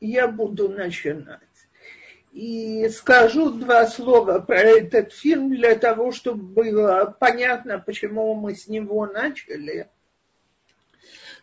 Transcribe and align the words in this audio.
я 0.00 0.28
буду 0.28 0.68
начинать. 0.68 1.40
И 2.32 2.88
скажу 2.90 3.50
два 3.50 3.86
слова 3.86 4.38
про 4.38 4.60
этот 4.60 5.12
фильм 5.12 5.50
для 5.50 5.74
того, 5.74 6.12
чтобы 6.12 6.42
было 6.42 7.16
понятно, 7.18 7.78
почему 7.78 8.34
мы 8.34 8.54
с 8.54 8.68
него 8.68 9.06
начали. 9.06 9.88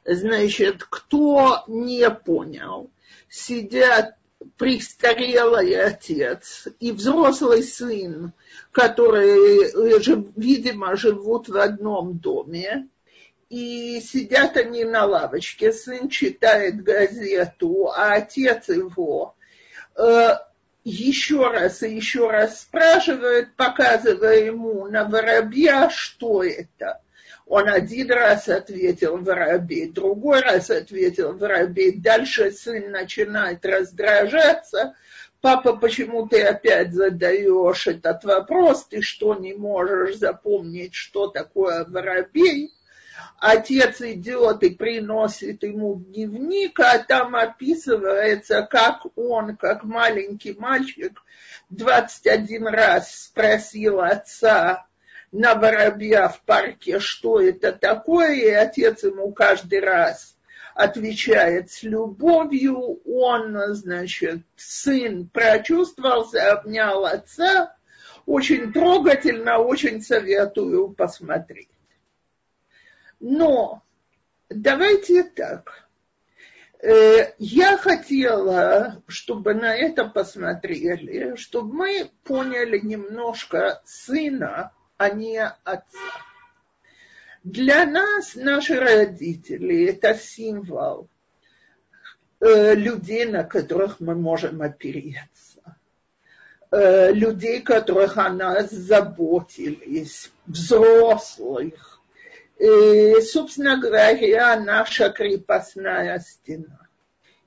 Значит, 0.05 0.85
кто 0.89 1.63
не 1.67 2.09
понял, 2.09 2.89
сидят 3.27 4.15
престарелый 4.55 5.73
отец 5.75 6.67
и 6.79 6.91
взрослый 6.91 7.63
сын, 7.63 8.31
которые, 8.71 9.71
видимо, 10.37 10.95
живут 10.95 11.49
в 11.49 11.57
одном 11.57 12.17
доме, 12.17 12.87
и 13.49 14.01
сидят 14.01 14.57
они 14.57 14.83
на 14.83 15.05
лавочке, 15.05 15.71
сын 15.71 16.09
читает 16.09 16.83
газету, 16.83 17.91
а 17.95 18.13
отец 18.15 18.67
его 18.67 19.35
э, 19.95 20.35
еще 20.83 21.49
раз 21.49 21.83
и 21.83 21.95
еще 21.95 22.29
раз 22.29 22.61
спрашивает, 22.61 23.55
показывая 23.55 24.45
ему 24.45 24.87
на 24.87 25.05
воробья, 25.05 25.89
что 25.89 26.43
это. 26.43 27.01
Он 27.45 27.69
один 27.69 28.11
раз 28.11 28.49
ответил 28.49 29.17
воробей, 29.17 29.89
другой 29.89 30.41
раз 30.41 30.69
ответил 30.69 31.37
воробей. 31.37 31.93
Дальше 31.93 32.51
сын 32.51 32.91
начинает 32.91 33.65
раздражаться. 33.65 34.95
Папа, 35.39 35.77
почему 35.77 36.27
ты 36.27 36.41
опять 36.41 36.93
задаешь 36.93 37.87
этот 37.87 38.25
вопрос? 38.25 38.87
Ты 38.87 39.01
что, 39.01 39.35
не 39.35 39.53
можешь 39.53 40.17
запомнить, 40.17 40.93
что 40.93 41.27
такое 41.27 41.85
воробей? 41.85 42.73
Отец 43.39 44.01
идет 44.01 44.63
и 44.63 44.69
приносит 44.69 45.63
ему 45.63 45.95
дневник, 45.95 46.79
а 46.79 46.99
там 46.99 47.35
описывается, 47.35 48.63
как 48.63 49.05
он, 49.15 49.55
как 49.55 49.83
маленький 49.83 50.53
мальчик, 50.53 51.21
21 51.69 52.67
раз 52.67 53.25
спросил 53.25 54.01
отца 54.01 54.85
на 55.31 55.55
воробья 55.55 56.29
в 56.29 56.41
парке, 56.41 56.99
что 56.99 57.41
это 57.41 57.71
такое, 57.71 58.33
и 58.33 58.49
отец 58.49 59.03
ему 59.03 59.31
каждый 59.33 59.81
раз 59.81 60.37
отвечает 60.73 61.71
с 61.71 61.83
любовью. 61.83 63.01
Он, 63.05 63.57
значит, 63.73 64.43
сын 64.55 65.27
прочувствовался, 65.27 66.51
обнял 66.51 67.05
отца. 67.05 67.75
Очень 68.25 68.71
трогательно, 68.73 69.57
очень 69.57 70.01
советую 70.01 70.89
посмотреть. 70.89 71.69
Но 73.19 73.83
давайте 74.49 75.23
так. 75.23 75.87
Э, 76.79 77.33
я 77.39 77.77
хотела, 77.77 79.01
чтобы 79.07 79.55
на 79.55 79.75
это 79.75 80.05
посмотрели, 80.05 81.35
чтобы 81.35 81.73
мы 81.73 82.11
поняли 82.23 82.79
немножко 82.79 83.81
сына, 83.85 84.71
а 84.97 85.09
не 85.09 85.39
отца. 85.39 85.99
Для 87.43 87.85
нас 87.85 88.35
наши 88.35 88.79
родители– 88.79 89.85
это 89.89 90.13
символ 90.15 91.09
э, 92.39 92.75
людей, 92.75 93.25
на 93.25 93.43
которых 93.43 93.99
мы 93.99 94.15
можем 94.15 94.61
опереться, 94.61 95.77
э, 96.69 97.11
людей, 97.11 97.61
которых 97.61 98.17
о 98.17 98.29
нас 98.29 98.69
заботились, 98.69 100.31
взрослых, 100.45 101.96
и, 102.59 103.21
собственно 103.21 103.77
говоря, 103.77 104.59
наша 104.59 105.09
крепостная 105.09 106.19
стена. 106.19 106.87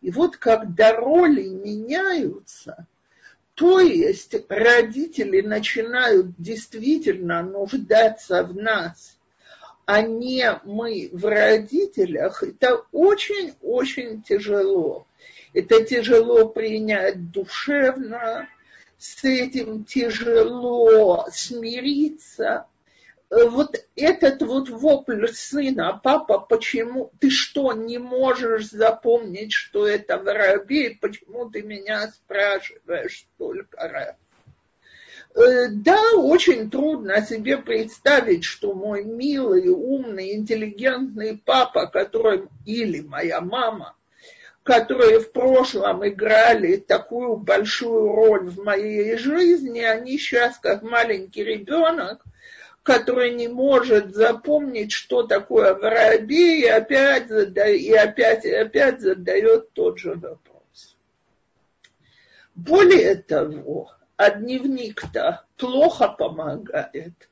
И 0.01 0.11
вот 0.11 0.37
когда 0.37 0.95
роли 0.95 1.49
меняются, 1.49 2.87
то 3.55 3.81
есть 3.81 4.35
родители 4.49 5.41
начинают 5.41 6.35
действительно 6.39 7.43
нуждаться 7.43 8.45
в 8.45 8.55
нас, 8.55 9.19
а 9.85 10.01
не 10.03 10.59
мы 10.65 11.11
в 11.13 11.27
родителях, 11.27 12.43
это 12.45 12.85
очень-очень 12.93 14.23
тяжело. 14.23 15.07
Это 15.53 15.85
тяжело 15.85 16.49
принять 16.49 17.33
душевно, 17.33 18.49
с 18.97 19.25
этим 19.25 19.85
тяжело 19.85 21.27
смириться, 21.33 22.67
Э, 22.80 22.80
вот 23.31 23.77
этот 23.95 24.43
вот 24.43 24.69
вопль 24.69 25.29
сына, 25.29 26.01
папа, 26.03 26.41
почему 26.41 27.13
ты 27.21 27.31
что, 27.31 27.73
не 27.73 27.99
можешь 27.99 28.69
запомнить, 28.71 29.53
что 29.53 29.87
это 29.87 30.19
воробей, 30.19 30.99
почему 31.01 31.49
ты 31.49 31.63
меня 31.63 32.09
спрашиваешь 32.09 33.27
столько 33.35 33.89
раз? 33.89 34.17
Э, 35.37 35.69
да, 35.69 36.15
очень 36.17 36.71
трудно 36.71 37.25
себе 37.25 37.59
представить, 37.59 38.43
что 38.43 38.75
мой 38.75 39.05
милый, 39.05 39.69
умный, 39.69 40.35
интеллигентный 40.35 41.41
папа, 41.45 41.87
который, 41.87 42.49
или 42.67 43.01
моя 43.01 43.41
мама, 43.41 43.95
которые 44.65 45.21
в 45.21 45.31
прошлом 45.31 46.07
играли 46.07 46.77
такую 46.77 47.37
большую 47.37 48.13
роль 48.13 48.51
в 48.51 48.59
моей 48.65 49.17
жизни, 49.17 49.81
они 49.81 50.19
сейчас, 50.19 50.59
как 50.59 50.83
маленький 50.83 51.45
ребенок, 51.45 52.25
который 52.83 53.35
не 53.35 53.49
может 53.49 54.15
запомнить, 54.15 54.93
что 54.93 55.23
такое 55.23 55.75
воробей, 55.75 56.63
и 56.63 56.67
опять, 56.67 57.29
задает, 57.29 57.81
и 57.81 57.93
опять, 57.93 58.45
и 58.45 58.53
опять 58.53 59.01
задает 59.01 59.73
тот 59.73 59.99
же 59.99 60.15
вопрос. 60.15 60.97
Более 62.55 63.17
того, 63.17 63.93
а 64.17 64.31
дневник-то 64.31 65.45
плохо 65.57 66.09
помогает. 66.09 67.31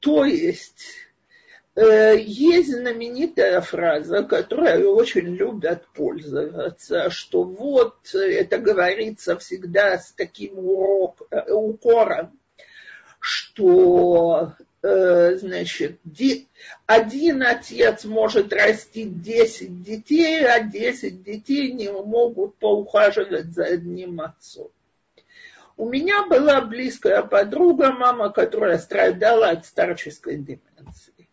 То 0.00 0.24
есть 0.24 0.84
э, 1.74 2.16
есть 2.18 2.70
знаменитая 2.70 3.60
фраза, 3.60 4.22
которой 4.22 4.84
очень 4.84 5.34
любят 5.34 5.86
пользоваться, 5.94 7.10
что 7.10 7.42
вот 7.42 8.14
это 8.14 8.58
говорится 8.58 9.38
всегда 9.38 9.98
с 9.98 10.12
таким 10.12 10.58
урок, 10.58 11.26
э, 11.30 11.52
укором, 11.52 12.38
что 13.18 14.52
значит, 14.84 15.98
один 16.84 17.42
отец 17.42 18.04
может 18.04 18.52
растить 18.52 19.22
10 19.22 19.82
детей, 19.82 20.44
а 20.46 20.60
10 20.60 21.22
детей 21.22 21.72
не 21.72 21.90
могут 21.90 22.56
поухаживать 22.56 23.46
за 23.46 23.64
одним 23.64 24.20
отцом. 24.20 24.70
У 25.78 25.88
меня 25.88 26.26
была 26.26 26.60
близкая 26.60 27.22
подруга, 27.22 27.92
мама, 27.92 28.30
которая 28.30 28.78
страдала 28.78 29.48
от 29.48 29.64
старческой 29.64 30.36
деменции. 30.36 31.28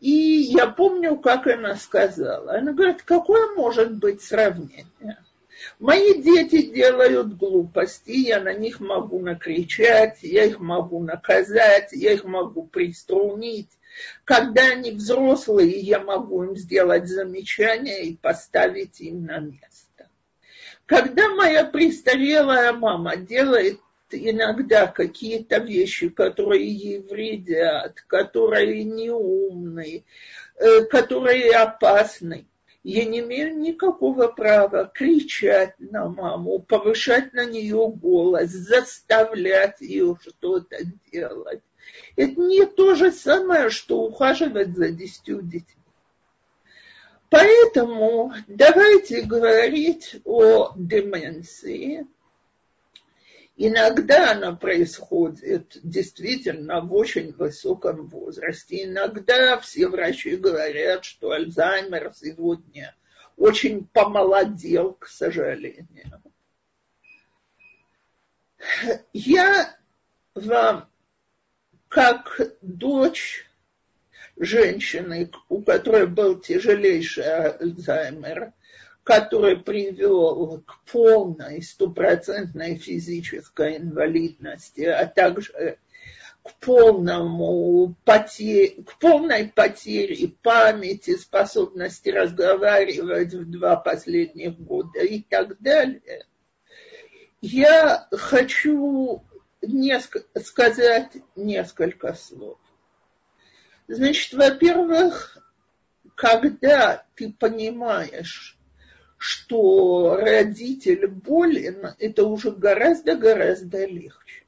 И 0.00 0.10
я 0.10 0.66
помню, 0.66 1.16
как 1.16 1.46
она 1.46 1.76
сказала. 1.76 2.58
Она 2.58 2.72
говорит, 2.72 3.02
какое 3.02 3.54
может 3.54 3.96
быть 3.96 4.22
сравнение? 4.22 5.16
Мои 5.78 6.20
дети 6.20 6.62
делают 6.62 7.36
глупости, 7.36 8.10
я 8.10 8.40
на 8.40 8.54
них 8.54 8.80
могу 8.80 9.20
накричать, 9.20 10.18
я 10.22 10.44
их 10.44 10.58
могу 10.58 11.02
наказать, 11.02 11.90
я 11.92 12.12
их 12.12 12.24
могу 12.24 12.66
приструнить. 12.66 13.70
Когда 14.24 14.68
они 14.68 14.90
взрослые, 14.90 15.78
я 15.80 16.00
могу 16.00 16.42
им 16.44 16.56
сделать 16.56 17.08
замечание 17.08 18.04
и 18.04 18.16
поставить 18.16 19.00
им 19.00 19.24
на 19.24 19.38
место. 19.38 20.10
Когда 20.84 21.28
моя 21.30 21.64
престарелая 21.64 22.72
мама 22.72 23.16
делает 23.16 23.80
иногда 24.10 24.86
какие-то 24.86 25.58
вещи, 25.58 26.08
которые 26.08 26.68
ей 26.68 27.00
вредят, 27.00 28.02
которые 28.06 28.84
неумные, 28.84 30.04
э, 30.56 30.82
которые 30.82 31.56
опасны, 31.56 32.46
я 32.88 33.04
не 33.04 33.18
имею 33.18 33.58
никакого 33.58 34.28
права 34.28 34.88
кричать 34.94 35.74
на 35.80 36.08
маму, 36.08 36.60
повышать 36.60 37.32
на 37.32 37.44
нее 37.44 37.88
голос, 37.88 38.50
заставлять 38.50 39.80
ее 39.80 40.16
что-то 40.20 40.76
делать. 41.10 41.62
Это 42.14 42.40
не 42.40 42.64
то 42.64 42.94
же 42.94 43.10
самое, 43.10 43.70
что 43.70 44.02
ухаживать 44.02 44.76
за 44.76 44.90
десятью 44.90 45.42
детьми. 45.42 45.82
Поэтому 47.28 48.32
давайте 48.46 49.22
говорить 49.22 50.20
о 50.24 50.72
деменции 50.76 52.06
Иногда 53.58 54.32
она 54.32 54.54
происходит 54.54 55.78
действительно 55.82 56.82
в 56.82 56.92
очень 56.92 57.32
высоком 57.32 58.06
возрасте. 58.06 58.84
Иногда 58.84 59.58
все 59.58 59.88
врачи 59.88 60.36
говорят, 60.36 61.04
что 61.06 61.30
Альцгеймер 61.30 62.12
сегодня 62.14 62.94
очень 63.38 63.86
помолодел, 63.86 64.92
к 64.92 65.08
сожалению. 65.08 66.22
Я 69.14 69.74
вам, 70.34 70.90
как 71.88 72.38
дочь 72.60 73.46
женщины, 74.36 75.30
у 75.48 75.62
которой 75.62 76.06
был 76.06 76.38
тяжелейший 76.38 77.24
Альцгеймер, 77.24 78.52
который 79.06 79.56
привел 79.56 80.64
к 80.66 80.80
полной 80.90 81.62
стопроцентной 81.62 82.74
физической 82.76 83.76
инвалидности, 83.76 84.80
а 84.80 85.06
также 85.06 85.78
к 86.42 86.54
полному 86.54 87.94
потере, 88.04 88.82
к 88.82 88.98
полной 88.98 89.46
потере 89.46 90.34
памяти, 90.42 91.16
способности 91.16 92.08
разговаривать 92.08 93.32
в 93.32 93.48
два 93.48 93.76
последних 93.76 94.58
года 94.58 94.98
и 94.98 95.22
так 95.22 95.56
далее. 95.60 96.26
Я 97.40 98.08
хочу 98.10 99.22
несколько, 99.62 100.40
сказать 100.40 101.12
несколько 101.36 102.12
слов. 102.14 102.58
Значит, 103.86 104.32
во-первых, 104.32 105.38
когда 106.16 107.06
ты 107.14 107.32
понимаешь, 107.32 108.55
что 109.18 110.16
родитель 110.16 111.06
болен, 111.06 111.94
это 111.98 112.24
уже 112.24 112.50
гораздо-гораздо 112.50 113.86
легче. 113.86 114.44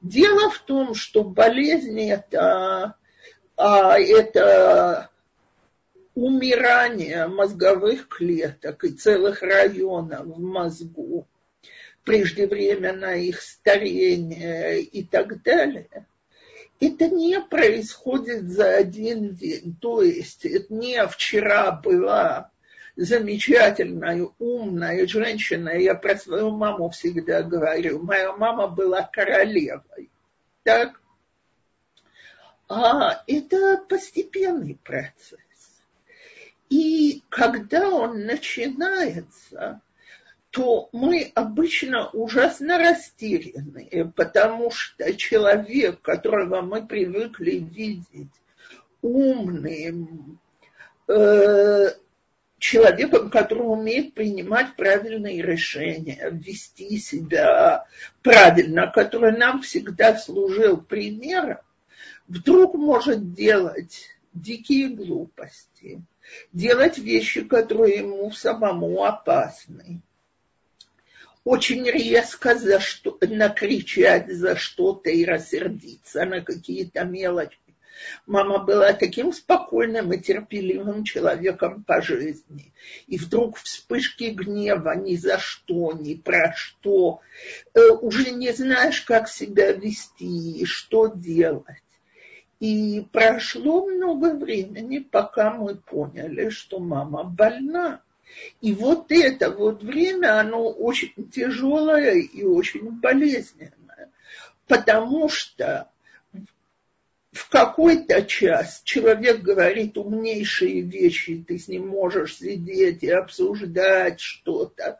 Дело 0.00 0.50
в 0.50 0.58
том, 0.60 0.94
что 0.94 1.22
болезнь 1.22 2.00
это, 2.00 2.94
а, 3.56 3.98
это 3.98 5.10
умирание 6.14 7.26
мозговых 7.26 8.08
клеток 8.08 8.84
и 8.84 8.92
целых 8.92 9.42
районов 9.42 10.26
в 10.26 10.40
мозгу, 10.40 11.26
преждевременное 12.04 13.18
их 13.18 13.42
старение 13.42 14.80
и 14.80 15.04
так 15.04 15.42
далее, 15.42 16.06
это 16.80 17.08
не 17.08 17.38
происходит 17.40 18.48
за 18.48 18.74
один 18.74 19.34
день. 19.34 19.76
То 19.80 20.02
есть 20.02 20.46
это 20.46 20.72
не 20.72 21.06
вчера 21.06 21.72
была 21.72 22.50
замечательная, 22.96 24.28
умная 24.38 25.06
женщина. 25.06 25.70
Я 25.70 25.94
про 25.94 26.16
свою 26.16 26.50
маму 26.50 26.90
всегда 26.90 27.42
говорю. 27.42 28.02
Моя 28.02 28.32
мама 28.36 28.68
была 28.68 29.02
королевой. 29.02 30.10
Так? 30.62 31.00
А 32.68 33.22
это 33.26 33.78
постепенный 33.88 34.78
процесс. 34.84 35.38
И 36.68 37.24
когда 37.28 37.88
он 37.88 38.26
начинается, 38.26 39.80
то 40.50 40.88
мы 40.92 41.30
обычно 41.34 42.10
ужасно 42.10 42.78
растеряны, 42.78 44.12
потому 44.16 44.70
что 44.70 45.14
человек, 45.14 46.00
которого 46.00 46.60
мы 46.60 46.86
привыкли 46.86 47.56
видеть 47.56 48.30
умным, 49.02 50.38
э, 51.08 51.88
человеком, 52.60 53.30
который 53.30 53.62
умеет 53.62 54.14
принимать 54.14 54.76
правильные 54.76 55.42
решения, 55.42 56.28
вести 56.30 56.98
себя 56.98 57.86
правильно, 58.22 58.86
который 58.86 59.36
нам 59.36 59.62
всегда 59.62 60.16
служил 60.16 60.76
примером, 60.76 61.58
вдруг 62.28 62.74
может 62.74 63.32
делать 63.34 64.10
дикие 64.34 64.90
глупости, 64.90 66.02
делать 66.52 66.98
вещи, 66.98 67.42
которые 67.42 67.96
ему 67.96 68.30
самому 68.30 69.04
опасны, 69.04 70.02
очень 71.44 71.84
резко 71.84 72.54
за 72.54 72.78
что, 72.78 73.18
накричать 73.22 74.30
за 74.30 74.54
что-то 74.56 75.08
и 75.08 75.24
рассердиться 75.24 76.26
на 76.26 76.42
какие-то 76.42 77.04
мелочи 77.04 77.58
Мама 78.26 78.58
была 78.58 78.92
таким 78.92 79.32
спокойным 79.32 80.12
и 80.12 80.18
терпеливым 80.18 81.04
человеком 81.04 81.84
по 81.84 82.00
жизни. 82.00 82.72
И 83.06 83.18
вдруг 83.18 83.58
вспышки 83.58 84.24
гнева 84.24 84.94
ни 84.96 85.16
за 85.16 85.38
что, 85.38 85.92
ни 85.92 86.14
про 86.14 86.52
что. 86.56 87.20
Э, 87.74 87.90
уже 87.90 88.30
не 88.30 88.52
знаешь, 88.52 89.02
как 89.02 89.28
себя 89.28 89.72
вести 89.72 90.60
и 90.60 90.64
что 90.64 91.08
делать. 91.08 91.82
И 92.60 93.06
прошло 93.10 93.86
много 93.86 94.34
времени, 94.34 94.98
пока 94.98 95.50
мы 95.50 95.76
поняли, 95.76 96.50
что 96.50 96.78
мама 96.78 97.24
больна. 97.24 98.02
И 98.60 98.74
вот 98.74 99.10
это 99.10 99.50
вот 99.50 99.82
время, 99.82 100.38
оно 100.38 100.68
очень 100.68 101.30
тяжелое 101.30 102.16
и 102.16 102.44
очень 102.44 102.90
болезненное, 102.90 104.10
потому 104.68 105.28
что 105.28 105.90
в 107.32 107.48
какой-то 107.48 108.22
час 108.22 108.82
человек 108.84 109.40
говорит 109.40 109.96
умнейшие 109.96 110.80
вещи, 110.80 111.44
ты 111.46 111.58
с 111.58 111.68
ним 111.68 111.88
можешь 111.88 112.38
сидеть 112.38 113.02
и 113.02 113.10
обсуждать 113.10 114.20
что-то, 114.20 114.98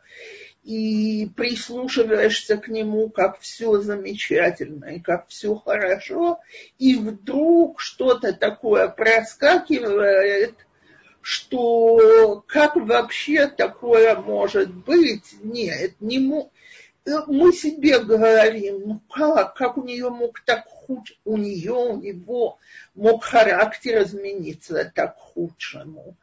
и 0.63 1.27
прислушиваешься 1.35 2.57
к 2.57 2.69
нему, 2.69 3.09
как 3.09 3.39
все 3.39 3.81
замечательно 3.81 4.85
и 4.85 4.99
как 4.99 5.27
все 5.27 5.55
хорошо, 5.55 6.39
и 6.77 6.95
вдруг 6.95 7.81
что-то 7.81 8.31
такое 8.31 8.87
проскакивает, 8.87 10.55
что 11.21 12.43
как 12.47 12.75
вообще 12.75 13.47
такое 13.47 14.15
может 14.15 14.73
быть? 14.73 15.35
Нет, 15.43 15.95
не 15.99 16.19
мы 17.05 17.51
себе 17.51 17.99
говорим, 17.99 18.81
ну 18.85 19.01
как, 19.09 19.55
как 19.55 19.77
у 19.77 19.83
нее 19.83 20.09
мог 20.09 20.39
так 20.41 20.65
худ, 20.65 21.07
у 21.25 21.37
нее, 21.37 21.73
у 21.73 21.97
него 21.97 22.59
мог 22.93 23.23
характер 23.23 24.03
измениться 24.03 24.91
так 24.93 25.17
худшему. 25.17 26.15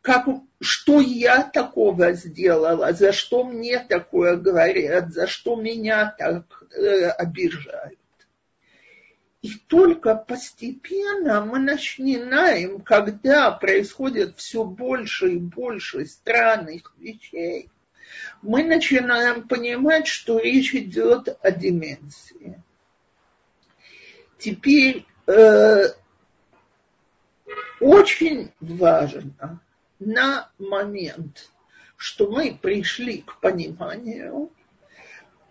Как, 0.00 0.26
что 0.60 1.00
я 1.00 1.42
такого 1.42 2.12
сделала, 2.12 2.92
за 2.92 3.12
что 3.12 3.44
мне 3.44 3.78
такое 3.78 4.36
говорят, 4.36 5.12
за 5.12 5.26
что 5.26 5.56
меня 5.56 6.14
так 6.18 6.62
э, 6.76 7.08
обижают. 7.08 7.98
И 9.40 9.56
только 9.66 10.14
постепенно 10.14 11.44
мы 11.44 11.58
начинаем, 11.58 12.80
когда 12.80 13.50
происходит 13.50 14.38
все 14.38 14.64
больше 14.64 15.32
и 15.32 15.38
больше 15.38 16.06
странных 16.06 16.94
вещей, 16.98 17.68
мы 18.42 18.64
начинаем 18.64 19.46
понимать, 19.48 20.06
что 20.06 20.38
речь 20.38 20.74
идет 20.74 21.38
о 21.42 21.50
деменции. 21.50 22.62
Теперь 24.38 25.06
э, 25.26 25.86
очень 27.80 28.52
важно 28.60 29.60
на 29.98 30.50
момент, 30.58 31.50
что 31.96 32.30
мы 32.30 32.58
пришли 32.60 33.22
к 33.22 33.40
пониманию, 33.40 34.50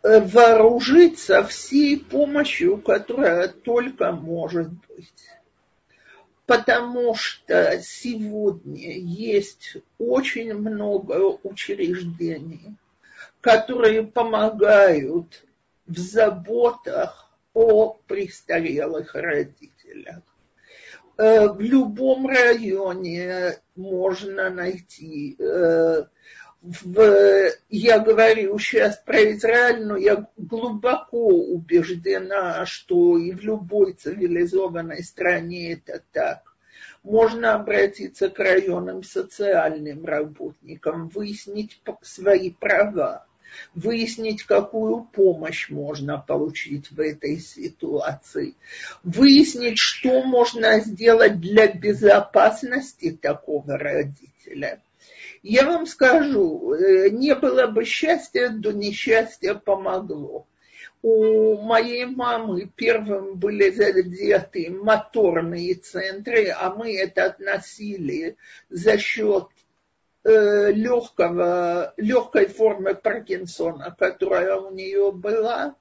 э, 0.03 0.19
вооружиться 0.19 1.43
всей 1.43 1.99
помощью, 1.99 2.77
которая 2.77 3.47
только 3.47 4.11
может 4.11 4.69
быть. 4.69 5.13
Потому 6.45 7.15
что 7.15 7.79
сегодня 7.81 8.97
есть 8.97 9.77
очень 9.97 10.53
много 10.53 11.39
учреждений, 11.43 12.75
которые 13.39 14.03
помогают 14.03 15.45
в 15.87 15.97
заботах 15.97 17.31
о 17.53 17.93
престарелых 18.07 19.15
родителях. 19.15 20.21
Э, 21.17 21.47
в 21.47 21.61
любом 21.61 22.27
районе 22.27 23.57
можно 23.75 24.49
найти. 24.49 25.37
В, 26.63 27.51
я 27.69 27.99
говорю 27.99 28.57
сейчас 28.57 28.95
про 28.97 29.33
Израиль, 29.33 29.85
но 29.85 29.97
я 29.97 30.25
глубоко 30.37 31.27
убеждена, 31.27 32.65
что 32.65 33.17
и 33.17 33.33
в 33.33 33.41
любой 33.41 33.91
цивилизованной 33.91 35.03
стране 35.03 35.73
это 35.73 36.01
так. 36.13 36.55
Можно 37.03 37.55
обратиться 37.55 38.29
к 38.29 38.39
районным 38.39 39.03
социальным 39.03 40.05
работникам, 40.05 41.09
выяснить 41.09 41.81
свои 42.01 42.51
права 42.51 43.25
выяснить, 43.75 44.43
какую 44.43 45.03
помощь 45.03 45.69
можно 45.69 46.17
получить 46.17 46.91
в 46.91 46.99
этой 46.99 47.39
ситуации, 47.39 48.55
выяснить, 49.03 49.77
что 49.77 50.23
можно 50.23 50.79
сделать 50.79 51.39
для 51.39 51.67
безопасности 51.67 53.11
такого 53.11 53.77
родителя. 53.77 54.81
Я 55.43 55.65
вам 55.67 55.85
скажу, 55.85 56.73
э, 56.73 57.09
не 57.09 57.35
было 57.35 57.67
бы 57.67 57.85
счастья, 57.85 58.49
до 58.49 58.71
несчастья 58.71 59.53
помогло. 59.53 60.47
У 61.01 61.57
моей 61.57 62.05
мамы 62.05 62.71
первым 62.75 63.35
были 63.35 63.69
задеты 63.69 64.71
моторные 64.71 65.75
центры, 65.75 66.47
а 66.49 66.73
мы 66.73 66.97
это 66.97 67.25
относили 67.25 68.37
за 68.69 68.97
счет 68.97 69.49
Э, 70.25 70.71
легкого, 70.71 71.93
легкой 71.97 72.47
формы 72.47 72.95
Паркинсона, 72.95 73.93
которая 73.99 74.55
у 74.55 74.71
нее 74.73 75.11
была, 75.11 75.75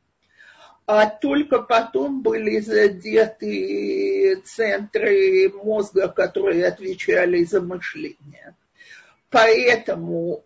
а 0.84 1.08
только 1.08 1.60
потом 1.60 2.22
были 2.22 2.58
задеты 2.58 4.42
центры 4.44 5.48
мозга, 5.50 6.08
которые 6.08 6.66
отвечали 6.66 7.44
за 7.44 7.60
мышление. 7.60 8.56
Поэтому 9.32 10.44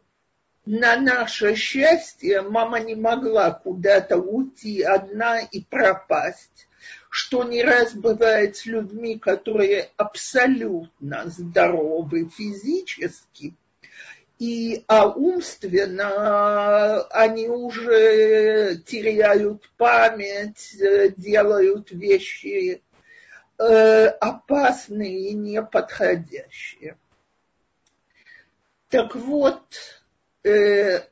на 0.65 0.97
наше 0.97 1.57
счастье 1.57 2.41
мама 2.41 2.79
не 2.79 2.95
могла 2.95 3.51
куда-то 3.51 4.17
уйти 4.17 4.81
одна 4.83 5.41
и 5.41 5.61
пропасть, 5.61 6.69
что 7.11 7.43
не 7.43 7.65
раз 7.65 7.95
бывает 7.95 8.57
с 8.57 8.65
людьми, 8.65 9.19
которые 9.19 9.91
абсолютно 9.97 11.25
здоровы 11.27 12.29
физически, 12.29 13.55
и, 14.39 14.85
а 14.87 15.09
умственно 15.09 17.03
они 17.07 17.49
уже 17.49 18.77
теряют 18.87 19.69
память, 19.77 20.77
делают 21.17 21.91
вещи 21.91 22.83
э, 23.59 24.07
опасные 24.07 25.31
и 25.31 25.35
неподходящие. 25.35 26.97
Так 28.97 29.15
вот, 29.15 29.61
э, 30.43 31.03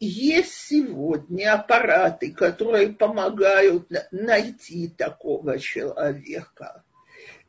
есть 0.00 0.54
сегодня 0.54 1.54
аппараты, 1.54 2.32
которые 2.32 2.88
помогают 2.88 3.86
найти 4.10 4.88
такого 4.88 5.60
человека. 5.60 6.82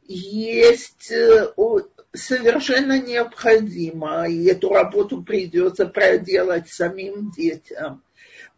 Есть 0.03 1.11
э, 1.11 1.51
совершенно 2.13 3.01
необходимо, 3.01 4.29
и 4.29 4.45
эту 4.45 4.69
работу 4.69 5.23
придется 5.23 5.87
проделать 5.87 6.69
самим 6.69 7.31
детям, 7.31 8.03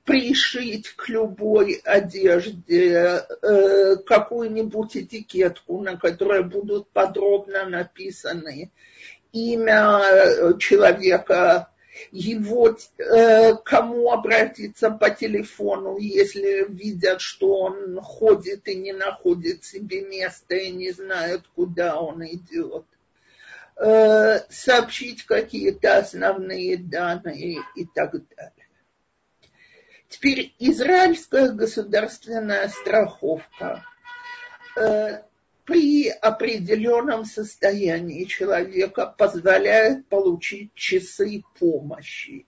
пришить 0.04 0.90
к 0.98 1.08
любой 1.08 1.80
одежде 1.86 3.22
э, 3.42 3.96
какую-нибудь 4.06 4.98
этикетку, 4.98 5.82
на 5.82 5.96
которой 5.96 6.44
будут 6.44 6.90
подробно 6.90 7.70
написаны 7.70 8.70
имя 9.38 10.02
э, 10.02 10.58
человека, 10.60 11.70
его, 12.12 12.78
э, 12.98 13.56
кому 13.64 14.12
обратиться 14.12 14.92
по 14.92 15.10
телефону, 15.10 15.98
если 15.98 16.66
видят, 16.70 17.22
что 17.22 17.54
он 17.56 18.00
ходит 18.02 18.68
и 18.68 18.76
не 18.76 18.94
находит 18.94 19.64
себе 19.64 20.02
места 20.02 20.56
и 20.56 20.72
не 20.72 20.92
знает, 20.92 21.42
куда 21.56 22.00
он 22.00 22.26
идет. 22.26 22.86
Э, 23.80 24.40
сообщить 24.50 25.24
какие-то 25.26 25.98
основные 25.98 26.78
данные 26.78 27.60
и 27.76 27.86
так 27.86 28.12
далее. 28.12 28.54
Теперь 30.10 30.56
израильская 30.58 31.52
государственная 31.52 32.70
страховка 32.70 33.84
при 35.68 36.08
определенном 36.08 37.26
состоянии 37.26 38.24
человека 38.24 39.14
позволяет 39.18 40.08
получить 40.08 40.74
часы 40.74 41.44
помощи. 41.60 42.46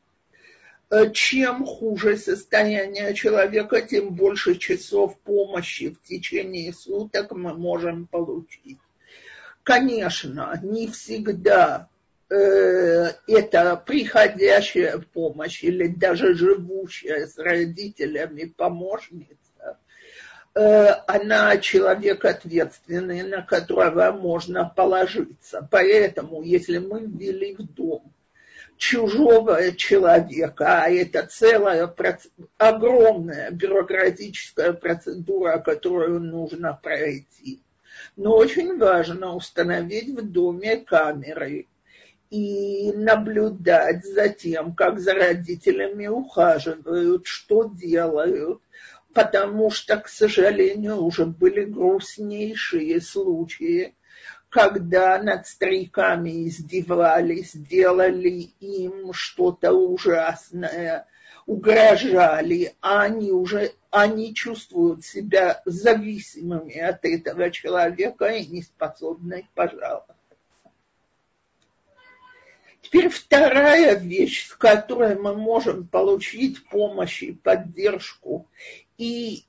Э, 0.89 1.11
чем 1.11 1.65
хуже 1.65 2.15
состояние 2.15 3.13
человека, 3.13 3.81
тем 3.81 4.13
больше 4.13 4.55
часов 4.55 5.19
помощи 5.19 5.89
в 5.89 6.01
течение 6.01 6.71
суток 6.71 7.31
мы 7.31 7.53
можем 7.55 8.07
получить. 8.07 8.79
Конечно, 9.63 10.57
не 10.63 10.87
всегда 10.87 11.89
э, 12.29 13.11
это 13.27 13.75
приходящая 13.85 14.97
помощь 14.97 15.61
или 15.61 15.87
даже 15.87 16.35
живущая 16.35 17.27
с 17.27 17.37
родителями 17.37 18.45
помощница 18.45 19.48
она 20.53 21.57
человек 21.57 22.25
ответственный, 22.25 23.23
на 23.23 23.41
которого 23.41 24.11
можно 24.11 24.71
положиться. 24.75 25.67
Поэтому, 25.71 26.41
если 26.41 26.79
мы 26.79 27.01
ввели 27.01 27.55
в 27.55 27.63
дом 27.63 28.11
чужого 28.77 29.73
человека, 29.73 30.83
а 30.83 30.89
это 30.89 31.27
целая 31.27 31.93
огромная 32.57 33.51
бюрократическая 33.51 34.73
процедура, 34.73 35.59
которую 35.59 36.21
нужно 36.21 36.79
пройти, 36.81 37.61
но 38.15 38.35
очень 38.35 38.77
важно 38.77 39.35
установить 39.35 40.09
в 40.09 40.31
доме 40.31 40.77
камеры 40.77 41.67
и 42.29 42.93
наблюдать 42.93 44.05
за 44.05 44.29
тем, 44.29 44.73
как 44.73 44.99
за 44.99 45.13
родителями 45.13 46.07
ухаживают, 46.07 47.27
что 47.27 47.65
делают, 47.65 48.61
потому 49.13 49.71
что, 49.71 49.97
к 49.97 50.07
сожалению, 50.07 51.03
уже 51.03 51.25
были 51.25 51.65
грустнейшие 51.65 53.01
случаи, 53.01 53.95
когда 54.49 55.21
над 55.21 55.47
стариками 55.47 56.47
издевались, 56.47 57.51
делали 57.53 58.51
им 58.59 59.13
что-то 59.13 59.73
ужасное, 59.73 61.05
угрожали, 61.45 62.73
а 62.81 63.03
они 63.03 63.31
уже 63.31 63.73
они 63.91 64.35
чувствуют 64.35 65.03
себя 65.03 65.61
зависимыми 65.65 66.77
от 66.77 67.03
этого 67.05 67.49
человека 67.49 68.27
и 68.27 68.45
не 68.45 68.61
способны 68.61 69.47
пожаловаться. 69.55 70.15
Теперь 72.81 73.09
вторая 73.09 73.95
вещь, 73.95 74.47
с 74.47 74.55
которой 74.55 75.15
мы 75.15 75.35
можем 75.35 75.87
получить 75.87 76.65
помощь 76.69 77.23
и 77.23 77.33
поддержку, 77.33 78.47
и 78.99 79.45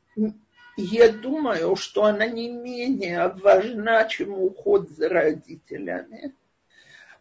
я 0.76 1.12
думаю, 1.12 1.75
что 1.76 2.04
она 2.04 2.26
не 2.26 2.49
менее 2.49 3.28
важна, 3.28 4.04
чем 4.04 4.33
уход 4.33 4.88
за 4.88 5.09
родителями. 5.09 6.35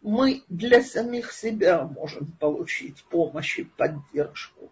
Мы 0.02 0.44
для 0.48 0.82
самих 0.82 1.34
себя 1.34 1.84
можем 1.84 2.32
получить 2.40 3.04
помощь 3.06 3.60
и 3.60 3.64
поддержку. 3.64 4.72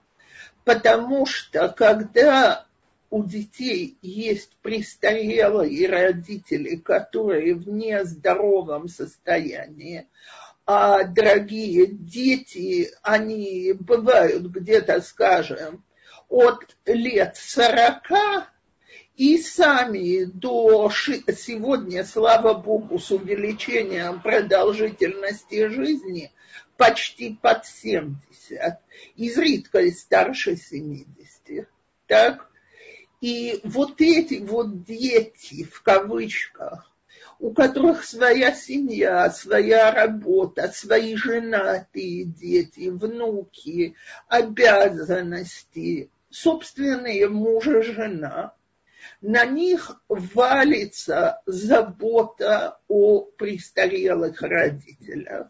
Потому 0.63 1.25
что 1.25 1.67
когда 1.69 2.67
у 3.09 3.23
детей 3.23 3.97
есть 4.01 4.55
престарелые 4.61 5.89
родители, 5.89 6.75
которые 6.75 7.55
в 7.55 7.67
нездоровом 7.67 8.87
состоянии, 8.87 10.07
а 10.65 11.05
дорогие 11.05 11.87
дети, 11.87 12.91
они 13.01 13.73
бывают 13.73 14.43
где-то, 14.43 15.01
скажем, 15.01 15.83
от 16.29 16.75
лет 16.85 17.37
сорока 17.37 18.47
и 19.15 19.37
сами 19.39 20.25
до 20.25 20.89
сегодня, 20.91 22.05
слава 22.05 22.53
богу, 22.53 22.99
с 22.99 23.11
увеличением 23.11 24.21
продолжительности 24.21 25.67
жизни 25.69 26.31
почти 26.77 27.37
под 27.41 27.65
70, 27.65 28.79
изредка 29.15 29.79
и 29.79 29.91
старше 29.91 30.55
70. 30.55 31.67
Так? 32.05 32.49
И 33.19 33.59
вот 33.63 33.99
эти 33.99 34.35
вот 34.35 34.83
дети, 34.83 35.63
в 35.63 35.81
кавычках, 35.81 36.91
у 37.39 37.51
которых 37.51 38.03
своя 38.03 38.53
семья, 38.53 39.29
своя 39.31 39.91
работа, 39.91 40.71
свои 40.71 41.15
женатые 41.15 42.25
дети, 42.25 42.89
внуки, 42.89 43.95
обязанности, 44.27 46.09
собственные 46.29 47.27
мужа, 47.29 47.81
жена, 47.81 48.53
на 49.21 49.45
них 49.45 50.01
валится 50.07 51.41
забота 51.45 52.79
о 52.87 53.21
престарелых 53.21 54.41
родителях. 54.41 55.47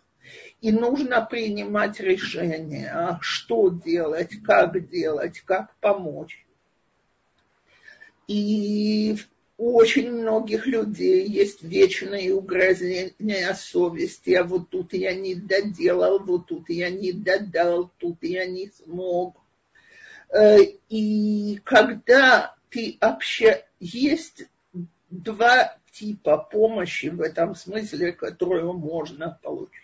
И 0.61 0.71
нужно 0.71 1.21
принимать 1.21 1.99
решение, 1.99 3.17
что 3.21 3.69
делать, 3.69 4.41
как 4.43 4.89
делать, 4.89 5.41
как 5.41 5.75
помочь. 5.77 6.45
И 8.27 9.17
у 9.57 9.75
очень 9.75 10.11
многих 10.11 10.67
людей 10.67 11.25
есть 11.25 11.63
вечные 11.63 12.33
угрызения 12.33 13.53
совести, 13.53 14.31
а 14.31 14.43
вот 14.43 14.69
тут 14.69 14.93
я 14.93 15.15
не 15.15 15.35
доделал, 15.35 16.19
вот 16.19 16.47
тут 16.47 16.69
я 16.69 16.89
не 16.89 17.11
додал, 17.11 17.91
тут 17.97 18.17
я 18.21 18.45
не 18.45 18.69
смог. 18.69 19.37
Э, 20.29 20.57
и 20.89 21.59
когда 21.63 22.55
ты 22.69 22.97
общаешься, 22.99 23.65
есть 23.79 24.45
два 25.09 25.77
типа 25.91 26.37
помощи 26.37 27.07
в 27.07 27.21
этом 27.21 27.55
смысле, 27.55 28.11
которую 28.11 28.73
можно 28.73 29.39
получить. 29.41 29.83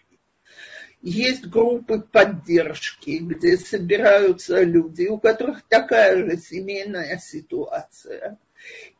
Есть 1.02 1.48
группы 1.48 2.00
поддержки, 2.00 3.18
где 3.18 3.58
собираются 3.58 4.64
люди, 4.64 5.08
у 5.08 5.18
которых 5.18 5.64
такая 5.68 6.18
же 6.18 6.38
семейная 6.38 7.18
ситуация. 7.18 8.38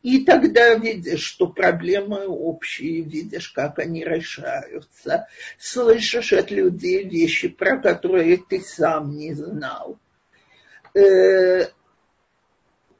И 0.02 0.24
тогда 0.24 0.74
видишь, 0.74 1.22
что 1.22 1.46
проблемы 1.46 2.26
общие, 2.26 3.00
видишь, 3.00 3.48
как 3.48 3.78
они 3.78 4.04
решаются. 4.04 5.26
Слышишь 5.58 6.34
от 6.34 6.50
людей 6.50 7.08
вещи, 7.08 7.48
про 7.48 7.78
которые 7.78 8.36
ты 8.36 8.60
сам 8.60 9.16
не 9.16 9.32
знал. 9.32 9.98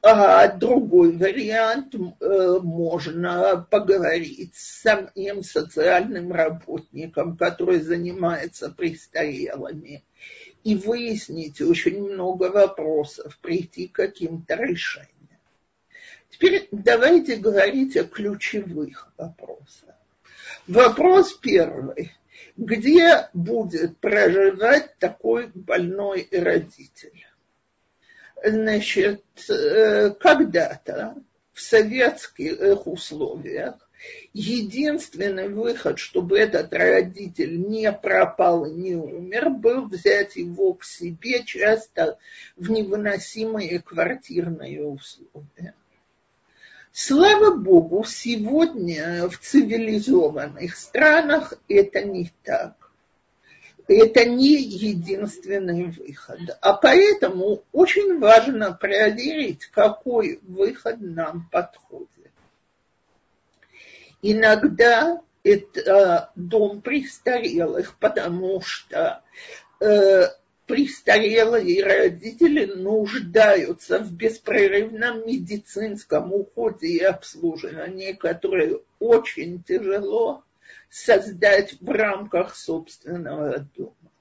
А 0.07 0.49
другой 0.49 1.17
вариант 1.17 1.95
э, 1.95 2.59
можно 2.63 3.67
поговорить 3.71 4.55
с 4.55 4.83
самим 4.83 5.43
социальным 5.43 6.31
работником, 6.31 7.39
который 7.39 7.81
занимается 7.81 8.69
престарелыми, 8.69 10.05
и 10.63 10.77
выяснить 10.77 11.63
очень 11.63 12.03
много 12.03 12.51
вопросов, 12.51 13.39
прийти 13.41 13.89
к 13.89 13.93
каким-то 13.93 14.57
решениям. 14.57 15.09
Теперь 16.29 16.69
давайте 16.71 17.37
говорить 17.37 17.97
о 17.97 18.05
ключевых 18.05 19.11
вопросах. 19.17 19.95
Вопрос 20.67 21.33
первый. 21.33 22.13
Где 22.59 23.31
будет 23.33 23.97
проживать 23.99 24.99
такой 24.99 25.51
больной 25.55 26.29
родитель? 26.31 27.24
Значит, 28.47 29.25
э, 29.49 30.11
когда-то 30.11 31.15
в 31.55 31.61
советских 31.63 32.87
условиях 32.87 33.77
единственный 34.35 35.49
выход, 35.49 35.99
чтобы 35.99 36.39
этот 36.39 36.75
родитель 36.75 37.59
не 37.59 37.91
пропал 37.91 38.67
и 38.67 38.73
не 38.73 38.97
умер, 38.97 39.49
был 39.49 39.87
взять 39.89 40.37
его 40.37 40.75
к 40.75 40.85
себе 40.85 41.43
часто 41.45 42.19
в 42.57 42.71
невыносимые 42.71 43.81
квартирные 43.81 44.85
условия. 44.85 45.75
Слава 46.93 47.57
Богу, 47.57 48.05
сегодня 48.05 49.27
в 49.31 49.39
цивилизованных 49.39 50.77
странах 50.77 51.55
это 51.67 52.05
не 52.05 52.31
так. 52.43 52.84
Это 53.87 54.25
не 54.25 54.57
единственный 54.57 55.85
выход. 55.91 56.41
А 56.63 56.73
поэтому 56.73 57.65
очень 57.73 58.19
важно 58.19 58.73
проверить, 58.73 59.67
какой 59.67 60.41
выход 60.43 60.97
нам 61.01 61.49
подходит. 61.51 62.09
Иногда 64.23 65.21
это 65.43 66.33
дом 66.35 66.81
престарелых, 66.81 67.99
потому 67.99 68.63
что 68.63 69.23
э, 69.81 70.29
престарелые 70.67 71.85
родители 71.85 72.65
нуждаются 72.65 73.99
в 73.99 74.11
беспрерывном 74.13 75.27
медицинском 75.27 76.33
уходе 76.33 76.87
и 76.87 77.01
обслуживании, 77.01 78.13
которое 78.13 78.79
очень 78.99 79.63
тяжело 79.63 80.43
создать 80.95 81.75
в 81.81 81.91
рамках 81.91 82.55
собственного 82.55 83.67
дома. 83.77 84.13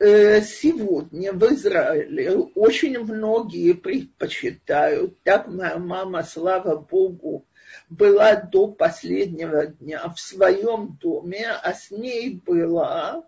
Э, 0.00 0.40
сегодня 0.40 1.32
в 1.32 1.44
Израиле 1.54 2.32
очень 2.56 2.98
многие 2.98 3.74
предпочитают, 3.74 5.22
так 5.22 5.46
моя 5.46 5.78
мама, 5.78 6.24
слава 6.24 6.74
Богу, 6.74 7.44
была 7.88 8.34
до 8.34 8.66
последнего 8.66 9.66
дня 9.66 10.08
в 10.08 10.18
своем 10.18 10.98
доме, 11.00 11.46
а 11.48 11.74
с 11.74 11.92
ней 11.92 12.42
была 12.44 13.24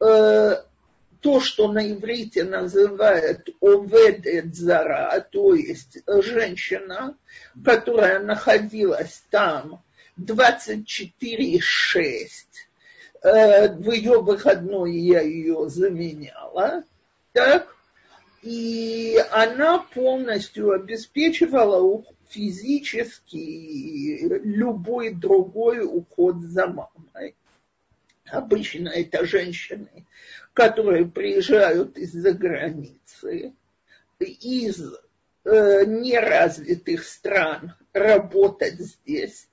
э, 0.00 0.56
то, 1.20 1.40
что 1.40 1.70
на 1.70 1.92
иврите 1.92 2.42
называют 2.42 3.50
оведет 3.60 4.56
зара, 4.56 5.24
то 5.30 5.54
есть 5.54 5.98
женщина, 6.08 7.16
которая 7.64 8.18
находилась 8.18 9.22
там 9.30 9.84
24-6, 10.18 11.60
э, 13.22 13.72
в 13.74 13.90
ее 13.90 14.20
выходной 14.20 14.96
я 14.96 15.20
ее 15.20 15.68
заменяла, 15.68 16.84
так, 17.32 17.76
и 18.42 19.16
она 19.30 19.78
полностью 19.78 20.72
обеспечивала 20.72 22.04
физический 22.28 24.28
любой 24.42 25.12
другой 25.12 25.84
уход 25.84 26.42
за 26.42 26.66
мамой. 26.66 27.36
Обычно 28.26 28.88
это 28.88 29.24
женщины, 29.24 30.04
которые 30.52 31.06
приезжают 31.06 31.96
из-за 31.96 32.32
границы, 32.32 33.54
из 34.18 34.80
э, 35.44 35.84
неразвитых 35.86 37.04
стран 37.04 37.74
работать 37.92 38.80
здесь. 38.80 39.48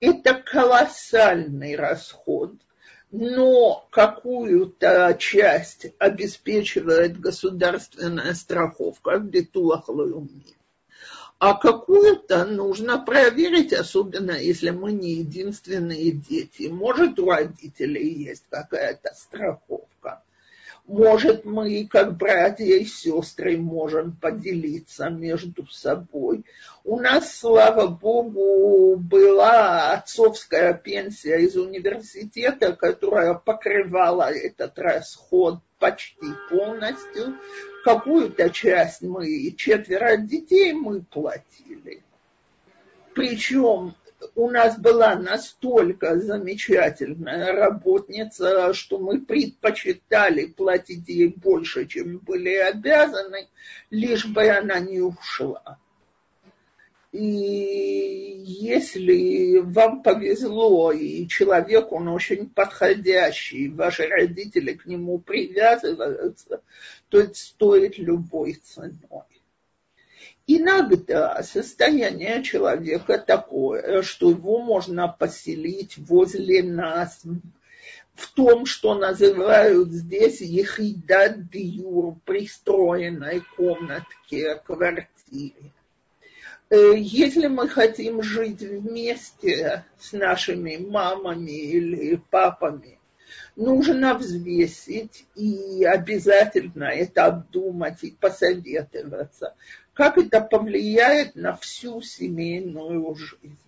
Это 0.00 0.34
колоссальный 0.34 1.76
расход, 1.76 2.54
но 3.10 3.86
какую-то 3.90 5.16
часть 5.18 5.86
обеспечивает 5.98 7.18
государственная 7.18 8.34
страховка 8.34 9.18
в 9.18 9.24
Бетулах 9.24 9.88
Луми 9.88 10.56
а 11.38 11.54
какую-то 11.54 12.46
нужно 12.46 12.98
проверить, 12.98 13.72
особенно 13.72 14.32
если 14.32 14.70
мы 14.70 14.92
не 14.92 15.16
единственные 15.16 16.12
дети. 16.12 16.68
Может, 16.68 17.18
у 17.18 17.30
родителей 17.30 18.24
есть 18.24 18.44
какая-то 18.48 19.12
страховка. 19.14 19.86
Может, 20.86 21.44
мы, 21.44 21.88
как 21.90 22.16
братья 22.16 22.64
и 22.64 22.84
сестры, 22.84 23.58
можем 23.58 24.12
поделиться 24.12 25.08
между 25.10 25.66
собой. 25.66 26.44
У 26.84 27.00
нас, 27.00 27.36
слава 27.36 27.88
богу, 27.88 28.96
была 28.96 29.94
отцовская 29.94 30.74
пенсия 30.74 31.38
из 31.38 31.56
университета, 31.56 32.72
которая 32.72 33.34
покрывала 33.34 34.30
этот 34.30 34.78
расход 34.78 35.58
почти 35.80 36.28
полностью. 36.48 37.36
Какую-то 37.84 38.50
часть 38.50 39.02
мы, 39.02 39.52
четверо 39.56 40.16
детей 40.16 40.72
мы 40.72 41.02
платили. 41.02 42.04
Причем 43.12 43.96
у 44.34 44.50
нас 44.50 44.78
была 44.78 45.14
настолько 45.16 46.18
замечательная 46.18 47.52
работница, 47.52 48.72
что 48.74 48.98
мы 48.98 49.20
предпочитали 49.20 50.46
платить 50.46 51.08
ей 51.08 51.28
больше, 51.28 51.86
чем 51.86 52.18
были 52.18 52.54
обязаны, 52.54 53.48
лишь 53.90 54.26
бы 54.26 54.48
она 54.48 54.78
не 54.80 55.00
ушла. 55.00 55.78
И 57.12 58.42
если 58.46 59.58
вам 59.58 60.02
повезло, 60.02 60.92
и 60.92 61.26
человек, 61.28 61.92
он 61.92 62.08
очень 62.08 62.50
подходящий, 62.50 63.68
ваши 63.68 64.06
родители 64.06 64.74
к 64.74 64.84
нему 64.86 65.18
привязываются, 65.18 66.60
то 67.08 67.20
это 67.20 67.34
стоит 67.34 67.96
любой 67.96 68.54
ценой. 68.54 69.35
Иногда 70.46 71.42
состояние 71.42 72.42
человека 72.42 73.18
такое, 73.18 74.02
что 74.02 74.30
его 74.30 74.62
можно 74.62 75.08
поселить 75.08 75.98
возле 75.98 76.62
нас, 76.62 77.22
в 78.14 78.32
том, 78.32 78.64
что 78.64 78.94
называют 78.94 79.90
здесь 79.90 80.40
ехидат 80.40 81.50
диюр, 81.50 82.16
пристроенной 82.24 83.42
комнатке, 83.56 84.56
квартире. 84.64 85.72
Э, 86.70 86.92
если 86.96 87.46
мы 87.46 87.68
хотим 87.68 88.22
жить 88.22 88.60
вместе 88.60 89.84
с 90.00 90.12
нашими 90.12 90.76
мамами 90.76 91.50
или 91.50 92.16
папами, 92.30 92.95
нужно 93.56 94.14
взвесить 94.14 95.26
и 95.34 95.84
обязательно 95.84 96.84
это 96.84 97.24
обдумать 97.24 98.04
и 98.04 98.10
посоветоваться, 98.12 99.54
как 99.94 100.18
это 100.18 100.40
повлияет 100.40 101.34
на 101.34 101.56
всю 101.56 102.02
семейную 102.02 103.14
жизнь. 103.14 103.58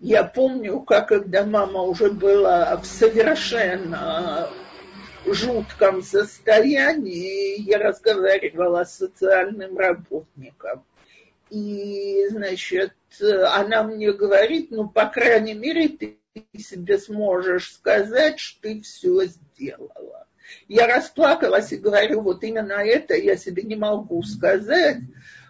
Я 0.00 0.24
помню, 0.24 0.80
как 0.80 1.08
когда 1.08 1.44
мама 1.44 1.82
уже 1.82 2.10
была 2.10 2.76
в 2.78 2.86
совершенно 2.86 4.50
жутком 5.26 6.02
состоянии, 6.02 7.60
я 7.60 7.78
разговаривала 7.78 8.84
с 8.84 8.96
социальным 8.96 9.76
работником. 9.76 10.84
И, 11.50 12.26
значит, 12.30 12.94
она 13.20 13.82
мне 13.82 14.12
говорит, 14.12 14.70
ну, 14.70 14.88
по 14.88 15.06
крайней 15.06 15.54
мере, 15.54 15.88
ты 15.88 16.19
себе 16.56 16.98
сможешь 16.98 17.72
сказать, 17.72 18.38
что 18.38 18.62
ты 18.62 18.80
все 18.82 19.24
сделала. 19.24 20.26
Я 20.68 20.86
расплакалась 20.86 21.72
и 21.72 21.76
говорю, 21.76 22.22
вот 22.22 22.42
именно 22.42 22.72
это 22.72 23.14
я 23.14 23.36
себе 23.36 23.62
не 23.62 23.76
могу 23.76 24.22
сказать, 24.22 24.98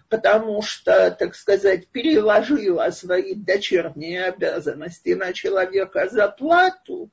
потому 0.09 0.61
что, 0.61 1.11
так 1.11 1.35
сказать, 1.35 1.87
переложила 1.87 2.89
свои 2.91 3.33
дочерние 3.33 4.25
обязанности 4.25 5.11
на 5.11 5.33
человека 5.33 6.09
за 6.09 6.27
плату, 6.27 7.09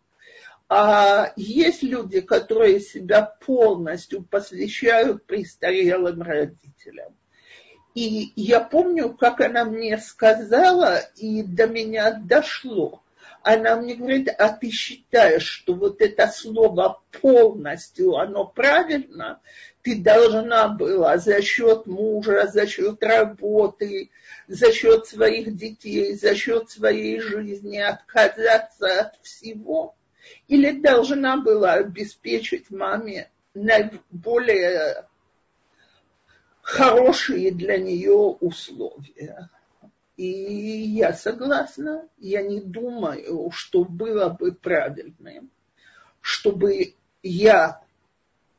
а 0.70 1.33
есть 1.37 1.83
люди, 1.83 2.20
которые 2.20 2.81
себя 2.81 3.22
полностью 3.22 4.22
посвящают 4.22 5.24
престарелым 5.24 6.20
родителям. 6.20 7.14
И 7.94 8.33
я 8.37 8.61
помню, 8.61 9.14
как 9.14 9.40
она 9.40 9.64
мне 9.64 9.96
сказала, 9.98 10.98
и 11.16 11.42
до 11.42 11.66
меня 11.66 12.12
дошло. 12.12 13.02
Она 13.50 13.76
мне 13.76 13.94
говорит, 13.94 14.28
а 14.37 14.50
ты 14.50 14.68
считаешь, 14.68 15.46
что 15.46 15.72
вот 15.72 16.02
это 16.02 16.28
слово 16.28 17.00
полностью, 17.18 18.16
оно 18.18 18.44
правильно? 18.44 19.40
Ты 19.80 20.02
должна 20.02 20.68
была 20.68 21.16
за 21.16 21.40
счет 21.40 21.87
мужа, 21.87 22.46
за 22.52 22.66
счет 22.66 23.02
работы, 23.02 24.11
за 24.48 24.70
счет 24.70 25.06
своих 25.06 25.56
детей, 25.56 26.12
за 26.12 26.34
счет 26.34 26.68
своей 26.68 27.20
жизни 27.20 27.78
отказаться 27.78 29.00
от 29.00 29.18
всего. 29.22 29.94
или 30.46 30.82
должна 30.82 31.38
была 31.38 31.72
обеспечить 31.72 32.70
маме 32.70 33.30
наиболее 33.54 35.06
хорошие 36.61 37.50
для 37.52 37.78
нее 37.78 38.12
условия. 38.12 39.48
И 40.18 40.24
я 40.24 41.12
согласна, 41.12 42.09
я 42.18 42.42
не 42.42 42.61
думаю, 42.61 43.52
что 43.52 43.85
было 43.85 44.28
бы 44.28 44.50
правильным, 44.50 45.48
чтобы 46.20 46.96
я 47.22 47.81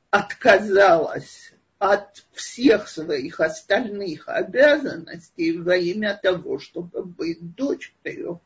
отказалась 0.10 1.52
от 1.80 2.26
всех 2.32 2.88
своих 2.88 3.41
остальных 3.41 4.30
обязанностей 4.30 5.58
во 5.58 5.76
имя 5.76 6.17
того, 6.24 6.60
чтобы 6.60 7.04
быть 7.04 7.56
дочерью. 7.56 8.39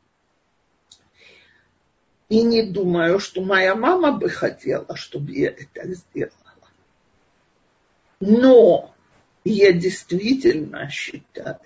И 2.30 2.42
не 2.42 2.64
думаю, 2.64 3.20
что 3.20 3.44
моя 3.44 3.76
мама 3.76 4.14
бы 4.14 4.28
хотела, 4.28 4.96
чтобы 4.96 5.34
я 5.34 5.50
это 5.50 5.94
сделала. 5.94 6.34
Но 8.20 8.96
я 9.44 9.72
действительно 9.72 10.90
считаю, 10.90 11.60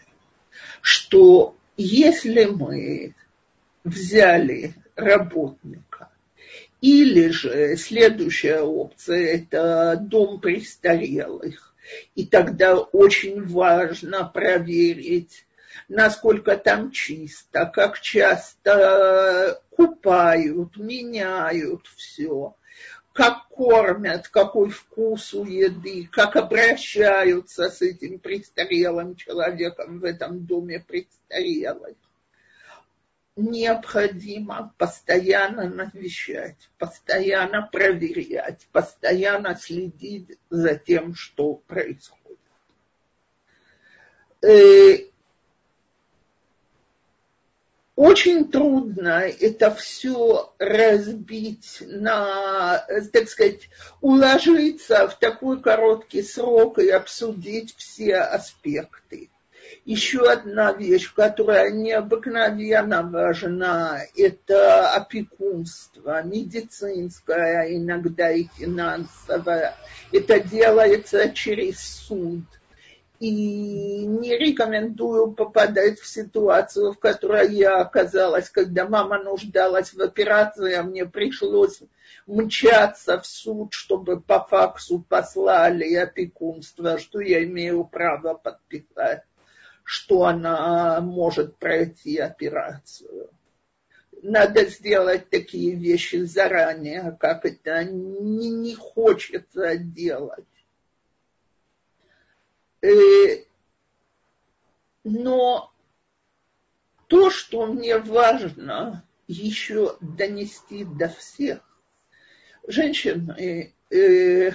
что 0.87 1.57
если 1.75 2.45
мы 2.45 3.13
взяли 3.83 4.73
работника, 4.95 6.07
или 6.79 7.27
же 7.27 7.75
следующая 7.75 8.61
опция– 8.61 9.35
это 9.35 9.97
дом 9.99 10.39
престарелых. 10.39 11.75
И 12.15 12.25
тогда 12.25 12.77
очень 12.77 13.45
важно 13.45 14.23
проверить, 14.23 15.45
насколько 15.89 16.55
там 16.55 16.91
чисто, 16.91 17.65
как 17.65 17.99
часто 17.99 19.61
купают, 19.71 20.77
меняют 20.77 21.85
все, 21.97 22.55
как 23.17 23.47
кормят, 23.47 24.27
какой 24.27 24.69
вкус 24.69 25.33
у 25.33 25.43
еды, 25.43 26.07
как 26.11 26.35
обращаются 26.35 27.71
с 27.71 27.81
этим 27.81 28.19
престарелым 28.19 29.15
человеком 29.15 29.99
в 29.99 30.03
этом 30.03 30.45
доме 30.45 30.79
престарелых 30.79 31.95
необходимо 33.35 34.73
постоянно 34.77 35.69
навещать, 35.69 36.69
постоянно 36.79 37.69
проверять, 37.71 38.67
постоянно 38.71 39.55
следить 39.55 40.37
за 40.49 40.75
тем, 40.75 41.13
что 41.13 41.53
происходит. 41.53 42.39
Э, 44.41 45.06
очень 47.97 48.49
трудно 48.51 49.23
это 49.27 49.71
все 49.71 50.53
разбить 50.59 51.81
на, 51.81 52.85
так 53.11 53.27
сказать, 53.27 53.69
уложиться 54.01 55.07
в 55.07 55.17
такой 55.17 55.59
короткий 55.59 56.21
срок 56.21 56.77
и 56.77 56.89
обсудить 56.89 57.75
все 57.75 58.17
аспекты. 58.17 59.31
Еще 59.83 60.29
одна 60.29 60.73
вещь, 60.73 61.11
которая 61.11 61.71
необыкновенно 61.71 63.01
важна, 63.01 64.01
это 64.15 64.91
опекунство, 64.91 66.21
медицинское, 66.21 67.75
иногда 67.75 68.31
и 68.31 68.45
финансовое. 68.59 69.73
Это 70.11 70.39
делается 70.39 71.31
через 71.31 71.79
суд. 71.79 72.43
И 73.19 74.05
не 74.05 74.37
рекомендую 74.37 75.31
попадать 75.31 75.99
в 75.99 76.07
ситуацию, 76.07 76.93
в 76.93 76.99
которой 76.99 77.51
я 77.53 77.81
оказалась, 77.81 78.49
когда 78.49 78.87
мама 78.87 79.21
нуждалась 79.23 79.93
в 79.93 80.01
операции, 80.01 80.73
а 80.73 80.83
мне 80.83 81.05
пришлось 81.05 81.81
мчаться 82.27 83.19
в 83.19 83.25
суд, 83.25 83.73
чтобы 83.73 84.21
по 84.21 84.43
факсу 84.43 85.03
послали 85.07 85.95
опекунство, 85.95 86.99
что 86.99 87.19
я 87.19 87.43
имею 87.43 87.85
право 87.85 88.35
подписать 88.35 89.23
что 89.87 90.25
она 90.25 90.99
может 90.99 91.55
пройти 91.59 92.17
операцию. 92.17 93.29
Надо 94.21 94.65
сделать 94.65 95.29
такие 95.29 95.75
вещи 95.75 96.17
заранее, 96.25 97.15
как 97.17 97.45
это 97.45 97.85
не, 97.85 98.49
не 98.49 98.75
хочется 98.75 99.77
делать. 99.77 100.43
Э, 102.81 103.43
но 105.03 105.73
то, 107.07 107.29
что 107.29 107.65
мне 107.65 107.97
важно 107.97 109.03
еще 109.27 109.97
донести 110.01 110.85
до 110.85 111.09
всех, 111.09 111.59
женщины, 112.67 113.73
э, 113.89 114.51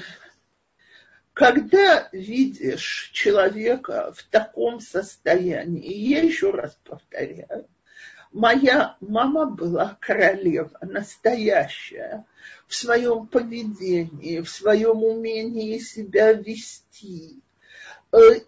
когда 1.32 2.08
видишь 2.12 3.10
человека 3.12 4.12
в 4.14 4.22
таком 4.24 4.80
состоянии, 4.80 5.92
я 5.92 6.22
еще 6.22 6.50
раз 6.50 6.78
повторяю, 6.84 7.66
моя 8.32 8.96
мама 9.00 9.46
была 9.46 9.96
королева, 10.00 10.78
настоящая, 10.82 12.24
в 12.66 12.74
своем 12.74 13.26
поведении, 13.26 14.40
в 14.40 14.50
своем 14.50 15.02
умении 15.02 15.78
себя 15.78 16.32
вести, 16.32 17.38
э, 17.38 17.51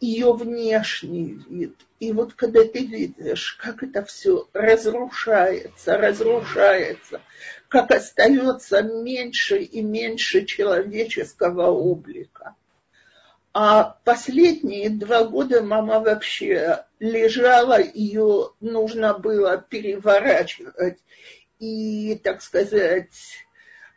ее 0.00 0.32
внешний 0.32 1.42
вид. 1.48 1.76
И 2.00 2.12
вот 2.12 2.34
когда 2.34 2.64
ты 2.64 2.84
видишь, 2.84 3.54
как 3.60 3.82
это 3.82 4.04
все 4.04 4.48
разрушается, 4.52 5.96
разрушается, 5.96 7.22
как 7.68 7.90
остается 7.90 8.82
меньше 8.82 9.58
и 9.58 9.80
меньше 9.82 10.44
человеческого 10.44 11.70
облика– 11.70 12.54
а 13.56 13.96
последние 14.02 14.90
два 14.90 15.22
года 15.22 15.62
мама 15.62 16.00
вообще 16.00 16.84
лежала, 16.98 17.80
ее 17.80 18.50
нужно 18.58 19.16
было 19.16 19.58
переворачивать. 19.58 20.98
И, 21.60 22.20
так 22.24 22.42
сказать, 22.42 23.43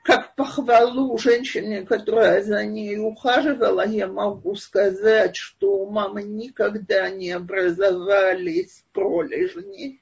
как 0.08 0.36
похвалу 0.36 1.18
женщине, 1.18 1.84
которая 1.84 2.42
за 2.42 2.66
ней 2.66 2.98
ухаживала, 2.98 3.86
я 3.86 4.08
могу 4.08 4.56
сказать, 4.56 5.36
что 5.36 5.74
у 5.74 5.92
мамы 5.92 6.24
никогда 6.24 7.10
не 7.10 7.32
образовались 7.32 8.84
пролежни. 8.94 10.02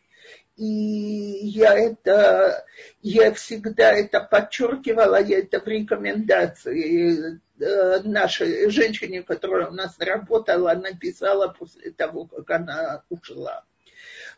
И 0.55 0.63
я 0.63 1.77
это, 1.77 2.65
я 3.01 3.33
всегда 3.33 3.91
это 3.91 4.21
подчеркивала, 4.21 5.21
я 5.21 5.39
это 5.39 5.59
в 5.59 5.67
рекомендации 5.67 7.41
Э, 7.57 8.01
нашей 8.03 8.69
женщине, 8.69 9.23
которая 9.23 9.69
у 9.69 9.73
нас 9.73 9.97
работала, 9.99 10.73
написала 10.73 11.47
после 11.47 11.91
того, 11.91 12.25
как 12.25 12.49
она 12.51 13.03
ушла. 13.09 13.63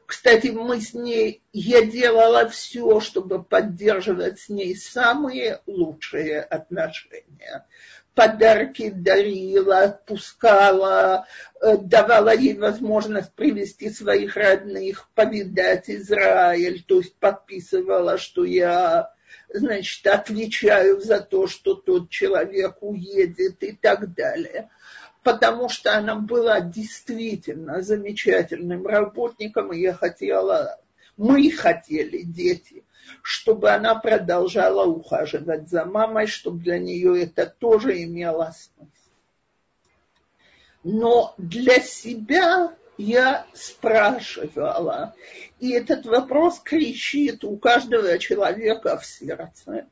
Кстати, 0.08 0.48
мы 0.48 0.80
с 0.80 0.94
ней, 0.94 1.44
я 1.52 1.86
делала 1.86 2.48
все, 2.48 3.02
чтобы 3.02 3.44
поддерживать 3.44 4.40
с 4.40 4.48
ней 4.48 4.74
самые 4.74 5.60
лучшие 5.68 6.42
отношения. 6.42 7.68
Подарки 8.16 8.90
дарила, 8.90 9.82
отпускала, 9.82 11.28
э, 11.62 11.76
давала 11.78 12.34
ей 12.34 12.58
возможность 12.58 13.34
привести 13.34 13.90
своих 13.90 14.38
родных, 14.38 15.10
повидать 15.14 15.90
Израиль, 15.90 16.86
то 16.88 17.00
есть 17.00 17.18
подписывала, 17.18 18.18
что 18.18 18.46
я 18.46 19.12
значит, 19.54 20.08
отвечаю 20.08 21.02
за 21.02 21.20
то, 21.20 21.48
что 21.48 21.76
тот 21.76 22.10
человек 22.10 22.78
уедет 22.80 23.62
и 23.62 23.74
так 23.74 24.14
далее. 24.14 24.70
Потому 25.28 25.68
что 25.68 25.94
она 25.94 26.16
была 26.16 26.62
действительно 26.62 27.82
замечательным 27.82 28.88
работником, 28.88 29.74
и 29.74 29.82
я 29.82 29.94
хотела, 29.94 30.80
мы 31.18 31.52
хотели, 31.52 32.22
дети, 32.22 32.86
чтобы 33.22 33.72
она 33.72 33.96
продолжала 33.96 34.86
ухаживать 34.86 35.68
за 35.68 35.84
мамой, 35.84 36.28
чтобы 36.28 36.60
для 36.60 36.80
нее 36.80 37.24
это 37.24 37.46
тоже 37.46 38.02
имело 38.04 38.54
смысл. 38.56 39.12
Но 40.86 41.36
для 41.38 41.82
себя 41.82 42.74
я 42.98 43.46
спрашивала, 43.54 45.14
и 45.60 45.72
этот 45.72 46.06
вопрос 46.06 46.62
кричит 46.62 47.44
у 47.44 47.58
каждого 47.58 48.18
человека 48.18 48.98
в 48.98 49.06
сердце, 49.06 49.88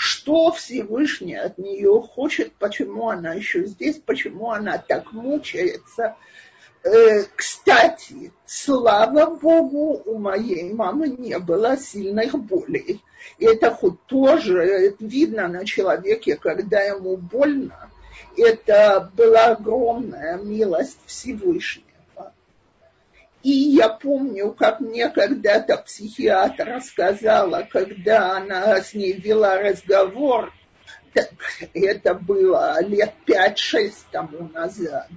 что 0.00 0.50
Всевышний 0.50 1.34
от 1.34 1.58
нее 1.58 2.00
хочет, 2.00 2.54
почему 2.54 3.10
она 3.10 3.34
еще 3.34 3.66
здесь, 3.66 3.98
почему 3.98 4.50
она 4.50 4.78
так 4.78 5.12
мучается. 5.12 6.16
Э, 6.82 7.24
кстати, 7.36 8.32
слава 8.46 9.34
Богу, 9.36 10.00
у 10.06 10.16
моей 10.16 10.72
мамы 10.72 11.10
не 11.10 11.38
было 11.38 11.76
сильных 11.76 12.32
болей. 12.32 13.04
И 13.36 13.44
это 13.44 13.70
хоть 13.72 14.02
тоже 14.06 14.96
видно 15.00 15.48
на 15.48 15.66
человеке, 15.66 16.36
когда 16.36 16.80
ему 16.80 17.18
больно. 17.18 17.90
Это 18.38 19.12
была 19.14 19.48
огромная 19.48 20.38
милость 20.38 20.96
Всевышнего. 21.04 21.89
И 23.42 23.50
я 23.50 23.88
помню, 23.88 24.52
как 24.52 24.80
мне 24.80 25.08
когда-то 25.08 25.78
психиатр 25.78 26.74
рассказала, 26.74 27.66
когда 27.70 28.36
она 28.36 28.80
с 28.80 28.92
ней 28.92 29.14
вела 29.14 29.58
разговор, 29.58 30.52
так 31.14 31.30
это 31.72 32.14
было 32.14 32.82
лет 32.84 33.14
5-6 33.26 33.92
тому 34.10 34.48
назад. 34.48 35.08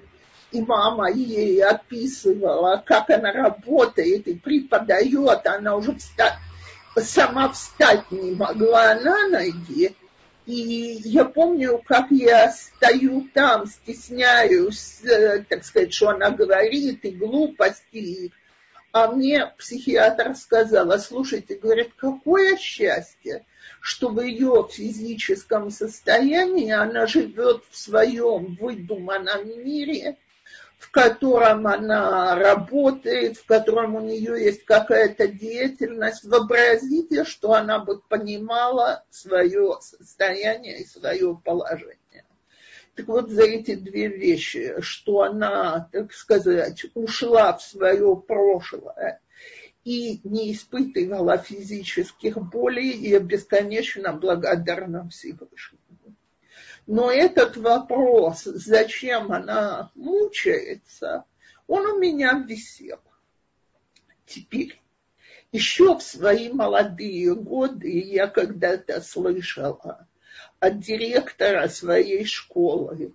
И 0.52 0.62
мама 0.62 1.12
ей 1.12 1.64
описывала, 1.64 2.82
как 2.86 3.10
она 3.10 3.32
работает 3.32 4.28
и 4.28 4.36
преподает. 4.36 5.46
Она 5.48 5.76
уже 5.76 5.96
вста... 5.96 6.38
сама 6.96 7.50
встать 7.50 8.10
не 8.12 8.32
могла 8.36 8.96
на 8.96 9.28
ноги. 9.28 9.96
И 10.45 10.99
я 11.06 11.23
помню, 11.23 11.82
как 11.86 12.12
я 12.12 12.51
стою 12.51 13.27
там, 13.34 13.65
стесняюсь, 13.65 15.01
э, 15.03 15.43
так 15.47 15.63
сказать, 15.63 15.93
что 15.93 16.10
она 16.10 16.32
говорит, 16.32 17.06
и 17.06 17.12
глупости. 17.12 18.32
А 18.91 19.12
мне 19.12 19.51
психиатр 19.58 20.36
сказала, 20.36 20.97
слушайте, 20.97 21.56
говорит, 21.56 21.91
какое 21.95 22.58
счастье, 22.58 23.45
что 23.79 24.10
в 24.10 24.21
ее 24.21 24.67
физическом 24.69 25.71
состоянии 25.71 26.71
она 26.71 27.08
живет 27.08 27.63
в 27.71 27.77
своем 27.77 28.56
выдуманном 28.60 29.47
мире, 29.63 30.17
в 30.84 30.91
котором 30.91 31.65
она 31.65 32.36
работает, 32.36 33.38
в 33.38 33.46
котором 33.46 33.96
у 33.96 34.02
нее 34.02 34.43
есть 34.43 34.65
какая-то 34.65 35.30
деятельность. 35.30 36.26
Вообразите, 36.26 37.24
что 37.24 37.54
она 37.54 37.80
бы 37.80 38.02
понимала 38.02 39.06
свое 39.10 39.78
состояние 39.80 40.82
и 40.82 40.86
свое 40.86 41.39
положение. 41.41 42.26
Так 42.96 43.08
вот, 43.08 43.30
за 43.30 43.43
эти 43.43 43.76
две 43.76 44.10
вещи, 44.10 44.76
что 44.82 45.22
она, 45.22 45.88
так 45.93 46.12
сказать, 46.12 46.86
ушла 46.96 47.54
в 47.54 47.63
свое 47.63 48.17
прошлое 48.17 49.22
и 49.86 50.19
не 50.26 50.52
испытывала 50.52 51.38
физических 51.38 52.38
болей, 52.38 52.98
я 53.08 53.22
бесконечно 53.22 54.12
благодарна 54.12 55.08
Всевышнему. 55.08 55.83
Но 56.86 57.12
этот 57.12 57.56
вопрос, 57.58 58.43
зачем 58.43 59.32
она 59.32 59.91
мучается, 59.96 61.24
он 61.67 61.86
у 61.86 62.00
меня 62.00 62.43
висел. 62.46 63.00
Теперь, 64.26 64.82
еще 65.52 65.98
в 65.98 66.04
свои 66.04 66.50
молодые 66.50 67.36
годы 67.36 67.89
я 67.89 68.28
когда-то 68.28 69.02
слышала 69.02 70.08
от 70.60 70.80
директора 70.80 71.69
своей 71.69 72.26
школы, 72.26 73.13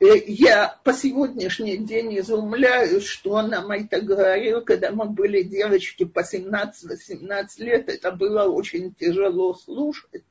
э, 0.00 0.06
я 0.26 0.78
по 0.84 0.92
сегодняшний 0.92 1.78
день 1.78 2.18
изумляюсь, 2.18 3.04
что 3.04 3.36
она 3.36 3.62
нам 3.62 3.70
это 3.70 4.02
говорила, 4.02 4.60
когда 4.60 4.90
мы 4.90 5.06
были 5.06 5.42
девочки 5.42 6.04
по 6.04 6.20
17-18 6.20 7.46
лет. 7.58 7.88
Это 7.88 8.12
было 8.12 8.44
очень 8.44 8.94
тяжело 8.94 9.54
слушать 9.54 10.24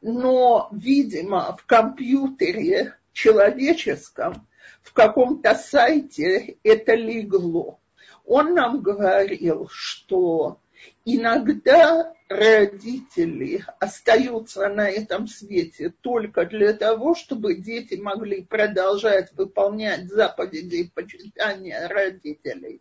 но, 0.00 0.68
видимо, 0.72 1.56
в 1.56 1.66
компьютере 1.66 2.96
человеческом, 3.12 4.46
в 4.82 4.92
каком-то 4.92 5.54
сайте 5.54 6.58
это 6.62 6.94
легло. 6.94 7.80
Он 8.24 8.54
нам 8.54 8.80
говорил, 8.80 9.68
что 9.70 10.60
иногда 11.04 12.14
родители 12.28 13.64
остаются 13.78 14.68
на 14.68 14.88
этом 14.88 15.26
свете 15.26 15.92
только 16.00 16.46
для 16.46 16.72
того, 16.72 17.14
чтобы 17.14 17.56
дети 17.56 17.94
могли 17.96 18.44
продолжать 18.44 19.32
выполнять 19.32 20.08
заповеди 20.08 20.90
почитания 20.94 21.88
родителей, 21.88 22.80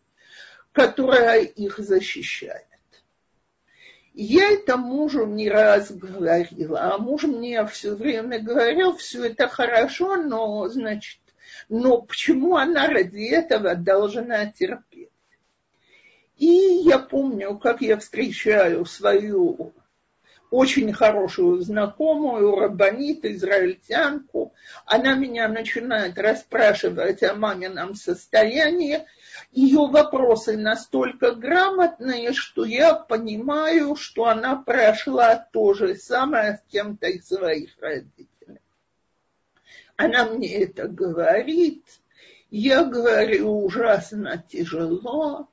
которая 0.72 1.42
их 1.42 1.80
защищает. 1.80 2.69
Я 4.14 4.52
это 4.52 4.78
мужу 4.78 5.26
не 5.26 5.50
раз 5.50 5.92
говорила, 5.92 6.94
а 6.94 6.98
муж 6.98 7.24
мне 7.24 7.66
все 7.68 7.96
время 7.96 8.40
говорил, 8.40 8.96
все 8.98 9.26
это 9.26 9.48
хорошо, 9.48 10.18
но, 10.18 10.68
значит, 10.68 11.20
но 11.70 12.02
почему 12.02 12.58
она 12.58 12.88
ради 12.88 13.30
этого 13.30 13.76
должна 13.76 14.48
терпеть? 14.48 15.10
И 16.38 16.48
я 16.48 17.00
помню, 17.00 17.58
как 17.58 17.82
я 17.82 17.98
встречаю 17.98 18.86
свою 18.86 19.74
очень 20.52 20.94
хорошую 20.94 21.62
знакомую, 21.62 22.56
рабанит, 22.56 23.26
израильтянку. 23.26 24.54
Она 24.86 25.14
меня 25.16 25.48
начинает 25.48 26.18
расспрашивать 26.18 27.24
о 27.24 27.36
мамином 27.36 27.96
состоянии, 27.96 29.06
ее 29.52 29.88
вопросы 29.88 30.58
настолько 30.58 31.34
грамотные, 31.34 32.34
что 32.34 32.66
я 32.66 32.94
понимаю, 32.94 33.96
что 33.96 34.26
она 34.26 34.56
прошла 34.56 35.36
то 35.36 35.74
же 35.74 35.96
самое 35.96 36.58
с 36.58 36.72
кем-то 36.72 37.08
из 37.08 37.28
своих 37.28 37.78
родителей. 37.80 38.60
Она 39.96 40.26
мне 40.26 40.64
это 40.64 40.88
говорит, 40.88 41.84
я 42.52 42.84
говорю 42.84 43.64
ужасно 43.64 44.44
тяжело. 44.50 45.50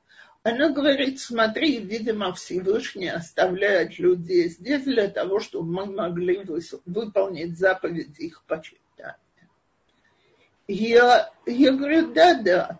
Она 0.47 0.69
говорит, 0.69 1.19
смотри, 1.19 1.79
видимо, 1.79 2.31
Всевышний 2.31 3.09
оставляет 3.09 3.99
людей 3.99 4.47
здесь 4.47 4.85
для 4.85 5.09
того, 5.09 5.41
чтобы 5.41 5.69
мы 5.69 5.85
могли 5.87 6.41
выполнить 6.85 7.57
заповеди 7.57 8.21
их 8.21 8.45
почитания. 8.47 9.17
Я, 10.69 11.33
я 11.45 11.71
говорю, 11.73 12.13
да-да, 12.13 12.79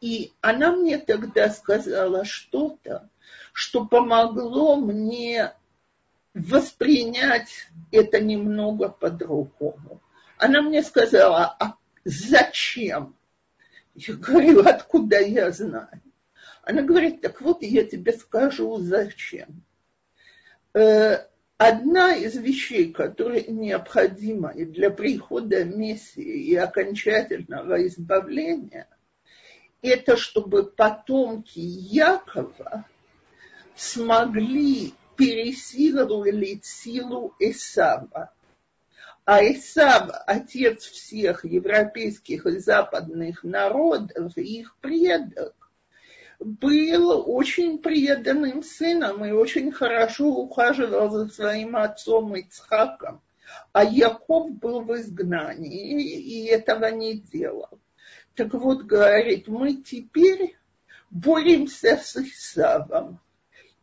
и 0.00 0.32
она 0.40 0.72
мне 0.72 0.98
тогда 0.98 1.50
сказала 1.50 2.24
что-то, 2.24 3.08
что 3.52 3.84
помогло 3.86 4.74
мне 4.74 5.52
воспринять 6.34 7.68
это 7.92 8.20
немного 8.20 8.88
по-другому. 8.88 10.02
Она 10.36 10.62
мне 10.62 10.82
сказала, 10.82 11.54
а 11.60 11.76
зачем? 12.04 13.14
Я 13.94 14.14
говорю, 14.14 14.66
откуда 14.66 15.20
я 15.20 15.52
знаю? 15.52 16.00
Она 16.66 16.82
говорит, 16.82 17.20
так 17.20 17.40
вот 17.40 17.62
я 17.62 17.84
тебе 17.84 18.12
скажу, 18.12 18.78
зачем. 18.78 19.62
Э, 20.72 21.26
одна 21.58 22.14
из 22.14 22.36
вещей, 22.36 22.90
которые 22.90 23.44
необходимы 23.48 24.52
для 24.64 24.90
прихода 24.90 25.64
Мессии 25.64 26.48
и 26.48 26.54
окончательного 26.54 27.86
избавления, 27.86 28.88
это 29.82 30.16
чтобы 30.16 30.64
потомки 30.64 31.58
Якова 31.58 32.86
смогли 33.76 34.94
пересиловать 35.16 36.64
силу 36.64 37.34
Исава. 37.38 38.32
А 39.26 39.42
Исав, 39.42 40.10
отец 40.26 40.84
всех 40.84 41.44
европейских 41.44 42.46
и 42.46 42.58
западных 42.58 43.44
народов, 43.44 44.36
их 44.36 44.76
предок, 44.80 45.63
был 46.38 47.24
очень 47.26 47.78
преданным 47.78 48.62
сыном 48.62 49.24
и 49.24 49.30
очень 49.30 49.72
хорошо 49.72 50.26
ухаживал 50.26 51.10
за 51.10 51.28
своим 51.28 51.76
отцом 51.76 52.34
Ицхаком. 52.36 53.20
А 53.72 53.84
Яков 53.84 54.50
был 54.52 54.80
в 54.80 54.94
изгнании 54.96 56.20
и 56.20 56.46
этого 56.46 56.86
не 56.86 57.18
делал. 57.18 57.78
Так 58.34 58.52
вот, 58.54 58.82
говорит, 58.82 59.46
мы 59.48 59.74
теперь 59.74 60.56
боремся 61.10 61.96
с 61.96 62.16
Исавом. 62.16 63.20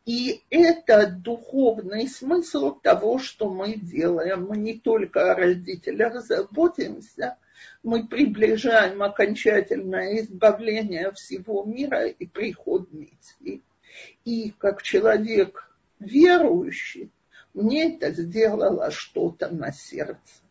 И 0.05 0.41
это 0.49 1.07
духовный 1.07 2.07
смысл 2.07 2.71
того, 2.79 3.19
что 3.19 3.49
мы 3.49 3.75
делаем. 3.75 4.47
Мы 4.47 4.57
не 4.57 4.79
только 4.79 5.31
о 5.31 5.35
родителях 5.35 6.23
заботимся, 6.23 7.37
мы 7.83 8.07
приближаем 8.07 9.03
окончательное 9.03 10.21
избавление 10.21 11.11
всего 11.11 11.63
мира 11.63 12.07
и 12.07 12.25
приход 12.25 12.91
Мессии. 12.91 13.61
И 14.25 14.51
как 14.57 14.81
человек 14.81 15.71
верующий, 15.99 17.11
мне 17.53 17.95
это 17.95 18.11
сделало 18.11 18.89
что-то 18.89 19.49
на 19.49 19.71
сердце 19.71 20.41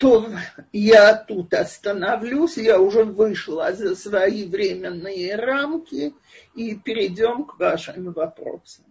то 0.00 0.26
я 0.72 1.14
тут 1.14 1.52
остановлюсь, 1.52 2.56
я 2.56 2.80
уже 2.80 3.04
вышла 3.04 3.74
за 3.74 3.94
свои 3.94 4.48
временные 4.48 5.36
рамки 5.36 6.14
и 6.54 6.74
перейдем 6.74 7.44
к 7.44 7.58
вашим 7.58 8.10
вопросам. 8.12 8.86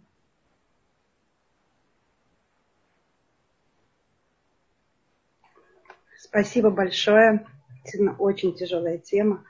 Спасибо 6.15 6.69
большое. 6.69 7.43
Очень 8.19 8.55
тяжелая 8.55 8.99
тема. 8.99 9.43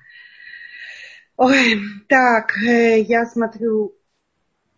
Ой, 1.36 1.82
так, 2.08 2.58
э, 2.64 3.02
я 3.02 3.26
смотрю, 3.26 3.99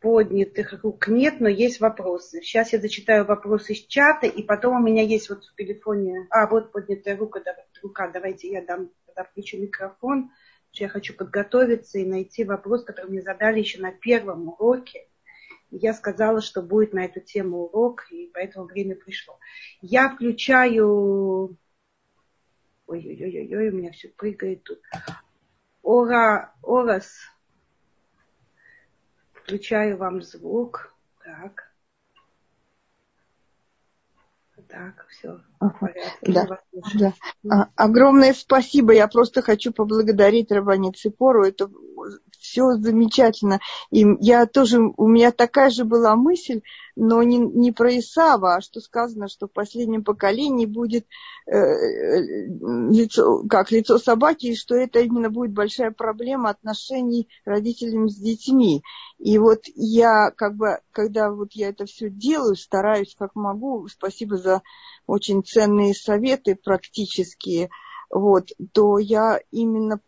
поднятых 0.01 0.83
рук 0.83 1.07
нет, 1.07 1.39
но 1.39 1.47
есть 1.47 1.79
вопросы. 1.79 2.41
Сейчас 2.41 2.73
я 2.73 2.79
зачитаю 2.79 3.23
вопросы 3.25 3.73
из 3.73 3.85
чата, 3.85 4.25
и 4.27 4.43
потом 4.43 4.77
у 4.77 4.85
меня 4.85 5.03
есть 5.03 5.29
вот 5.29 5.45
в 5.45 5.55
телефоне... 5.55 6.27
А, 6.31 6.47
вот 6.47 6.71
поднятая 6.71 7.15
рука, 7.15 7.41
рука 7.81 8.09
давайте 8.11 8.49
я 8.49 8.65
дам, 8.65 8.89
тогда 9.05 9.23
включу 9.23 9.59
микрофон. 9.59 10.31
я 10.73 10.89
хочу 10.89 11.15
подготовиться 11.15 11.99
и 11.99 12.05
найти 12.05 12.43
вопрос, 12.43 12.83
который 12.83 13.11
мне 13.11 13.21
задали 13.21 13.59
еще 13.59 13.79
на 13.79 13.91
первом 13.91 14.49
уроке. 14.49 15.07
Я 15.69 15.93
сказала, 15.93 16.41
что 16.41 16.61
будет 16.61 16.93
на 16.93 17.05
эту 17.05 17.21
тему 17.21 17.65
урок, 17.65 18.11
и 18.11 18.29
поэтому 18.33 18.65
время 18.65 18.95
пришло. 18.95 19.37
Я 19.81 20.09
включаю... 20.09 21.55
Ой-ой-ой, 22.87 23.69
у 23.69 23.71
меня 23.71 23.91
все 23.91 24.09
прыгает 24.09 24.63
тут. 24.63 24.81
Ора, 25.83 26.53
Орас. 26.61 27.30
Включаю 29.51 29.97
вам 29.97 30.21
звук. 30.21 30.95
Так. 31.25 31.73
Так, 34.67 35.05
все. 35.09 35.39
Да, 36.23 36.47
да. 36.93 37.13
А, 37.49 37.67
огромное 37.75 38.33
спасибо. 38.33 38.93
Я 38.93 39.07
просто 39.07 39.41
хочу 39.41 39.71
поблагодарить 39.71 40.51
Рабани 40.51 40.91
Ципору. 40.91 41.43
Это 41.43 41.69
все 42.39 42.73
замечательно. 42.73 43.59
И 43.91 44.05
я 44.19 44.45
тоже, 44.47 44.79
у 44.79 45.07
меня 45.07 45.31
такая 45.31 45.69
же 45.69 45.85
была 45.85 46.15
мысль, 46.15 46.61
но 46.95 47.23
не, 47.23 47.37
не 47.37 47.71
про 47.71 47.97
Исава, 47.99 48.55
а 48.55 48.61
что 48.61 48.81
сказано, 48.81 49.27
что 49.27 49.47
в 49.47 49.51
последнем 49.51 50.03
поколении 50.03 50.65
будет 50.65 51.05
э, 51.45 51.53
лицо, 52.89 53.43
как 53.47 53.71
лицо 53.71 53.97
собаки, 53.97 54.47
и 54.47 54.55
что 54.55 54.75
это 54.75 54.99
именно 54.99 55.29
будет 55.29 55.53
большая 55.53 55.91
проблема 55.91 56.49
отношений 56.49 57.29
родителям 57.45 58.09
с 58.09 58.15
детьми. 58.15 58.83
И 59.19 59.37
вот 59.37 59.61
я, 59.75 60.31
как 60.31 60.55
бы, 60.55 60.79
когда 60.91 61.31
вот 61.31 61.53
я 61.53 61.69
это 61.69 61.85
все 61.85 62.09
делаю, 62.09 62.55
стараюсь 62.55 63.15
как 63.17 63.35
могу, 63.35 63.87
спасибо 63.87 64.37
за 64.37 64.61
очень 65.05 65.43
ценные 65.51 65.93
советы 65.93 66.55
практические, 66.55 67.69
вот, 68.09 68.49
то 68.73 68.97
я 68.97 69.39
именно 69.51 69.99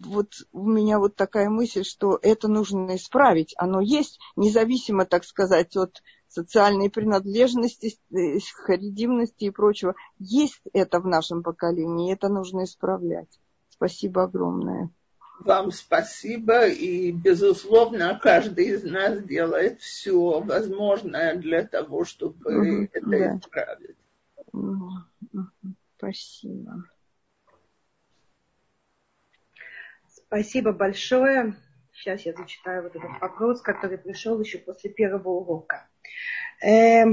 вот 0.00 0.32
у 0.52 0.66
меня 0.66 0.98
вот 0.98 1.16
такая 1.16 1.48
мысль, 1.48 1.84
что 1.84 2.18
это 2.22 2.48
нужно 2.48 2.96
исправить. 2.96 3.54
Оно 3.56 3.80
есть, 3.80 4.18
независимо, 4.36 5.04
так 5.04 5.24
сказать, 5.24 5.76
от 5.76 6.02
социальной 6.28 6.90
принадлежности, 6.90 7.96
э, 8.10 8.38
харидимности 8.54 9.44
и 9.44 9.50
прочего. 9.50 9.94
Есть 10.18 10.60
это 10.72 11.00
в 11.00 11.06
нашем 11.06 11.42
поколении, 11.42 12.10
и 12.10 12.14
это 12.14 12.28
нужно 12.28 12.64
исправлять. 12.64 13.38
Спасибо 13.70 14.24
огромное. 14.24 14.90
Вам 15.40 15.72
спасибо, 15.72 16.68
и, 16.68 17.10
безусловно, 17.10 18.18
каждый 18.22 18.66
из 18.66 18.84
нас 18.84 19.22
делает 19.22 19.80
все 19.80 20.40
возможное 20.40 21.34
для 21.36 21.64
того, 21.64 22.04
чтобы 22.04 22.38
угу, 22.56 22.88
это 22.92 23.06
да. 23.06 23.36
исправить. 23.38 23.96
Спасибо. 25.96 26.84
Спасибо 30.08 30.72
большое. 30.72 31.56
Сейчас 31.92 32.22
я 32.22 32.32
зачитаю 32.32 32.82
вот 32.82 32.96
этот 32.96 33.20
вопрос, 33.20 33.60
который 33.62 33.98
пришел 33.98 34.40
еще 34.40 34.58
после 34.58 34.90
первого 34.90 35.28
урока. 35.28 35.88
Э, 36.60 37.04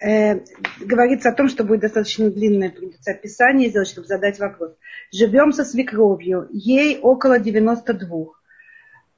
э, 0.00 0.40
говорится 0.80 1.28
о 1.28 1.34
том, 1.34 1.48
что 1.48 1.64
будет 1.64 1.80
достаточно 1.80 2.30
длинное 2.30 2.70
придется 2.70 3.10
описание 3.12 3.68
сделать, 3.68 3.88
чтобы 3.88 4.06
задать 4.06 4.38
вопрос. 4.38 4.74
Живем 5.12 5.52
со 5.52 5.64
свекровью, 5.64 6.48
ей 6.50 6.98
около 7.00 7.38
92. 7.38 8.26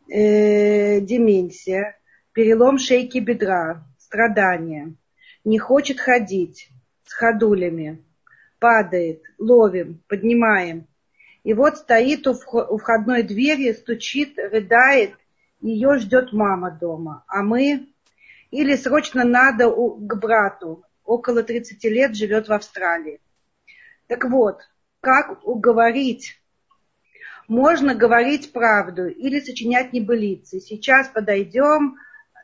Э, 0.09 1.01
деменция, 1.01 1.99
перелом 2.33 2.79
шейки 2.79 3.19
бедра, 3.19 3.87
страдания, 3.99 4.97
не 5.45 5.59
хочет 5.59 6.01
ходить 6.01 6.71
с 7.05 7.13
ходулями, 7.13 8.03
падает, 8.59 9.23
ловим, 9.39 10.03
поднимаем, 10.09 10.87
и 11.45 11.53
вот 11.53 11.77
стоит 11.77 12.27
у 12.27 12.35
входной 12.79 13.23
двери, 13.23 13.73
стучит, 13.73 14.39
рыдает, 14.39 15.15
ее 15.61 15.99
ждет 15.99 16.33
мама 16.33 16.71
дома. 16.71 17.25
А 17.29 17.43
мы... 17.43 17.89
Или 18.51 18.77
срочно 18.77 19.25
надо 19.25 19.69
к 19.69 20.15
брату, 20.17 20.85
около 21.05 21.43
30 21.43 21.83
лет 21.85 22.15
живет 22.15 22.49
в 22.49 22.53
Австралии. 22.53 23.21
Так 24.07 24.25
вот, 24.25 24.61
как 25.01 25.45
уговорить? 25.45 26.41
Можно 27.49 27.97
говорить 27.97 28.53
правду 28.53 29.09
или 29.09 29.41
сочинять 29.41 29.93
небылицы. 29.93 30.61
Сейчас 30.61 31.09
подойдем, 31.09 31.97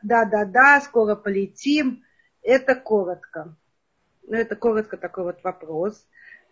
да-да-да, 0.03 0.81
скоро 0.81 1.15
полетим. 1.15 2.03
Это 2.43 2.75
коротко. 2.75 3.55
Ну, 4.23 4.35
это 4.35 4.55
коротко 4.55 4.97
такой 4.97 5.25
вот 5.25 5.43
вопрос. 5.43 6.05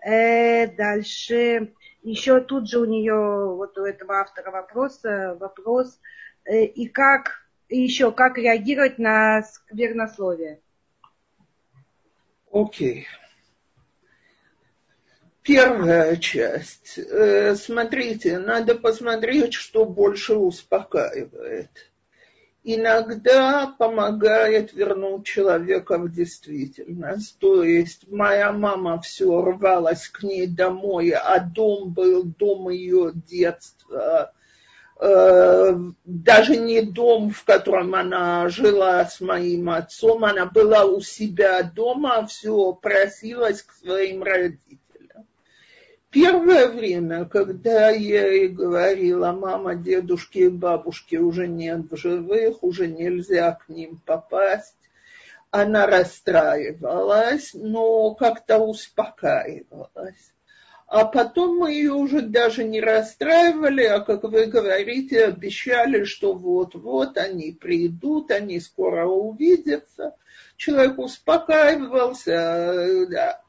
Э, 0.05 0.67
дальше 0.67 1.73
еще 2.03 2.39
тут 2.39 2.69
же 2.69 2.79
у 2.79 2.85
нее, 2.85 3.53
вот 3.55 3.77
у 3.77 3.85
этого 3.85 4.21
автора 4.21 4.51
вопроса, 4.51 5.35
вопрос, 5.39 5.99
э, 6.45 6.63
и 6.63 6.87
как, 6.87 7.45
еще 7.67 8.11
как 8.11 8.37
реагировать 8.37 8.97
на 8.97 9.43
сквернословие. 9.43 10.59
Окей. 12.51 13.07
Первая 15.41 16.15
часть. 16.17 16.97
Э, 16.97 17.55
смотрите, 17.55 18.39
надо 18.39 18.75
посмотреть, 18.75 19.53
что 19.53 19.85
больше 19.85 20.35
успокаивает 20.35 21.88
иногда 22.63 23.73
помогает 23.77 24.73
вернуть 24.73 25.25
человека 25.25 25.97
в 25.97 26.11
действительность. 26.11 27.37
То 27.39 27.63
есть 27.63 28.07
моя 28.09 28.51
мама 28.51 28.99
все 29.01 29.41
рвалась 29.41 30.07
к 30.07 30.23
ней 30.23 30.47
домой, 30.47 31.11
а 31.11 31.39
дом 31.39 31.91
был 31.93 32.23
дом 32.23 32.69
ее 32.69 33.11
детства. 33.13 34.33
Э, 35.01 35.73
даже 36.03 36.57
не 36.57 36.81
дом, 36.81 37.31
в 37.31 37.45
котором 37.45 37.95
она 37.95 38.49
жила 38.49 39.05
с 39.05 39.21
моим 39.21 39.69
отцом, 39.69 40.25
она 40.25 40.45
была 40.45 40.83
у 40.83 40.99
себя 40.99 41.63
дома, 41.63 42.27
все 42.27 42.73
просилась 42.73 43.61
к 43.61 43.71
своим 43.73 44.23
родителям. 44.23 44.78
Первое 46.11 46.69
время, 46.69 47.25
когда 47.25 47.91
я 47.91 48.27
ей 48.27 48.47
говорила, 48.47 49.31
мама, 49.31 49.75
дедушки 49.75 50.39
и 50.39 50.49
бабушки 50.49 51.17
уже 51.17 51.47
нет 51.47 51.91
в 51.91 51.95
живых, 51.95 52.63
уже 52.63 52.87
нельзя 52.87 53.51
к 53.51 53.69
ним 53.69 54.01
попасть, 54.03 54.75
она 55.51 55.85
расстраивалась, 55.85 57.51
но 57.53 58.15
как-то 58.15 58.57
успокаивалась. 58.57 60.33
А 60.87 61.05
потом 61.05 61.57
мы 61.57 61.73
ее 61.73 61.93
уже 61.93 62.21
даже 62.21 62.63
не 62.63 62.81
расстраивали, 62.81 63.83
а, 63.83 63.99
как 63.99 64.23
вы 64.23 64.47
говорите, 64.47 65.25
обещали, 65.25 66.05
что 66.05 66.33
вот-вот 66.33 67.17
они 67.17 67.51
придут, 67.51 68.31
они 68.31 68.59
скоро 68.59 69.05
увидятся. 69.05 70.15
Человек 70.57 70.97
успокаивался, 70.97 73.05
да 73.07 73.43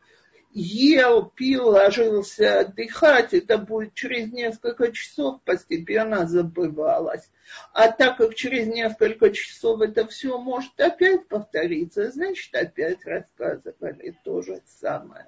ел, 0.53 1.25
пил, 1.25 1.69
ложился 1.69 2.61
отдыхать, 2.61 3.35
это 3.35 3.59
будет 3.59 3.95
через 3.95 4.33
несколько 4.33 4.91
часов 4.93 5.41
постепенно 5.43 6.27
забывалось. 6.27 7.31
А 7.73 7.91
так 7.91 8.17
как 8.17 8.35
через 8.35 8.67
несколько 8.67 9.31
часов 9.31 9.81
это 9.81 10.07
все 10.07 10.39
может 10.39 10.79
опять 10.81 11.29
повториться, 11.29 12.11
значит 12.11 12.55
опять 12.55 13.05
рассказывали 13.05 14.17
то 14.25 14.43
же 14.43 14.61
самое. 14.81 15.27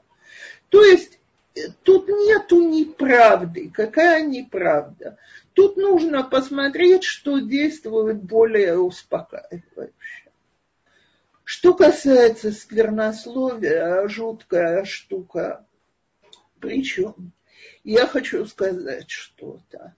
То 0.69 0.83
есть 0.83 1.19
э, 1.55 1.61
тут 1.83 2.09
нету 2.09 2.61
неправды. 2.61 3.71
Какая 3.73 4.25
неправда? 4.25 5.19
Тут 5.53 5.77
нужно 5.77 6.23
посмотреть, 6.25 7.05
что 7.05 7.39
действует 7.39 8.23
более 8.23 8.79
успокаивающе. 8.79 9.93
Что 11.45 11.75
касается 11.75 12.53
сквернословия, 12.53 14.07
жуткая 14.09 14.85
штука. 14.85 15.67
Причем 16.61 17.33
я 17.85 18.07
хочу 18.07 18.47
сказать 18.47 19.11
что-то. 19.11 19.95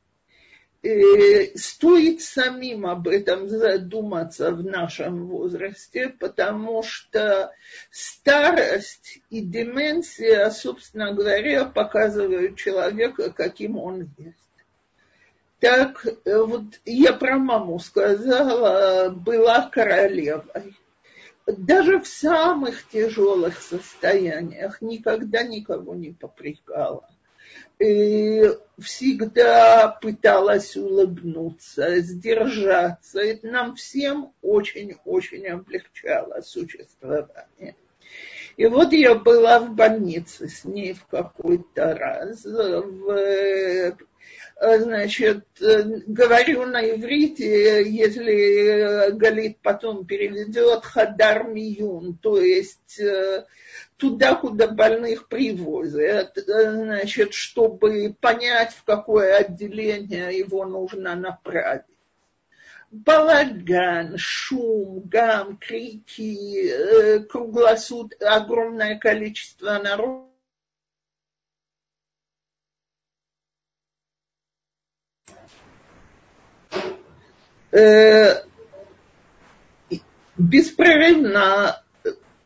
И 0.82 1.56
стоит 1.56 2.20
самим 2.20 2.86
об 2.86 3.08
этом 3.08 3.48
задуматься 3.48 4.50
в 4.50 4.62
нашем 4.62 5.26
возрасте, 5.28 6.10
потому 6.10 6.82
что 6.82 7.52
старость 7.90 9.20
и 9.30 9.40
деменция, 9.40 10.50
собственно 10.50 11.14
говоря, 11.14 11.64
показывают 11.64 12.58
человека, 12.58 13.30
каким 13.30 13.78
он 13.78 14.10
есть. 14.18 14.36
Так 15.60 16.06
вот 16.26 16.64
я 16.84 17.14
про 17.14 17.38
маму 17.38 17.78
сказала, 17.78 19.08
была 19.08 19.70
королевой 19.70 20.76
даже 21.46 22.00
в 22.00 22.06
самых 22.06 22.88
тяжелых 22.88 23.60
состояниях 23.60 24.80
никогда 24.80 25.42
никого 25.42 25.94
не 25.94 26.12
попрекала. 26.12 27.08
И 27.78 28.50
всегда 28.78 29.88
пыталась 30.00 30.76
улыбнуться, 30.76 32.00
сдержаться. 32.00 33.20
Это 33.20 33.46
нам 33.48 33.74
всем 33.74 34.32
очень-очень 34.42 35.46
облегчало 35.48 36.40
существование. 36.40 37.76
И 38.56 38.66
вот 38.66 38.92
я 38.92 39.16
была 39.16 39.58
в 39.58 39.74
больнице 39.74 40.48
с 40.48 40.64
ней 40.64 40.94
в 40.94 41.04
какой-то 41.06 41.94
раз, 41.94 42.44
в 42.44 43.96
значит, 44.60 45.44
э, 45.60 45.82
говорю 46.06 46.66
на 46.66 46.88
иврите, 46.88 47.88
если 47.90 49.10
Галит 49.12 49.58
потом 49.60 50.06
переведет 50.06 50.84
Хадар 50.84 51.48
Миюн, 51.48 52.16
то 52.18 52.40
есть 52.40 53.00
э, 53.00 53.44
туда, 53.96 54.34
куда 54.34 54.68
больных 54.68 55.28
привозят, 55.28 56.36
значит, 56.36 57.34
чтобы 57.34 58.14
понять, 58.20 58.72
в 58.72 58.84
какое 58.84 59.36
отделение 59.36 60.36
его 60.38 60.64
нужно 60.64 61.14
направить. 61.16 61.82
Балаган, 62.90 64.16
шум, 64.18 65.00
гам, 65.06 65.56
крики, 65.56 67.26
круглосут, 67.26 68.14
огромное 68.22 68.98
количество 69.00 69.80
народа 69.82 70.33
беспрерывно 80.36 81.82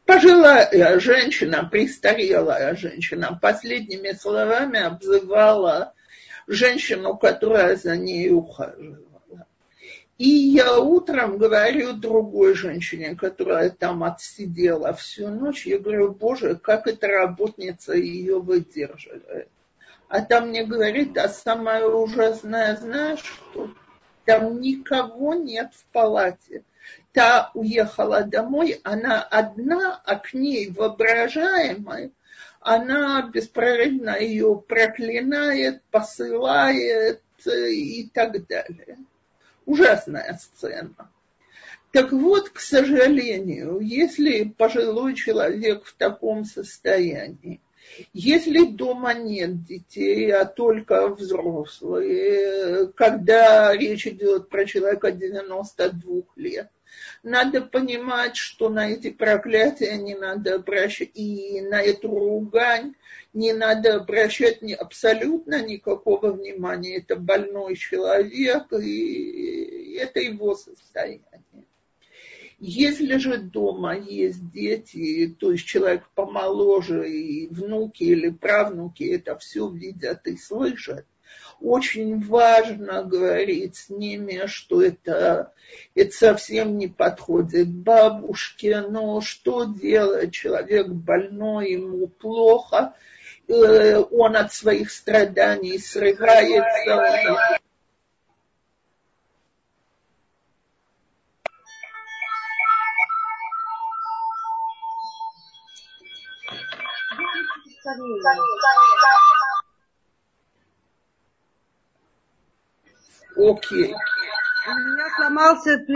пожилая 0.07 1.01
женщина, 1.01 1.69
престарелая 1.71 2.75
женщина, 2.77 3.39
последними 3.41 4.13
словами 4.13 4.81
обзывала 4.81 5.93
женщину, 6.47 7.17
которая 7.17 7.77
за 7.77 7.97
ней 7.97 8.31
ухаживала. 8.31 9.07
И 10.17 10.29
я 10.29 10.81
утром 10.81 11.37
говорю 11.39 11.93
другой 11.93 12.55
женщине, 12.55 13.15
которая 13.15 13.71
там 13.71 14.03
отсидела 14.03 14.93
всю 14.95 15.29
ночь, 15.29 15.67
я 15.67 15.79
говорю, 15.79 16.13
боже, 16.13 16.57
как 16.57 16.89
эта 16.89 17.07
работница 17.07 17.93
ее 17.93 18.41
выдерживает. 18.41 19.49
А 20.09 20.23
там 20.23 20.49
мне 20.49 20.65
говорит, 20.65 21.17
а 21.19 21.29
самое 21.29 21.87
ужасное, 21.87 22.77
знаешь 22.77 23.21
что? 23.21 23.71
Там 24.29 24.61
никого 24.61 25.33
нет 25.33 25.73
в 25.73 25.87
палате. 25.87 26.63
Та 27.15 27.51
уехала 27.55 28.25
домой, 28.25 28.79
она 28.85 29.23
одна, 29.23 30.03
а 30.05 30.17
к 30.17 30.35
ней 30.35 30.71
воображаемой, 30.71 32.13
она 32.61 33.23
беспрерывно 33.23 34.19
ее 34.21 34.63
проклинает, 34.69 35.83
посылает 35.91 37.23
и 37.47 38.11
так 38.13 38.47
далее. 38.47 38.99
Ужасная 39.65 40.39
сцена. 40.39 41.11
Так 41.91 42.13
вот, 42.13 42.51
к 42.51 42.61
сожалению, 42.61 43.81
если 43.81 44.45
пожилой 44.45 45.15
человек 45.15 45.87
в 45.87 45.95
таком 45.95 46.45
состоянии, 46.45 47.63
если 48.13 48.65
дома 48.65 49.15
нет 49.15 49.65
детей, 49.65 50.33
а 50.33 50.45
только 50.45 51.09
взрослые, 51.09 52.89
когда 52.95 53.75
речь 53.75 54.07
идет 54.07 54.49
про 54.49 54.65
человека 54.67 55.11
92 55.11 56.23
лет, 56.37 56.71
надо 57.23 57.63
понимать, 57.63 58.37
что 58.37 58.69
на 58.69 58.91
эти 58.91 59.11
проклятия 59.11 59.97
не 59.97 60.15
надо 60.15 60.57
обращать, 60.57 61.11
и 61.15 61.61
на 61.61 61.83
эту 61.83 62.09
ругань 62.09 62.95
не 63.33 63.53
надо 63.53 63.97
обращать 63.97 64.63
ни, 64.63 64.73
абсолютно 64.73 65.63
никакого 65.63 66.33
внимания. 66.33 66.99
Это 66.99 67.17
больной 67.17 67.77
человек, 67.77 68.73
и 68.73 69.97
это 70.01 70.21
его 70.21 70.55
состояние. 70.55 71.23
Если 72.61 73.19
же 73.19 73.39
дома 73.39 73.97
есть 73.97 74.51
дети, 74.51 75.35
то 75.39 75.53
есть 75.53 75.65
человек 75.65 76.09
помоложе, 76.15 77.09
и 77.09 77.47
внуки 77.49 78.03
или 78.03 78.31
правнуки 78.31 79.05
это 79.05 79.39
все 79.39 79.69
видят 79.69 80.27
и 80.27 80.37
слышат, 80.37 81.07
очень 81.61 82.21
важно 82.25 83.05
говорить 83.05 83.77
с 83.77 83.91
ними, 83.91 84.47
что 84.47 84.83
это, 84.83 85.53
это 85.95 86.11
совсем 86.13 86.79
не 86.79 86.89
подходит 86.89 87.69
бабушке, 87.69 88.81
но 88.81 89.21
что 89.21 89.65
делать, 89.65 90.33
человек 90.33 90.89
больной, 90.89 91.73
ему 91.73 92.09
плохо, 92.09 92.95
э, 93.47 93.99
он 93.99 94.37
от 94.37 94.53
своих 94.53 94.91
страданий 94.91 95.79
срывается, 95.79 97.59
Окей. 113.37 113.95
У 114.67 114.75
меня 114.75 115.17
сломался... 115.17 115.87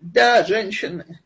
Да, 0.00 0.44
женщины. 0.44 1.20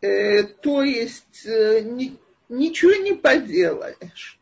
Э, 0.00 0.44
то 0.44 0.82
есть 0.82 1.44
э, 1.44 1.80
ни, 1.82 2.18
ничего 2.48 2.94
не 2.94 3.12
поделаешь. 3.12 4.37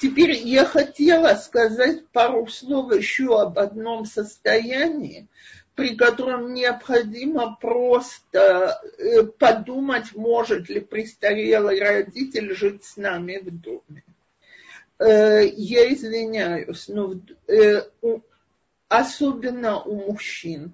Теперь 0.00 0.32
я 0.32 0.64
хотела 0.64 1.34
сказать 1.34 2.08
пару 2.08 2.46
слов 2.46 2.90
еще 2.94 3.38
об 3.38 3.58
одном 3.58 4.06
состоянии, 4.06 5.28
при 5.74 5.94
котором 5.94 6.54
необходимо 6.54 7.58
просто 7.60 8.80
э, 8.96 9.24
подумать, 9.24 10.14
может 10.14 10.70
ли 10.70 10.80
престарелый 10.80 11.80
родитель 11.80 12.54
жить 12.54 12.82
с 12.82 12.96
нами 12.96 13.40
в 13.42 13.50
доме. 13.50 14.02
Э, 14.98 15.46
я 15.46 15.92
извиняюсь, 15.92 16.88
но 16.88 17.14
э, 17.46 17.82
особенно 18.88 19.82
у 19.82 20.12
мужчин 20.12 20.72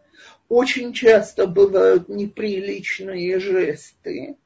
очень 0.49 0.93
часто 0.93 1.49
бывают 1.49 2.09
неприличные 2.09 3.41
жесты, 3.41 4.37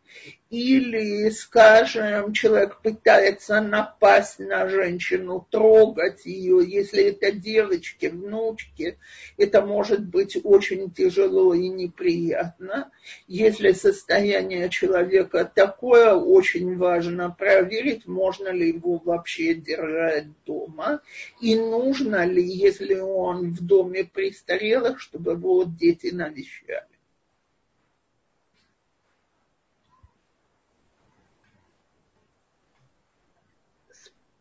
или, 0.51 1.31
скажем, 1.31 2.33
человек 2.33 2.81
пытается 2.83 3.61
напасть 3.61 4.41
на 4.41 4.69
женщину, 4.69 5.47
трогать 5.49 6.27
ее, 6.27 6.65
если 6.67 7.05
это 7.05 7.31
девочки, 7.31 8.07
внучки, 8.07 8.99
это 9.37 9.63
может 9.63 10.05
быть 10.05 10.37
очень 10.43 10.91
тяжело 10.91 11.55
и 11.55 11.69
неприятно. 11.69 12.91
Если 13.29 13.71
состояние 13.71 14.69
человека 14.71 15.51
такое, 15.55 16.15
очень 16.15 16.77
важно 16.77 17.31
проверить, 17.31 18.07
можно 18.07 18.49
ли 18.49 18.71
его 18.71 18.97
вообще 18.97 19.55
держать 19.55 20.27
дома, 20.45 21.01
и 21.41 21.55
нужно 21.55 22.27
ли, 22.27 22.43
если 22.43 22.97
он 22.97 23.53
в 23.53 23.65
доме 23.65 24.03
престарелых, 24.03 25.01
чтобы 25.01 25.33
его 25.33 25.63
дети 25.63 26.09
навещали. 26.13 27.00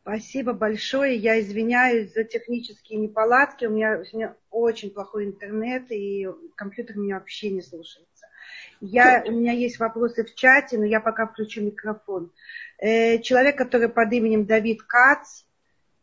Спасибо 0.09 0.53
большое. 0.53 1.15
Я 1.15 1.39
извиняюсь 1.39 2.15
за 2.15 2.23
технические 2.23 2.97
неполадки. 2.97 3.65
У 3.65 3.69
меня, 3.69 4.01
у 4.11 4.17
меня 4.17 4.35
очень 4.49 4.89
плохой 4.89 5.25
интернет, 5.25 5.91
и 5.91 6.27
компьютер 6.55 6.97
меня 6.97 7.19
вообще 7.19 7.51
не 7.51 7.61
слушается. 7.61 8.25
Я, 8.81 9.23
у 9.27 9.31
меня 9.31 9.51
есть 9.51 9.77
вопросы 9.77 10.25
в 10.25 10.33
чате, 10.33 10.79
но 10.79 10.85
я 10.85 10.99
пока 10.99 11.27
включу 11.27 11.61
микрофон. 11.61 12.31
Э, 12.79 13.19
человек, 13.19 13.55
который 13.55 13.87
под 13.87 14.11
именем 14.11 14.45
Давид 14.47 14.81
Кац, 14.81 15.43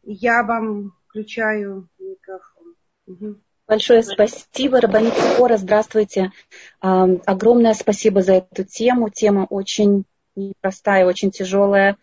я 0.04 0.44
вам 0.44 0.92
включаю 1.08 1.88
микрофон. 1.98 2.76
Угу. 3.08 3.40
Большое 3.66 4.04
спасибо, 4.04 4.80
Рабанит 4.80 5.14
Скоро, 5.14 5.56
здравствуйте. 5.56 6.30
Огромное 6.78 7.74
спасибо 7.74 8.22
за 8.22 8.34
эту 8.34 8.62
тему. 8.62 9.10
Тема 9.10 9.48
очень 9.50 10.04
непростая, 10.36 11.06
очень 11.06 11.32
тяжелая 11.32 11.96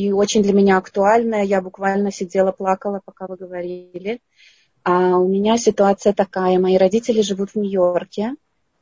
и 0.00 0.12
очень 0.12 0.42
для 0.42 0.54
меня 0.54 0.78
актуальная. 0.78 1.42
Я 1.42 1.60
буквально 1.60 2.10
сидела, 2.10 2.52
плакала, 2.52 3.02
пока 3.04 3.26
вы 3.26 3.36
говорили. 3.36 4.22
А 4.82 5.18
у 5.18 5.28
меня 5.28 5.58
ситуация 5.58 6.14
такая. 6.14 6.58
Мои 6.58 6.78
родители 6.78 7.20
живут 7.20 7.50
в 7.50 7.56
Нью-Йорке, 7.56 8.34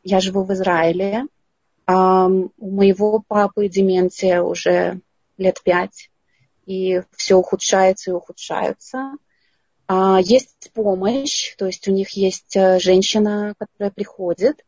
я 0.05 0.21
живу 0.21 0.45
в 0.45 0.53
Израиле. 0.53 1.25
А 1.87 2.27
у 2.27 2.71
моего 2.71 3.21
папы 3.27 3.69
деменция 3.69 4.43
уже 4.43 5.01
лет 5.39 5.61
пять, 5.65 6.09
и 6.67 7.03
все 7.17 7.35
ухудшается 7.35 8.11
и 8.11 8.15
ухудшается. 8.15 9.15
А 9.89 10.21
есть 10.21 10.71
помощь, 10.73 11.57
то 11.57 11.67
есть 11.67 11.89
у 11.89 11.93
них 11.93 12.11
есть 12.11 12.55
э, 12.55 12.79
женщина, 12.79 13.55
которая 13.59 13.91
приходит. 13.91 14.65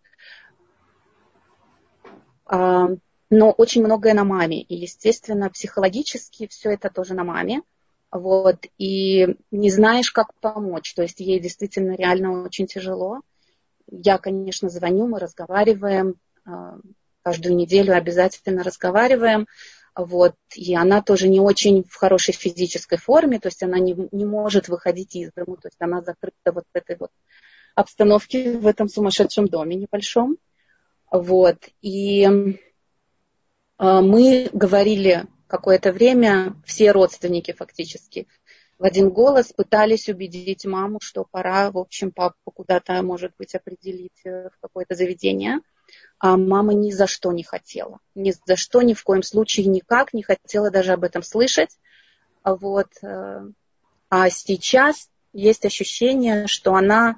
Но 3.30 3.52
очень 3.52 3.84
многое 3.84 4.12
на 4.12 4.24
маме. 4.24 4.60
И, 4.62 4.74
естественно, 4.74 5.50
психологически 5.50 6.48
все 6.48 6.72
это 6.72 6.90
тоже 6.90 7.14
на 7.14 7.24
маме. 7.24 7.62
Вот, 8.10 8.66
и 8.76 9.36
не 9.52 9.70
знаешь, 9.70 10.10
как 10.10 10.34
помочь. 10.40 10.94
То 10.94 11.02
есть 11.02 11.20
ей 11.20 11.38
действительно 11.38 11.94
реально 11.94 12.42
очень 12.42 12.66
тяжело. 12.66 13.20
Я, 13.88 14.18
конечно, 14.18 14.68
звоню, 14.68 15.06
мы 15.06 15.20
разговариваем, 15.20 16.16
а, 16.44 16.78
каждую 17.22 17.54
неделю 17.54 17.96
обязательно 17.96 18.64
разговариваем. 18.64 19.46
Вот, 19.94 20.34
и 20.54 20.74
она 20.74 21.02
тоже 21.02 21.28
не 21.28 21.40
очень 21.40 21.84
в 21.84 21.94
хорошей 21.96 22.32
физической 22.32 22.96
форме, 22.96 23.40
то 23.40 23.48
есть 23.48 23.62
она 23.62 23.78
не, 23.80 23.96
не 24.12 24.24
может 24.24 24.68
выходить 24.68 25.16
из 25.16 25.32
дома, 25.32 25.56
то 25.56 25.66
есть 25.66 25.80
она 25.80 26.00
закрыта 26.00 26.52
вот 26.52 26.64
в 26.72 26.76
этой 26.76 26.96
вот 26.96 27.10
обстановке, 27.74 28.56
в 28.56 28.66
этом 28.68 28.88
сумасшедшем 28.88 29.48
доме 29.48 29.74
небольшом. 29.74 30.38
Вот, 31.10 31.58
и 31.82 32.56
мы 33.80 34.50
говорили 34.52 35.24
какое-то 35.46 35.92
время, 35.92 36.54
все 36.64 36.92
родственники 36.92 37.52
фактически, 37.52 38.28
в 38.78 38.84
один 38.84 39.10
голос 39.10 39.52
пытались 39.52 40.08
убедить 40.08 40.64
маму, 40.64 41.00
что 41.02 41.26
пора, 41.30 41.70
в 41.70 41.78
общем, 41.78 42.12
папу 42.12 42.50
куда-то, 42.52 43.02
может 43.02 43.32
быть, 43.38 43.54
определить 43.54 44.20
э, 44.24 44.48
в 44.48 44.60
какое-то 44.60 44.94
заведение 44.94 45.60
а 46.18 46.36
мама 46.36 46.74
ни 46.74 46.90
за 46.90 47.06
что 47.06 47.32
не 47.32 47.42
хотела. 47.42 47.98
Ни 48.14 48.32
за 48.46 48.56
что, 48.56 48.82
ни 48.82 48.94
в 48.94 49.02
коем 49.02 49.22
случае, 49.22 49.66
никак 49.66 50.12
не 50.12 50.22
хотела 50.22 50.70
даже 50.70 50.92
об 50.92 51.04
этом 51.04 51.22
слышать. 51.22 51.78
Вот. 52.44 52.88
Э, 53.02 53.42
а 54.08 54.30
сейчас 54.30 55.08
есть 55.32 55.64
ощущение, 55.64 56.46
что 56.46 56.74
она 56.74 57.16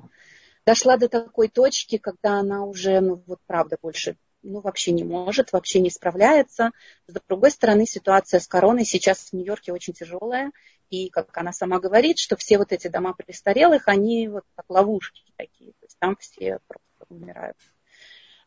дошла 0.64 0.96
до 0.96 1.08
такой 1.08 1.48
точки, 1.48 1.98
когда 1.98 2.38
она 2.38 2.64
уже, 2.64 3.00
ну 3.00 3.22
вот 3.26 3.40
правда, 3.46 3.76
больше 3.80 4.16
ну, 4.42 4.60
вообще 4.60 4.92
не 4.92 5.04
может, 5.04 5.52
вообще 5.52 5.80
не 5.80 5.90
справляется. 5.90 6.70
С 7.06 7.14
другой 7.28 7.50
стороны, 7.50 7.86
ситуация 7.86 8.40
с 8.40 8.48
короной 8.48 8.84
сейчас 8.84 9.30
в 9.30 9.32
Нью-Йорке 9.32 9.72
очень 9.72 9.92
тяжелая. 9.92 10.50
И, 10.90 11.08
как 11.08 11.36
она 11.36 11.52
сама 11.52 11.78
говорит, 11.78 12.18
что 12.18 12.36
все 12.36 12.58
вот 12.58 12.72
эти 12.72 12.88
дома 12.88 13.14
престарелых, 13.14 13.88
они 13.88 14.28
вот 14.28 14.44
как 14.54 14.66
ловушки 14.68 15.22
такие. 15.36 15.72
То 15.72 15.86
есть 15.86 15.98
там 15.98 16.16
все 16.16 16.58
просто 16.66 17.06
умирают. 17.08 17.56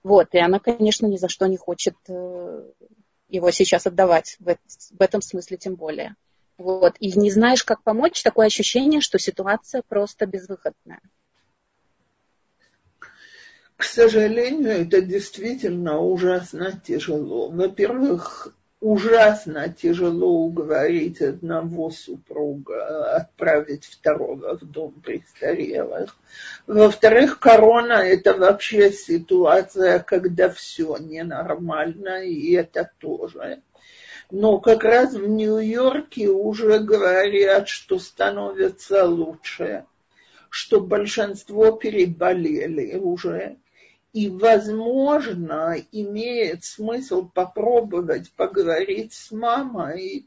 Вот, 0.04 0.28
и 0.34 0.38
она, 0.38 0.60
конечно, 0.60 1.08
ни 1.08 1.18
за 1.18 1.30
что 1.30 1.48
не 1.48 1.58
хочет 1.58 1.96
э, 2.08 2.72
его 3.28 3.52
сейчас 3.52 3.88
отдавать, 3.88 4.38
в, 4.40 4.56
этом 5.02 5.22
смысле 5.22 5.58
тем 5.58 5.76
более. 5.76 6.16
Вот, 6.60 6.96
и 7.00 7.12
не 7.18 7.32
знаешь, 7.32 7.64
как 7.64 7.82
помочь, 7.82 8.22
такое 8.22 8.46
ощущение, 8.46 9.02
что 9.02 9.18
ситуация 9.18 9.82
просто 9.88 10.28
безвыходная. 10.28 11.02
К 13.78 13.84
сожалению, 13.84 14.72
это 14.72 15.02
действительно 15.02 16.00
ужасно 16.00 16.80
тяжело. 16.86 17.50
Во-первых, 17.50 18.56
ужасно 18.80 19.68
тяжело 19.68 20.46
уговорить 20.46 21.22
одного 21.22 21.92
супруга 21.92 23.16
отправить 23.16 23.84
второго 23.86 24.58
в 24.58 24.64
дом 24.64 24.94
престарелых. 25.04 26.16
Во-вторых, 26.68 27.40
корона– 27.40 27.94
это 27.94 28.34
вообще 28.34 28.92
ситуация, 28.92 30.00
когда 30.00 30.50
все 30.50 30.96
ненормально, 30.98 32.24
и 32.24 32.54
это 32.54 32.92
тоже. 33.00 33.62
Но 34.32 34.60
как 34.60 34.86
раз 34.86 35.14
в 35.14 35.28
Нью-Йорке 35.28 36.30
уже 36.30 36.80
говорят, 36.80 37.68
что 37.68 38.00
становится 38.00 39.06
лучше, 39.06 39.86
что 40.50 40.80
большинство 40.80 41.72
переболели 41.74 42.96
уже 42.96 43.58
и, 44.16 44.30
возможно, 44.30 45.76
имеет 45.92 46.64
смысл 46.64 47.28
попробовать 47.28 48.32
поговорить 48.32 49.14
с 49.14 49.30
мамой, 49.30 50.26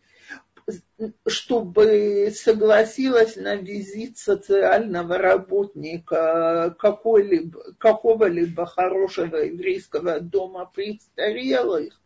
чтобы 1.27 2.31
согласилась 2.37 3.37
на 3.37 3.55
визит 3.55 4.19
социального 4.19 5.17
работника 5.17 6.77
какого-либо, 6.79 8.67
хорошего 8.67 9.37
еврейского 9.37 10.21
дома 10.21 10.67
престарелых, 10.67 11.99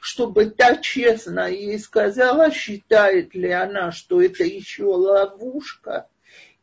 чтобы 0.00 0.46
та 0.46 0.76
честно 0.76 1.50
ей 1.50 1.78
сказала, 1.78 2.50
считает 2.50 3.34
ли 3.34 3.50
она, 3.50 3.92
что 3.92 4.22
это 4.22 4.42
еще 4.42 4.84
ловушка, 4.84 6.08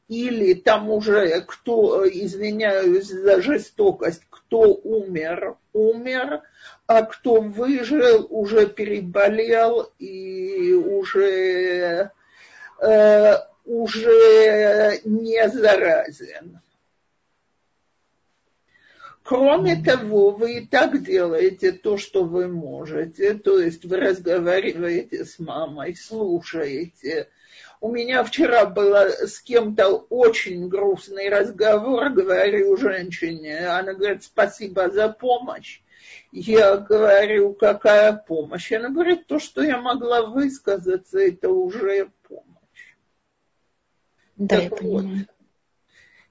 или 0.07 0.53
там 0.53 0.89
уже 0.89 1.41
кто, 1.41 2.07
извиняюсь 2.07 3.07
за 3.07 3.41
жестокость, 3.41 4.23
кто 4.29 4.73
умер, 4.73 5.55
умер, 5.71 6.41
а 6.87 7.03
кто 7.03 7.41
выжил, 7.41 8.27
уже 8.29 8.67
переболел 8.67 9.91
и 9.99 10.73
уже, 10.73 12.11
э, 12.81 13.35
уже 13.65 15.01
не 15.05 15.49
заразен. 15.49 16.59
Кроме 19.23 19.81
того, 19.81 20.31
вы 20.31 20.57
и 20.57 20.65
так 20.65 21.01
делаете 21.01 21.71
то, 21.71 21.97
что 21.97 22.25
вы 22.25 22.49
можете, 22.49 23.35
то 23.35 23.57
есть 23.57 23.85
вы 23.85 23.97
разговариваете 23.97 25.23
с 25.23 25.39
мамой, 25.39 25.95
слушаете, 25.95 27.29
у 27.83 27.91
меня 27.91 28.23
вчера 28.23 28.65
был 28.65 28.95
с 28.95 29.41
кем-то 29.41 29.89
очень 30.09 30.69
грустный 30.69 31.27
разговор, 31.27 32.11
говорю 32.11 32.77
женщине, 32.77 33.67
она 33.67 33.93
говорит, 33.93 34.23
спасибо 34.23 34.89
за 34.89 35.09
помощь. 35.09 35.81
Я 36.31 36.77
говорю, 36.77 37.53
какая 37.53 38.13
помощь? 38.13 38.71
Она 38.71 38.87
говорит, 38.87 39.27
то, 39.27 39.37
что 39.37 39.61
я 39.61 39.81
могла 39.81 40.25
высказаться, 40.25 41.19
это 41.19 41.49
уже 41.49 42.09
помощь. 42.25 42.95
Да, 44.37 44.61
так 44.61 44.81
я 44.81 44.87
вот. 44.87 45.05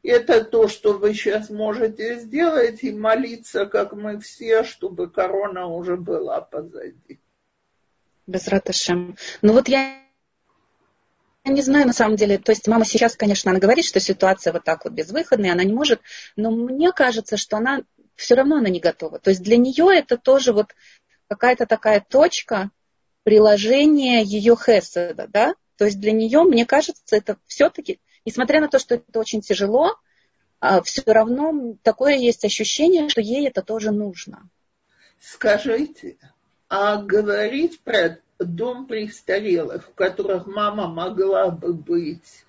Это 0.03 0.45
то, 0.45 0.69
что 0.69 0.95
вы 0.95 1.13
сейчас 1.13 1.51
можете 1.51 2.19
сделать, 2.19 2.83
и 2.83 2.93
молиться, 2.93 3.67
как 3.67 3.93
мы 3.93 4.19
все, 4.21 4.65
чтобы 4.65 5.11
корона 5.11 5.67
уже 5.67 5.99
была 5.99 6.41
позади. 6.41 7.21
Без 8.27 8.49
раташем. 8.49 9.19
Ну 9.43 9.53
вот 9.53 9.69
я 9.69 10.03
я 11.45 11.53
не 11.53 11.63
знаю, 11.63 11.87
на 11.87 11.93
самом 11.93 12.17
деле. 12.17 12.39
То 12.39 12.53
есть 12.53 12.69
мама 12.69 12.85
сейчас, 12.85 13.17
конечно, 13.17 13.51
она 13.51 13.61
говорит, 13.61 13.85
что 13.85 14.01
ситуация 14.01 14.53
вот 14.53 14.65
так 14.65 14.85
вот 14.85 14.93
безвыходная, 14.93 15.53
она 15.53 15.65
не 15.65 15.73
может. 15.73 16.01
Но 16.37 16.51
мне 16.51 16.93
кажется, 16.93 17.37
что 17.37 17.57
она 17.57 17.83
все 18.15 18.35
равно 18.35 18.57
она 18.57 18.69
не 18.69 18.81
готова. 18.81 19.19
То 19.19 19.31
есть 19.31 19.43
для 19.43 19.57
нее 19.57 19.89
это 19.93 20.17
тоже 20.17 20.53
вот 20.53 20.75
какая-то 21.29 21.67
такая 21.67 22.01
точка 22.01 22.71
приложения 23.25 24.23
ее 24.23 24.57
хеседа, 24.57 25.27
да? 25.29 25.55
То 25.77 25.87
есть 25.87 25.99
для 25.99 26.13
нее, 26.13 26.43
мне 26.43 26.67
кажется, 26.67 27.17
это 27.17 27.37
все-таки, 27.47 27.99
несмотря 28.25 28.61
на 28.61 28.69
то, 28.69 28.79
что 28.79 28.97
это 28.97 29.19
очень 29.19 29.41
тяжело, 29.41 29.97
а, 30.61 30.81
все 30.83 31.03
равно 31.07 31.77
такое 31.83 32.17
есть 32.17 32.45
ощущение, 32.45 33.09
что 33.09 33.21
ей 33.21 33.49
это 33.49 33.63
тоже 33.63 33.91
нужно. 33.91 34.49
Скажите, 35.19 36.19
а 36.69 36.97
говорить 36.99 37.81
про 37.81 38.19
дом 38.45 38.87
престарелых, 38.87 39.89
в 39.89 39.95
которых 39.95 40.47
мама 40.47 40.89
могла 40.89 41.51
бы 41.51 41.73
быть 41.73 42.45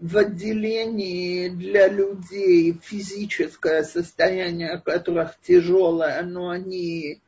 в 0.00 0.16
отделении 0.16 1.48
для 1.48 1.88
людей, 1.88 2.78
физическое 2.82 3.82
состояние 3.82 4.78
которых 4.78 5.36
тяжелое, 5.42 6.22
но 6.22 6.50
они 6.50 7.20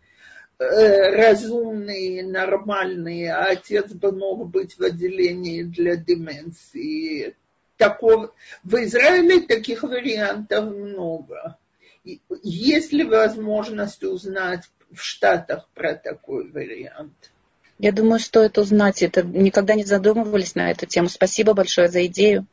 э, 0.59 1.11
разумные, 1.11 2.25
нормальные, 2.25 3.33
а 3.33 3.51
отец 3.51 3.93
бы 3.93 4.13
мог 4.13 4.49
быть 4.49 4.79
в 4.79 4.83
отделении 4.83 5.63
для 5.63 5.97
деменции. 5.97 7.35
Такого... 7.77 8.35
В 8.63 8.77
Израиле 8.77 9.41
таких 9.41 9.83
вариантов 9.83 10.67
много. 10.67 11.57
Есть 12.05 12.93
ли 12.93 13.05
возможность 13.05 14.05
узнать 14.05 14.71
в 14.93 15.01
Штатах 15.01 15.69
про 15.75 15.95
такой 15.95 16.49
вариант? 16.51 17.33
Я 17.83 17.93
думаю, 17.93 18.21
стоит 18.21 18.59
узнать 18.59 19.03
это. 19.03 19.23
Никогда 19.23 19.75
не 19.75 19.85
задумывались 19.85 20.55
на 20.55 20.71
эту 20.71 20.85
тему. 20.85 21.09
Спасибо 21.09 21.55
большое 21.55 21.89
за 21.89 22.05
идею. 22.07 22.47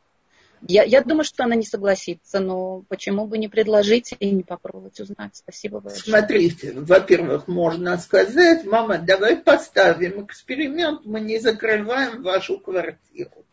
Я, 0.61 0.83
я 0.83 1.01
думаю, 1.01 1.25
что 1.25 1.43
она 1.43 1.55
не 1.55 1.65
согласится, 1.65 2.39
но 2.39 2.83
почему 2.87 3.27
бы 3.27 3.37
не 3.37 3.49
предложить 3.49 4.15
и 4.19 4.31
не 4.31 4.43
попробовать 4.43 4.99
узнать? 5.01 5.35
Спасибо 5.35 5.81
большое. 5.81 6.03
Смотрите, 6.03 6.71
во-первых, 6.73 7.49
можно 7.49 7.97
сказать, 7.97 8.63
мама, 8.65 8.99
давай 8.99 9.35
поставим 9.35 10.25
эксперимент, 10.25 11.01
мы 11.05 11.19
не 11.19 11.39
закрываем 11.39 12.23
вашу 12.23 12.57
квартиру. 12.57 13.45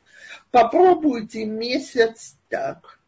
Попробуйте 0.53 1.45
месяц 1.45 2.37
так. 2.49 3.01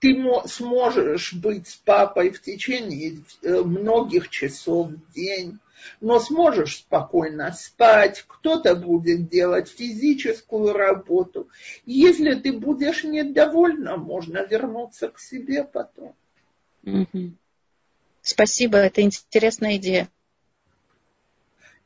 Ты 0.00 0.22
сможешь 0.44 1.32
быть 1.32 1.68
с 1.68 1.76
папой 1.76 2.28
в 2.28 2.42
течение 2.42 3.22
э, 3.42 3.62
многих 3.62 4.28
часов 4.28 4.90
в 4.90 5.12
день 5.14 5.58
но 6.00 6.18
сможешь 6.20 6.78
спокойно 6.78 7.52
спать, 7.52 8.24
кто-то 8.26 8.74
будет 8.74 9.28
делать 9.28 9.68
физическую 9.68 10.72
работу. 10.72 11.48
Если 11.84 12.34
ты 12.34 12.52
будешь 12.52 13.04
недовольна, 13.04 13.96
можно 13.96 14.44
вернуться 14.44 15.08
к 15.08 15.18
себе 15.18 15.64
потом. 15.64 16.14
Угу. 16.84 17.32
Спасибо, 18.22 18.78
это 18.78 19.02
интересная 19.02 19.76
идея. 19.76 20.08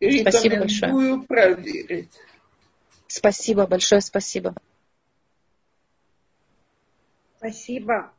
Спасибо 0.01 0.57
большое. 0.57 1.23
проверить. 1.23 2.13
Спасибо, 3.07 3.67
большое 3.67 4.01
спасибо. 4.01 4.55
Спасибо. 7.39 8.13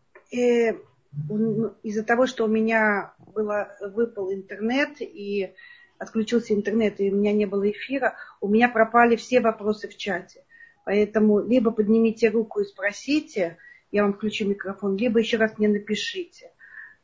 Ну, 1.12 1.74
из-за 1.84 2.04
того, 2.04 2.26
что 2.26 2.46
у 2.46 2.48
меня 2.48 3.14
было, 3.34 3.76
выпал 3.82 4.34
интернет 4.34 5.02
и 5.02 5.54
отключился 5.98 6.54
интернет, 6.54 7.00
и 7.00 7.12
у 7.12 7.16
меня 7.16 7.34
не 7.34 7.46
было 7.46 7.70
эфира, 7.70 8.16
у 8.40 8.48
меня 8.48 8.70
пропали 8.70 9.16
все 9.18 9.42
вопросы 9.42 9.88
в 9.88 9.98
чате. 9.98 10.44
Поэтому 10.86 11.42
либо 11.42 11.72
поднимите 11.72 12.30
руку 12.30 12.62
и 12.62 12.66
спросите, 12.66 13.58
я 13.92 14.04
вам 14.04 14.14
включу 14.14 14.48
микрофон, 14.48 14.96
либо 14.96 15.20
еще 15.20 15.38
раз 15.38 15.58
мне 15.58 15.68
напишите. 15.68 16.52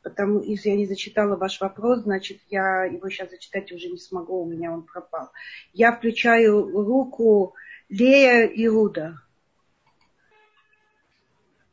Потому 0.02 0.40
если 0.40 0.70
я 0.70 0.76
не 0.76 0.86
зачитала 0.86 1.36
ваш 1.36 1.60
вопрос, 1.60 2.00
значит, 2.00 2.40
я 2.48 2.84
его 2.84 3.08
сейчас 3.10 3.30
зачитать 3.30 3.70
уже 3.72 3.88
не 3.88 3.98
смогу, 3.98 4.42
у 4.42 4.46
меня 4.46 4.72
он 4.72 4.82
пропал. 4.82 5.30
Я 5.72 5.92
включаю 5.92 6.62
руку 6.70 7.54
Лея 7.88 8.46
и 8.46 8.66
Руда. 8.66 9.16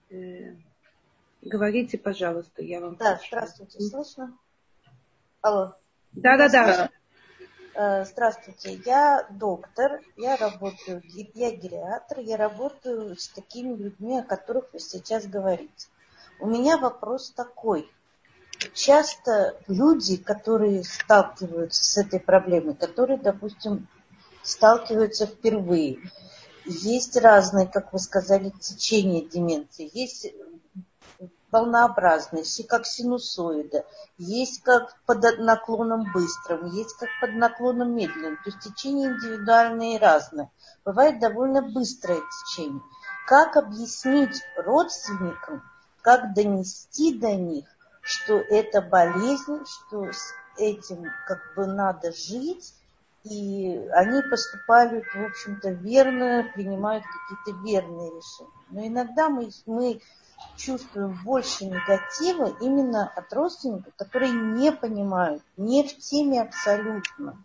Э, 0.10 0.54
говорите, 1.46 1.98
пожалуйста, 1.98 2.62
я 2.64 2.82
вам. 2.82 2.96
Да, 2.98 3.16
включаю. 3.16 3.48
здравствуйте, 3.48 3.82
слышно? 3.82 4.38
Алло. 5.42 5.76
Да, 6.12 6.38
да, 6.38 6.50
да. 6.50 6.90
Э, 7.78 8.06
здравствуйте, 8.06 8.82
я 8.86 9.28
доктор, 9.30 10.00
я 10.16 10.38
работаю, 10.38 11.02
я 11.34 11.52
гериатр, 11.52 12.20
я 12.20 12.38
работаю 12.38 13.18
с 13.18 13.28
такими 13.28 13.76
людьми, 13.76 14.20
о 14.20 14.24
которых 14.24 14.72
вы 14.72 14.80
сейчас 14.80 15.28
говорите. 15.28 15.88
У 16.40 16.48
меня 16.48 16.78
вопрос 16.78 17.32
такой. 17.32 17.92
Часто 18.74 19.58
люди, 19.68 20.16
которые 20.16 20.84
сталкиваются 20.86 21.84
с 21.84 21.98
этой 21.98 22.22
проблемой, 22.22 22.76
которые, 22.76 23.20
допустим, 23.20 23.88
сталкиваются 24.42 25.26
впервые, 25.26 26.00
есть 26.64 27.18
разные, 27.18 27.68
как 27.68 27.92
вы 27.92 28.00
сказали, 28.00 28.50
течения 28.50 29.22
деменции. 29.22 29.90
Есть 29.94 30.28
волнообразные, 31.52 32.44
как 32.68 32.86
синусоида, 32.86 33.86
есть 34.18 34.62
как 34.64 34.96
под 35.06 35.24
наклоном 35.40 36.12
быстрым, 36.12 36.66
есть 36.68 36.96
как 36.98 37.10
под 37.22 37.34
наклоном 37.36 37.96
медленным. 37.96 38.38
То 38.44 38.50
есть 38.50 38.60
течение 38.60 39.10
индивидуальные 39.10 39.96
и 39.96 40.00
разные. 40.00 40.52
Бывает 40.84 41.20
довольно 41.20 41.62
быстрое 41.62 42.22
течение. 42.46 42.82
Как 43.28 43.56
объяснить 43.56 44.42
родственникам, 44.58 45.64
как 46.02 46.34
донести 46.34 47.18
до 47.18 47.34
них, 47.36 47.66
что 48.02 48.36
это 48.36 48.82
болезнь, 48.82 49.64
что 49.66 50.12
с 50.12 50.34
этим 50.58 51.06
как 51.28 51.40
бы 51.56 51.66
надо 51.66 52.12
жить, 52.12 52.74
и 53.24 53.76
они 53.94 54.22
поступают, 54.30 55.04
в 55.16 55.26
общем-то, 55.26 55.72
верно, 55.72 56.46
принимают 56.54 57.04
какие-то 57.04 57.64
верные 57.64 58.12
решения. 58.12 58.52
Но 58.70 58.86
иногда 58.86 59.30
мы, 59.30 59.50
мы 59.66 60.00
чувствуем 60.58 61.20
больше 61.24 61.66
негатива 61.66 62.56
именно 62.62 63.08
от 63.16 63.32
родственников, 63.34 63.94
которые 63.96 64.32
не 64.32 64.72
понимают, 64.72 65.44
не 65.58 65.84
в 65.88 65.98
теме 65.98 66.42
абсолютно. 66.42 67.44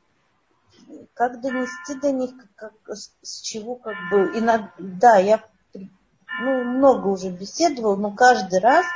Как 1.14 1.40
донести 1.40 1.94
до 1.94 2.12
них, 2.12 2.30
как, 2.56 2.72
с 2.88 3.40
чего 3.40 3.76
как 3.76 3.96
бы... 4.10 4.38
Иногда, 4.38 4.72
да, 4.78 5.16
я 5.16 5.44
ну, 6.40 6.64
много 6.64 7.08
уже 7.08 7.30
беседовал, 7.30 7.96
но 7.96 8.12
каждый 8.12 8.60
раз, 8.60 8.86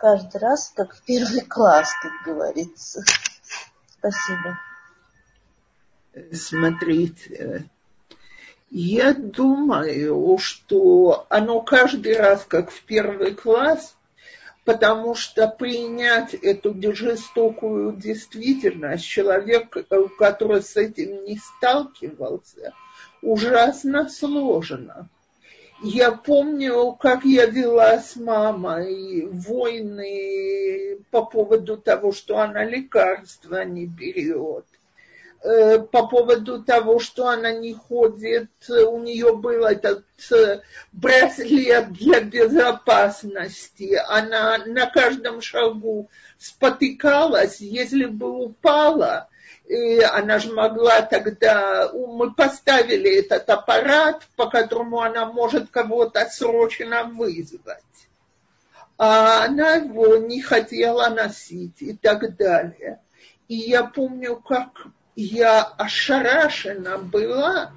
каждый 0.00 0.38
раз 0.38 0.72
как 0.74 0.94
в 0.94 1.02
первый 1.02 1.40
класс, 1.48 1.90
как 2.00 2.12
говорится. 2.24 3.04
Спасибо. 3.98 4.58
Смотрите, 6.32 7.68
я 8.76 9.14
думаю, 9.14 10.36
что 10.38 11.26
оно 11.28 11.60
каждый 11.60 12.16
раз 12.16 12.44
как 12.44 12.72
в 12.72 12.82
первый 12.82 13.32
класс, 13.32 13.96
потому 14.64 15.14
что 15.14 15.46
принять 15.46 16.34
эту 16.34 16.74
жестокую 16.92 17.92
действительность 17.92 19.04
человек, 19.04 19.76
который 20.18 20.60
с 20.60 20.76
этим 20.76 21.22
не 21.22 21.38
сталкивался, 21.38 22.72
ужасно 23.22 24.08
сложно. 24.08 25.08
Я 25.80 26.10
помню, 26.10 26.96
как 26.98 27.24
я 27.24 27.46
вела 27.46 28.00
с 28.00 28.16
мамой 28.16 29.28
войны 29.30 30.98
по 31.12 31.24
поводу 31.24 31.76
того, 31.76 32.10
что 32.10 32.38
она 32.38 32.64
лекарства 32.64 33.64
не 33.64 33.86
берет 33.86 34.64
Э, 34.66 34.83
по 35.44 36.06
поводу 36.06 36.62
того, 36.62 36.98
что 37.00 37.28
она 37.28 37.52
не 37.52 37.74
ходит, 37.74 38.48
у 38.68 38.98
нее 39.00 39.36
был 39.36 39.66
этот 39.66 40.04
э, 40.32 40.60
браслет 40.92 41.92
для 41.92 42.20
безопасности, 42.20 44.00
она 44.08 44.56
на 44.64 44.86
каждом 44.86 45.42
шагу 45.42 46.08
спотыкалась, 46.38 47.60
если 47.60 48.06
бы 48.06 48.30
упала, 48.30 49.28
и 49.66 50.00
она 50.00 50.38
же 50.38 50.50
могла 50.50 51.02
тогда, 51.02 51.90
мы 51.92 52.32
поставили 52.32 53.20
этот 53.20 53.50
аппарат, 53.50 54.26
по 54.36 54.48
которому 54.48 55.02
она 55.02 55.26
может 55.26 55.70
кого-то 55.70 56.24
срочно 56.30 57.04
вызвать. 57.04 57.82
А 58.96 59.44
она 59.44 59.74
его 59.74 60.16
не 60.16 60.40
хотела 60.40 61.08
носить 61.10 61.82
и 61.82 61.94
так 61.94 62.36
далее. 62.36 63.00
И 63.48 63.56
я 63.56 63.84
помню, 63.84 64.36
как 64.36 64.86
я 65.16 65.62
ошарашена 65.62 66.98
была, 66.98 67.72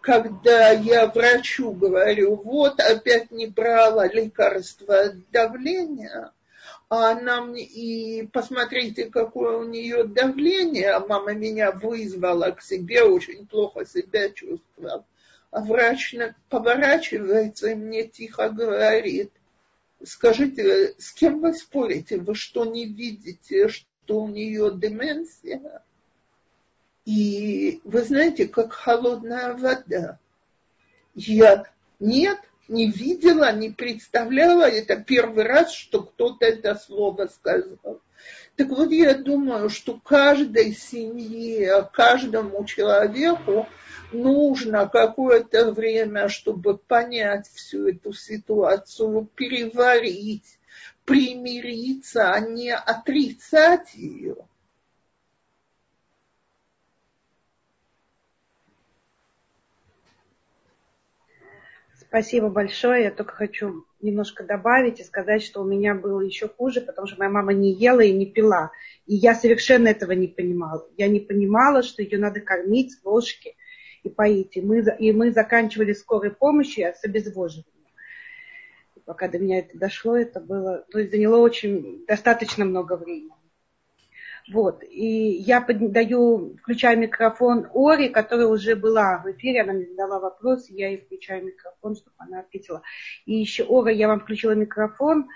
когда 0.00 0.70
я 0.70 1.08
врачу 1.08 1.72
говорю, 1.72 2.36
вот 2.36 2.80
опять 2.80 3.30
не 3.30 3.46
брала 3.46 4.06
лекарства 4.06 5.00
от 5.00 5.30
давления, 5.30 6.32
а 6.88 7.10
она 7.10 7.42
мне, 7.42 7.64
и 7.64 8.26
посмотрите, 8.28 9.06
какое 9.06 9.56
у 9.56 9.64
нее 9.64 10.04
давление, 10.04 10.98
мама 11.00 11.32
меня 11.32 11.72
вызвала 11.72 12.52
к 12.52 12.62
себе, 12.62 13.02
очень 13.02 13.46
плохо 13.46 13.84
себя 13.84 14.30
чувствовала. 14.30 15.04
А 15.50 15.60
врач 15.60 16.14
поворачивается 16.48 17.70
и 17.70 17.74
мне 17.74 18.04
тихо 18.04 18.50
говорит, 18.50 19.32
скажите, 20.04 20.94
с 20.98 21.12
кем 21.12 21.40
вы 21.40 21.54
спорите? 21.54 22.18
Вы 22.18 22.34
что, 22.34 22.64
не 22.64 22.86
видите, 22.86 23.68
что 23.68 24.20
у 24.20 24.28
нее 24.28 24.70
деменция? 24.72 25.82
И 27.06 27.80
вы 27.84 28.02
знаете, 28.02 28.48
как 28.48 28.72
холодная 28.72 29.54
вода. 29.54 30.18
Я 31.14 31.64
нет, 32.00 32.40
не 32.66 32.90
видела, 32.90 33.52
не 33.52 33.70
представляла. 33.70 34.68
Это 34.68 34.96
первый 34.96 35.44
раз, 35.44 35.72
что 35.72 36.02
кто-то 36.02 36.44
это 36.44 36.74
слово 36.74 37.28
сказал. 37.28 38.00
Так 38.56 38.68
вот, 38.70 38.90
я 38.90 39.14
думаю, 39.14 39.70
что 39.70 40.00
каждой 40.02 40.72
семье, 40.74 41.88
каждому 41.92 42.64
человеку 42.64 43.68
нужно 44.12 44.88
какое-то 44.88 45.70
время, 45.70 46.28
чтобы 46.28 46.76
понять 46.76 47.48
всю 47.54 47.88
эту 47.88 48.14
ситуацию, 48.14 49.28
переварить, 49.36 50.58
примириться, 51.04 52.32
а 52.32 52.40
не 52.40 52.74
отрицать 52.74 53.94
ее. 53.94 54.38
Спасибо 62.08 62.48
большое. 62.48 63.04
Я 63.04 63.10
только 63.10 63.34
хочу 63.34 63.84
немножко 64.00 64.44
добавить 64.44 65.00
и 65.00 65.04
сказать, 65.04 65.42
что 65.42 65.60
у 65.60 65.64
меня 65.64 65.94
было 65.94 66.20
еще 66.20 66.48
хуже, 66.48 66.80
потому 66.80 67.06
что 67.06 67.18
моя 67.18 67.30
мама 67.30 67.52
не 67.52 67.72
ела 67.72 68.00
и 68.00 68.12
не 68.12 68.26
пила. 68.26 68.70
И 69.06 69.14
я 69.16 69.34
совершенно 69.34 69.88
этого 69.88 70.12
не 70.12 70.28
понимала. 70.28 70.86
Я 70.96 71.08
не 71.08 71.20
понимала, 71.20 71.82
что 71.82 72.02
ее 72.02 72.18
надо 72.18 72.40
кормить 72.40 72.92
с 72.92 73.04
ложки 73.04 73.56
и 74.02 74.08
поить. 74.08 74.56
И 74.56 74.60
мы, 74.60 74.84
и 74.98 75.12
мы 75.12 75.32
заканчивали 75.32 75.92
скорой 75.92 76.30
помощью 76.30 76.92
с 76.94 77.04
обезвоживанием. 77.04 77.64
И 78.94 79.00
пока 79.00 79.28
до 79.28 79.38
меня 79.38 79.58
это 79.58 79.76
дошло, 79.76 80.16
это 80.16 80.40
было, 80.40 80.84
то 80.90 80.98
есть 80.98 81.10
заняло 81.10 81.38
очень 81.38 82.04
достаточно 82.06 82.64
много 82.64 82.96
времени. 82.96 83.35
Вот. 84.52 84.82
И 84.84 85.06
я 85.06 85.60
даю, 85.60 86.56
включаю 86.58 86.98
микрофон 86.98 87.66
Ори, 87.74 88.08
которая 88.08 88.46
уже 88.46 88.76
была 88.76 89.18
в 89.18 89.30
эфире, 89.32 89.62
она 89.62 89.72
мне 89.72 89.86
задала 89.86 90.20
вопрос, 90.20 90.70
я 90.70 90.88
ей 90.88 90.98
включаю 90.98 91.44
микрофон, 91.44 91.96
чтобы 91.96 92.14
она 92.18 92.40
ответила. 92.40 92.82
И 93.24 93.34
еще, 93.34 93.64
Ора, 93.64 93.90
я 93.90 94.06
вам 94.06 94.20
включила 94.20 94.52
микрофон, 94.52 95.28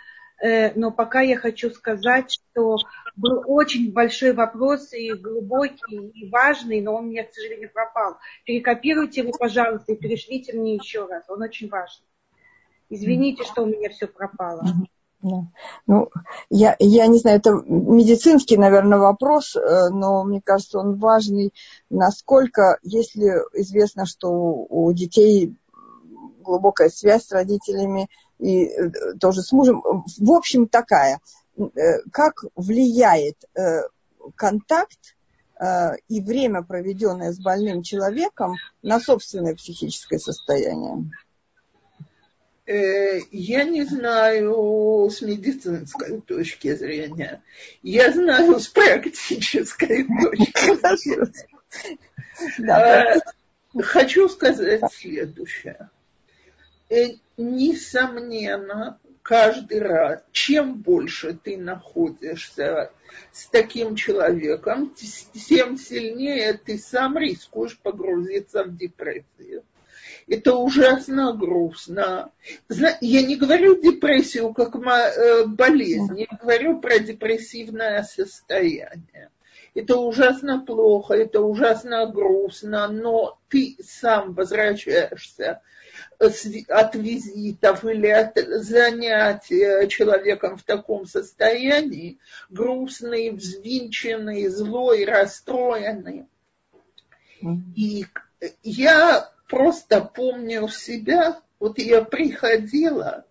э, 0.42 0.72
но 0.74 0.92
пока 0.92 1.22
я 1.22 1.36
хочу 1.36 1.70
сказать, 1.70 2.30
что 2.30 2.76
был 3.16 3.42
очень 3.46 3.92
большой 3.92 4.32
вопрос 4.32 4.92
и 4.92 5.12
глубокий, 5.12 6.11
и 6.14 6.30
важный, 6.30 6.80
но 6.80 6.94
он 6.94 7.06
у 7.06 7.08
меня, 7.08 7.24
к 7.24 7.34
сожалению, 7.34 7.70
пропал. 7.72 8.16
Перекопируйте 8.44 9.22
его, 9.22 9.32
пожалуйста, 9.32 9.92
и 9.92 9.96
перешлите 9.96 10.52
мне 10.52 10.76
еще 10.76 11.06
раз. 11.06 11.24
Он 11.28 11.42
очень 11.42 11.68
важный. 11.68 12.06
Извините, 12.88 13.42
что 13.44 13.62
у 13.62 13.66
меня 13.66 13.88
все 13.90 14.06
пропало. 14.06 14.62
Да. 14.62 14.99
Ну, 15.86 16.08
я, 16.48 16.76
я 16.78 17.06
не 17.06 17.18
знаю, 17.18 17.38
это 17.38 17.52
медицинский, 17.66 18.56
наверное, 18.56 18.98
вопрос, 18.98 19.54
э, 19.54 19.88
но 19.90 20.24
мне 20.24 20.40
кажется, 20.42 20.78
он 20.78 20.98
важный, 20.98 21.52
насколько, 21.90 22.78
если 22.82 23.42
известно, 23.54 24.06
что 24.06 24.30
у 24.30 24.90
детей 24.92 25.54
глубокая 26.42 26.88
связь 26.88 27.26
с 27.26 27.32
родителями 27.32 28.08
и 28.38 28.64
э, 28.64 28.90
тоже 29.20 29.42
с 29.42 29.52
мужем. 29.52 29.82
В 30.18 30.32
общем, 30.32 30.68
такая. 30.68 31.20
Как 32.10 32.42
влияет 32.56 33.36
контакт 34.34 35.16
и 36.08 36.20
время, 36.22 36.62
проведенное 36.62 37.32
с 37.32 37.38
больным 37.38 37.82
человеком, 37.82 38.54
на 38.82 38.98
собственное 38.98 39.54
психическое 39.54 40.18
состояние? 40.18 41.10
Я 42.72 43.64
не 43.64 43.82
знаю 43.84 45.10
с 45.10 45.22
медицинской 45.22 46.20
точки 46.20 46.72
зрения. 46.74 47.42
Я 47.82 48.12
знаю 48.12 48.60
с 48.60 48.68
практической 48.68 50.04
точки 50.22 51.00
зрения. 52.58 53.22
Хочу 53.82 54.28
сказать 54.28 54.82
следующее. 54.92 55.90
Э, 56.88 57.06
несомненно, 57.36 59.00
каждый 59.22 59.80
раз, 59.80 60.22
чем 60.32 60.74
больше 60.74 61.34
ты 61.34 61.56
находишься 61.56 62.92
с 63.32 63.46
таким 63.46 63.96
человеком, 63.96 64.94
тем 65.48 65.76
сильнее 65.76 66.54
ты 66.54 66.78
сам 66.78 67.18
рискуешь 67.18 67.78
погрузиться 67.78 68.64
в 68.64 68.76
депрессию. 68.76 69.64
Это 70.30 70.54
ужасно 70.54 71.34
грустно. 71.34 72.30
Я 73.00 73.22
не 73.22 73.36
говорю 73.36 73.80
депрессию 73.80 74.54
как 74.54 74.76
э, 74.76 75.44
болезнь, 75.46 76.20
я 76.20 76.38
говорю 76.40 76.80
про 76.80 76.98
депрессивное 76.98 78.02
состояние 78.04 79.30
это 79.74 79.96
ужасно 79.96 80.64
плохо, 80.64 81.14
это 81.14 81.40
ужасно 81.40 82.06
грустно, 82.06 82.88
но 82.88 83.38
ты 83.48 83.76
сам 83.82 84.34
возвращаешься 84.34 85.60
от 86.18 86.94
визитов 86.94 87.84
или 87.84 88.08
от 88.08 88.36
занятия 88.36 89.86
человеком 89.88 90.56
в 90.56 90.62
таком 90.62 91.06
состоянии, 91.06 92.18
грустный, 92.48 93.30
взвинченный, 93.30 94.48
злой, 94.48 95.04
расстроенный. 95.04 96.26
И 97.74 98.06
я 98.62 99.30
просто 99.51 100.01
помню 100.01 100.68
себя, 100.68 101.40
вот 101.59 101.78
я 101.78 102.03
приходила, 102.03 103.26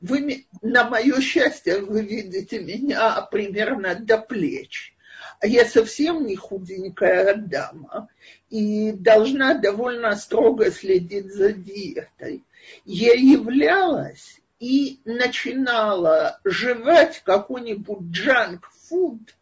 вы, 0.00 0.46
на 0.62 0.88
мое 0.88 1.20
счастье, 1.20 1.80
вы 1.80 2.02
видите 2.02 2.60
меня 2.60 3.20
примерно 3.30 3.94
до 3.94 4.18
плеч 4.18 4.94
а 5.40 5.46
я 5.46 5.66
совсем 5.66 6.26
не 6.26 6.36
худенькая 6.36 7.34
дама 7.34 8.08
и 8.48 8.92
должна 8.92 9.54
довольно 9.54 10.16
строго 10.16 10.70
следить 10.70 11.32
за 11.32 11.52
диетой. 11.52 12.42
Я 12.84 13.12
являлась 13.12 14.40
и 14.58 15.00
начинала 15.04 16.40
жевать 16.44 17.22
какой-нибудь 17.24 18.10
джанк-фуд, 18.10 19.34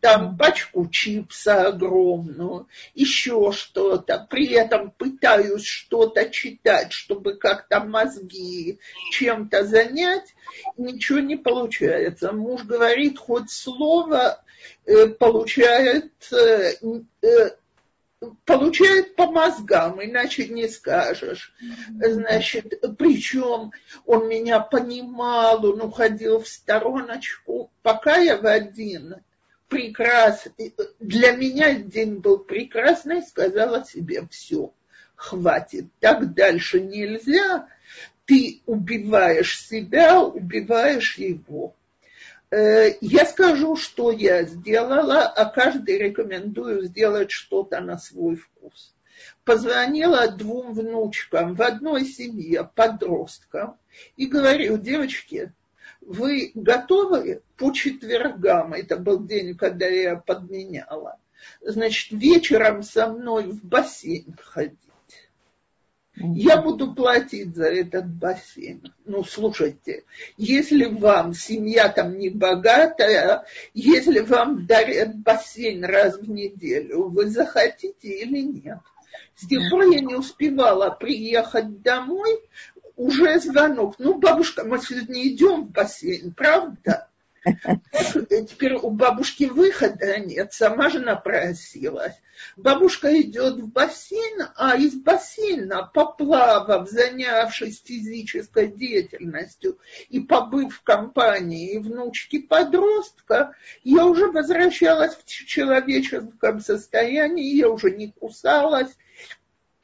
там 0.00 0.36
пачку 0.36 0.88
чипса 0.88 1.68
огромную, 1.68 2.68
еще 2.94 3.52
что-то. 3.52 4.26
При 4.30 4.48
этом 4.52 4.90
пытаюсь 4.90 5.64
что-то 5.64 6.28
читать, 6.30 6.92
чтобы 6.92 7.36
как-то 7.36 7.80
мозги 7.80 8.78
чем-то 9.12 9.64
занять. 9.64 10.34
Ничего 10.76 11.20
не 11.20 11.36
получается. 11.36 12.32
Муж 12.32 12.64
говорит 12.64 13.18
хоть 13.18 13.50
слово, 13.50 14.42
Э, 14.86 15.06
получает, 15.08 16.12
э, 16.32 16.74
э, 17.22 17.50
получает 18.44 19.14
по 19.14 19.30
мозгам, 19.30 20.02
иначе 20.02 20.48
не 20.48 20.68
скажешь. 20.68 21.54
Значит, 21.98 22.82
причем 22.98 23.72
он 24.04 24.28
меня 24.28 24.60
понимал, 24.60 25.64
он 25.64 25.80
уходил 25.80 26.40
в 26.40 26.48
стороночку, 26.48 27.70
пока 27.82 28.16
я 28.16 28.36
в 28.36 28.46
один 28.46 29.16
прекрасный, 29.70 30.74
для 30.98 31.32
меня 31.32 31.74
день 31.74 32.16
был 32.16 32.40
прекрасный, 32.40 33.22
сказала 33.22 33.84
себе 33.84 34.26
все, 34.30 34.74
хватит, 35.14 35.86
так 36.00 36.34
дальше 36.34 36.80
нельзя, 36.80 37.68
ты 38.26 38.60
убиваешь 38.66 39.60
себя, 39.66 40.20
убиваешь 40.20 41.16
его. 41.16 41.74
Э, 42.50 42.94
я 43.00 43.24
скажу, 43.24 43.76
что 43.76 44.10
я 44.10 44.42
сделала, 44.42 45.22
а 45.22 45.44
каждый 45.46 45.98
рекомендую 45.98 46.84
сделать 46.84 47.30
что-то 47.30 47.80
на 47.80 47.96
свой 47.96 48.36
вкус. 48.36 48.94
Позвонила 49.44 50.28
двум 50.28 50.74
внучкам 50.74 51.54
в 51.54 51.62
одной 51.62 52.04
семье, 52.04 52.68
подросткам, 52.74 53.78
и 54.16 54.26
говорю, 54.26 54.78
девочки, 54.78 55.52
вы 56.00 56.52
готовы 56.54 57.42
по 57.56 57.72
четвергам, 57.72 58.72
это 58.72 58.96
был 58.96 59.24
день, 59.24 59.56
когда 59.56 59.86
я 59.86 60.16
подменяла, 60.16 61.18
значит, 61.60 62.12
вечером 62.12 62.82
со 62.82 63.08
мной 63.08 63.46
в 63.46 63.64
бассейн 63.64 64.36
ходить. 64.42 64.78
Я 66.16 66.60
буду 66.60 66.92
платить 66.92 67.54
за 67.54 67.66
этот 67.66 68.06
бассейн. 68.06 68.82
Ну, 69.06 69.24
слушайте, 69.24 70.04
если 70.36 70.84
вам 70.84 71.32
семья 71.32 71.88
там 71.88 72.18
не 72.18 72.28
богатая, 72.28 73.46
если 73.72 74.20
вам 74.20 74.66
дарят 74.66 75.16
бассейн 75.16 75.84
раз 75.84 76.18
в 76.18 76.28
неделю, 76.28 77.08
вы 77.08 77.30
захотите 77.30 78.08
или 78.08 78.40
нет? 78.40 78.78
С 79.34 79.46
тех 79.46 79.70
пор 79.70 79.84
я 79.84 80.00
не 80.00 80.14
успевала 80.14 80.90
приехать 80.90 81.80
домой, 81.80 82.40
уже 83.00 83.40
звонок. 83.40 83.94
Ну, 83.98 84.18
бабушка, 84.18 84.64
мы 84.64 84.78
сегодня 84.78 85.26
идем 85.26 85.64
в 85.64 85.70
бассейн, 85.70 86.34
правда? 86.34 87.08
Теперь 87.42 88.74
у 88.74 88.90
бабушки 88.90 89.44
выхода 89.44 90.20
нет, 90.20 90.52
сама 90.52 90.90
же 90.90 91.00
напросилась. 91.00 92.12
Бабушка 92.58 93.18
идет 93.18 93.54
в 93.54 93.68
бассейн, 93.68 94.48
а 94.56 94.76
из 94.76 94.94
бассейна, 94.94 95.90
поплавав, 95.94 96.90
занявшись 96.90 97.82
физической 97.82 98.66
деятельностью 98.68 99.78
и 100.10 100.20
побыв 100.20 100.76
в 100.76 100.82
компании 100.82 101.78
внучки-подростка, 101.78 103.54
я 103.82 104.04
уже 104.04 104.30
возвращалась 104.30 105.14
в 105.14 105.24
человеческом 105.24 106.60
состоянии, 106.60 107.56
я 107.56 107.70
уже 107.70 107.90
не 107.92 108.12
кусалась, 108.12 108.94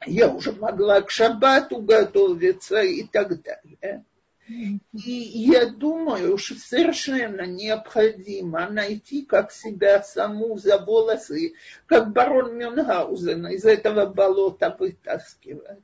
я 0.05 0.29
уже 0.29 0.51
могла 0.53 1.01
к 1.01 1.09
шабату 1.09 1.81
готовиться 1.81 2.81
и 2.81 3.03
так 3.03 3.41
далее. 3.41 4.05
И 4.47 5.11
я 5.11 5.69
думаю, 5.69 6.37
что 6.37 6.55
совершенно 6.55 7.45
необходимо 7.45 8.69
найти, 8.69 9.25
как 9.25 9.51
себя 9.51 10.01
саму 10.01 10.57
за 10.57 10.77
волосы, 10.77 11.53
как 11.85 12.13
барон 12.13 12.57
Мюнхгаузен 12.57 13.47
из 13.47 13.65
этого 13.65 14.05
болота 14.05 14.75
вытаскивать. 14.79 15.83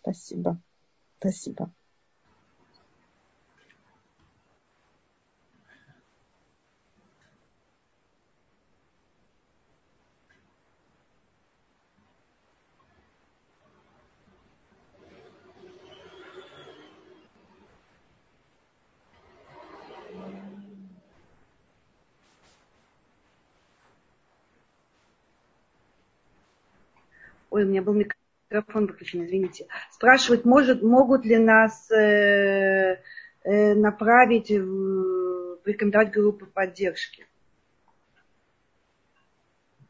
Спасибо. 0.00 0.58
Спасибо. 1.20 1.70
Ой, 27.54 27.62
у 27.62 27.68
меня 27.68 27.82
был 27.82 27.94
микрофон 27.94 28.86
выключен, 28.86 29.24
извините. 29.24 29.68
Спрашивают, 29.92 30.44
может, 30.44 30.82
могут 30.82 31.24
ли 31.24 31.36
нас 31.36 31.88
э, 31.92 33.00
э, 33.44 33.74
направить, 33.74 34.50
в, 34.50 35.60
рекомендовать 35.64 36.10
группы 36.10 36.46
поддержки? 36.46 37.28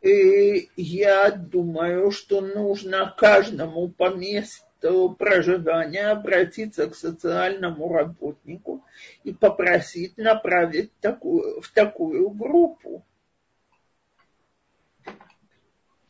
И 0.03 0.69
я 0.77 1.31
думаю, 1.31 2.11
что 2.11 2.43
нужно 2.43 3.15
каждому 3.17 3.89
по 3.89 4.11
месту 4.11 5.17
проживания 5.19 6.09
обратиться 6.09 6.87
к 6.87 6.95
социальному 6.95 7.91
работнику 7.91 8.85
и 9.23 9.33
попросить 9.33 10.19
направить 10.19 10.93
такую, 11.01 11.63
в 11.63 11.71
такую 11.71 12.29
группу 12.29 13.07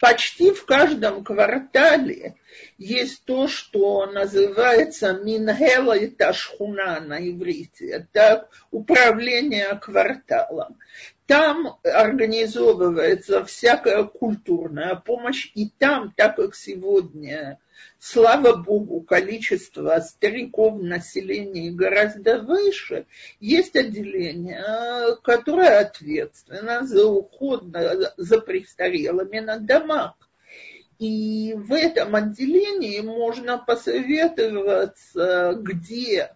почти 0.05 0.51
в 0.51 0.67
каждом 0.67 1.25
квартале 1.25 2.35
есть 2.77 3.25
то, 3.25 3.49
что 3.49 4.05
называется 4.05 5.15
Минхела 5.15 5.97
и 5.97 6.09
Ташхуна 6.09 7.01
на 7.01 7.27
иврите, 7.27 7.89
это 7.89 8.51
управление 8.71 9.81
кварталом. 9.81 10.77
Там 11.27 11.79
организовывается 11.83 13.45
всякая 13.45 14.05
культурная 14.05 14.95
помощь, 14.95 15.51
и 15.55 15.71
там, 15.71 16.13
так 16.17 16.37
как 16.37 16.55
сегодня 16.55 17.59
слава 17.99 18.57
богу, 18.57 19.01
количество 19.01 19.99
стариков 20.01 20.75
в 20.75 20.85
населении 20.85 21.71
гораздо 21.71 22.41
выше, 22.41 23.07
есть 23.41 23.75
отделение, 23.75 25.17
которое 25.23 25.81
ответственно 25.81 26.87
за 26.87 27.07
уход 27.07 27.65
за 28.19 28.41
престарелыми 28.41 29.39
на 29.39 29.59
домах. 29.59 30.17
И 30.99 31.55
в 31.57 31.73
этом 31.73 32.15
отделении 32.15 33.01
можно 33.01 33.59
посоветоваться, 33.59 35.55
где, 35.59 36.35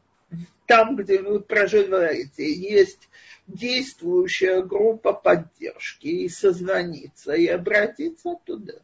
там, 0.69 0.97
где 0.97 1.23
вы 1.23 1.41
проживаете, 1.41 2.53
есть 2.53 3.09
действующая 3.47 4.62
группа 4.62 5.14
поддержки, 5.14 6.07
и 6.07 6.29
созвониться, 6.29 7.33
и 7.33 7.47
обратиться 7.47 8.37
туда. 8.45 8.75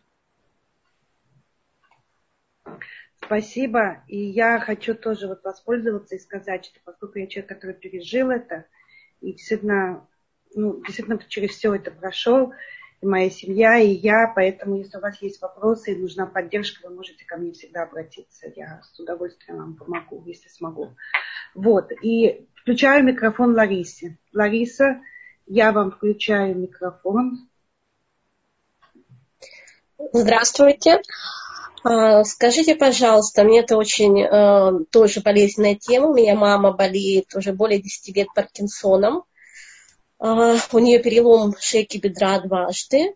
Спасибо. 3.17 4.03
И 4.09 4.19
я 4.19 4.59
хочу 4.61 4.95
тоже 4.95 5.29
вот 5.29 5.45
воспользоваться 5.45 6.15
и 6.17 6.19
сказать, 6.19 6.65
что 6.65 6.81
поскольку 6.85 7.19
я 7.19 7.27
человек, 7.27 7.51
который 7.51 7.75
пережил 7.75 8.31
это, 8.31 8.65
и 9.21 9.33
действительно, 9.33 10.09
ну, 10.55 10.83
действительно 10.85 11.19
через 11.29 11.51
все 11.51 11.75
это 11.75 11.91
прошел, 11.91 12.55
моя 13.07 13.31
семья, 13.31 13.79
и 13.79 13.89
я, 13.89 14.33
поэтому 14.35 14.77
если 14.79 14.99
у 14.99 15.01
вас 15.01 15.21
есть 15.23 15.41
вопросы 15.41 15.93
и 15.93 15.97
нужна 15.97 16.27
поддержка, 16.27 16.89
вы 16.89 16.95
можете 16.95 17.25
ко 17.25 17.37
мне 17.37 17.53
всегда 17.53 17.83
обратиться. 17.85 18.53
Я 18.55 18.81
с 18.83 18.99
удовольствием 18.99 19.59
вам 19.59 19.77
помогу, 19.77 20.23
если 20.27 20.49
смогу. 20.49 20.95
Вот, 21.55 21.91
и 22.03 22.47
включаю 22.57 23.05
микрофон 23.05 23.55
Ларисе. 23.55 24.19
Лариса, 24.33 25.01
я 25.47 25.73
вам 25.73 25.91
включаю 25.91 26.57
микрофон. 26.57 27.49
Здравствуйте. 30.13 31.01
А, 31.85 32.25
скажите, 32.25 32.75
пожалуйста, 32.75 33.45
мне 33.45 33.61
это 33.61 33.77
очень 33.77 34.23
э, 34.23 34.85
тоже 34.91 35.21
болезненная 35.21 35.75
тема. 35.75 36.09
У 36.09 36.15
меня 36.15 36.35
мама 36.35 36.73
болеет 36.73 37.35
уже 37.35 37.53
более 37.53 37.81
10 37.81 38.17
лет 38.17 38.29
Паркинсоном. 38.35 39.25
Э, 40.25 40.57
у 40.73 40.79
нее 40.79 41.01
перелом 41.01 41.55
шейки 41.61 41.99
бедра 41.99 42.41
дважды. 42.41 43.15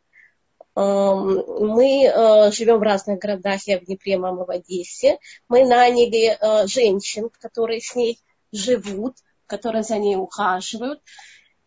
Э, 0.77 1.15
мы 1.15 2.05
э, 2.05 2.53
живем 2.53 2.79
в 2.79 2.83
разных 2.83 3.19
городах, 3.19 3.63
я 3.67 3.81
в 3.81 3.87
Днепре, 3.87 4.19
мама 4.19 4.45
в 4.45 4.51
Одессе. 4.51 5.19
Мы 5.49 5.65
наняли 5.65 6.39
женщин, 6.67 7.31
которые 7.41 7.81
с 7.81 7.95
ней 7.95 8.19
живут, 8.53 9.17
которые 9.47 9.85
за 9.85 9.97
ней 9.97 10.17
ухаживают. 10.17 11.01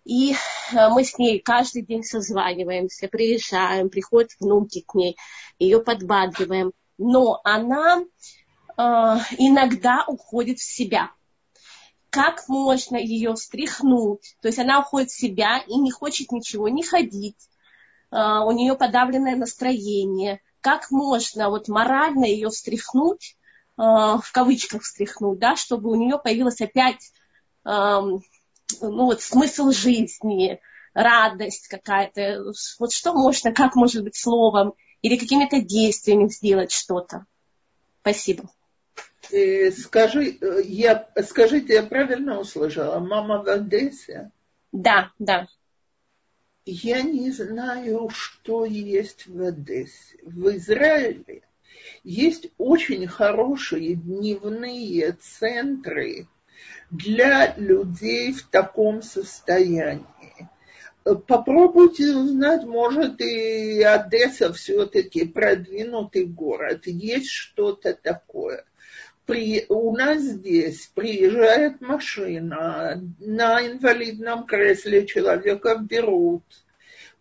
И 0.04 0.36
мы 0.74 1.04
с 1.04 1.20
ней 1.20 1.40
каждый 1.40 1.84
день 1.84 2.04
созваниваемся, 2.04 3.08
приезжаем, 3.08 3.90
приходят 3.90 4.32
внуки 4.40 4.84
к 4.88 4.96
ней, 4.96 5.16
ее 5.60 5.80
подбадриваем 5.80 6.72
но 6.98 7.40
она 7.44 8.04
иногда 8.78 10.06
уходит 10.08 10.58
в 10.60 10.64
себя. 10.64 11.12
Как 12.12 12.48
можно 12.48 12.98
ее 12.98 13.36
стряхнуть? 13.36 14.36
То 14.42 14.50
есть 14.50 14.60
она 14.60 14.80
уходит 14.80 15.10
в 15.10 15.18
себя 15.18 15.64
и 15.66 15.76
не 15.78 15.92
хочет 15.92 16.32
ничего, 16.32 16.70
не 16.70 16.84
ходить. 16.84 17.50
Э, 18.12 18.40
у 18.46 18.52
нее 18.52 18.76
подавленное 18.76 19.36
настроение. 19.36 20.42
Как 20.62 20.92
можно 20.92 21.50
вот 21.50 21.68
морально 21.68 22.26
ее 22.26 22.50
встряхнуть, 22.50 23.36
э, 23.78 23.82
в 23.82 24.30
кавычках 24.32 24.84
встряхнуть, 24.84 25.40
да, 25.40 25.56
чтобы 25.56 25.90
у 25.90 25.96
нее 25.96 26.20
появилась 26.20 26.62
опять 26.62 27.12
ну, 27.64 28.22
вот, 28.80 29.22
смысл 29.22 29.72
жизни, 29.72 30.60
радость 30.94 31.68
какая-то. 31.68 32.54
Вот 32.80 32.92
что 32.92 33.14
можно, 33.14 33.52
как 33.52 33.76
может 33.76 34.04
быть 34.04 34.16
словом 34.16 34.74
или 35.02 35.18
какими-то 35.18 35.62
действиями 35.62 36.28
сделать 36.28 36.72
что-то. 36.72 37.26
Спасибо. 38.02 38.50
И 39.34 39.72
скажи, 39.72 40.38
я, 40.64 41.08
скажите, 41.24 41.74
я 41.76 41.84
правильно 41.84 42.40
услышала? 42.40 43.00
Мама 43.00 43.44
в 43.44 43.48
Одессе? 43.48 44.32
Да, 44.72 45.12
да. 45.20 45.48
Я 46.66 47.02
не 47.02 47.32
знаю, 47.32 48.10
что 48.10 48.66
есть 48.66 49.28
в 49.28 49.42
Одессе. 49.42 50.18
В 50.24 50.56
Израиле 50.56 51.44
есть 52.04 52.48
очень 52.58 53.08
хорошие 53.08 53.96
дневные 53.96 55.14
центры 55.14 56.28
для 56.90 57.56
людей 57.58 58.34
в 58.34 58.44
таком 58.44 59.02
состоянии 59.02 60.50
попробуйте 61.04 62.16
узнать, 62.16 62.64
может 62.64 63.22
и 63.22 63.82
Одесса 63.82 64.54
все-таки 64.54 65.26
продвинутый 65.26 66.26
город, 66.26 66.86
есть 66.86 67.30
что-то 67.30 67.94
такое. 67.94 68.66
При, 69.32 69.66
у 69.70 69.96
нас 69.96 70.22
здесь 70.24 70.92
приезжает 70.94 71.80
машина, 71.80 73.02
на 73.18 73.66
инвалидном 73.66 74.46
кресле 74.46 75.08
человека 75.08 75.78
берут, 75.82 76.44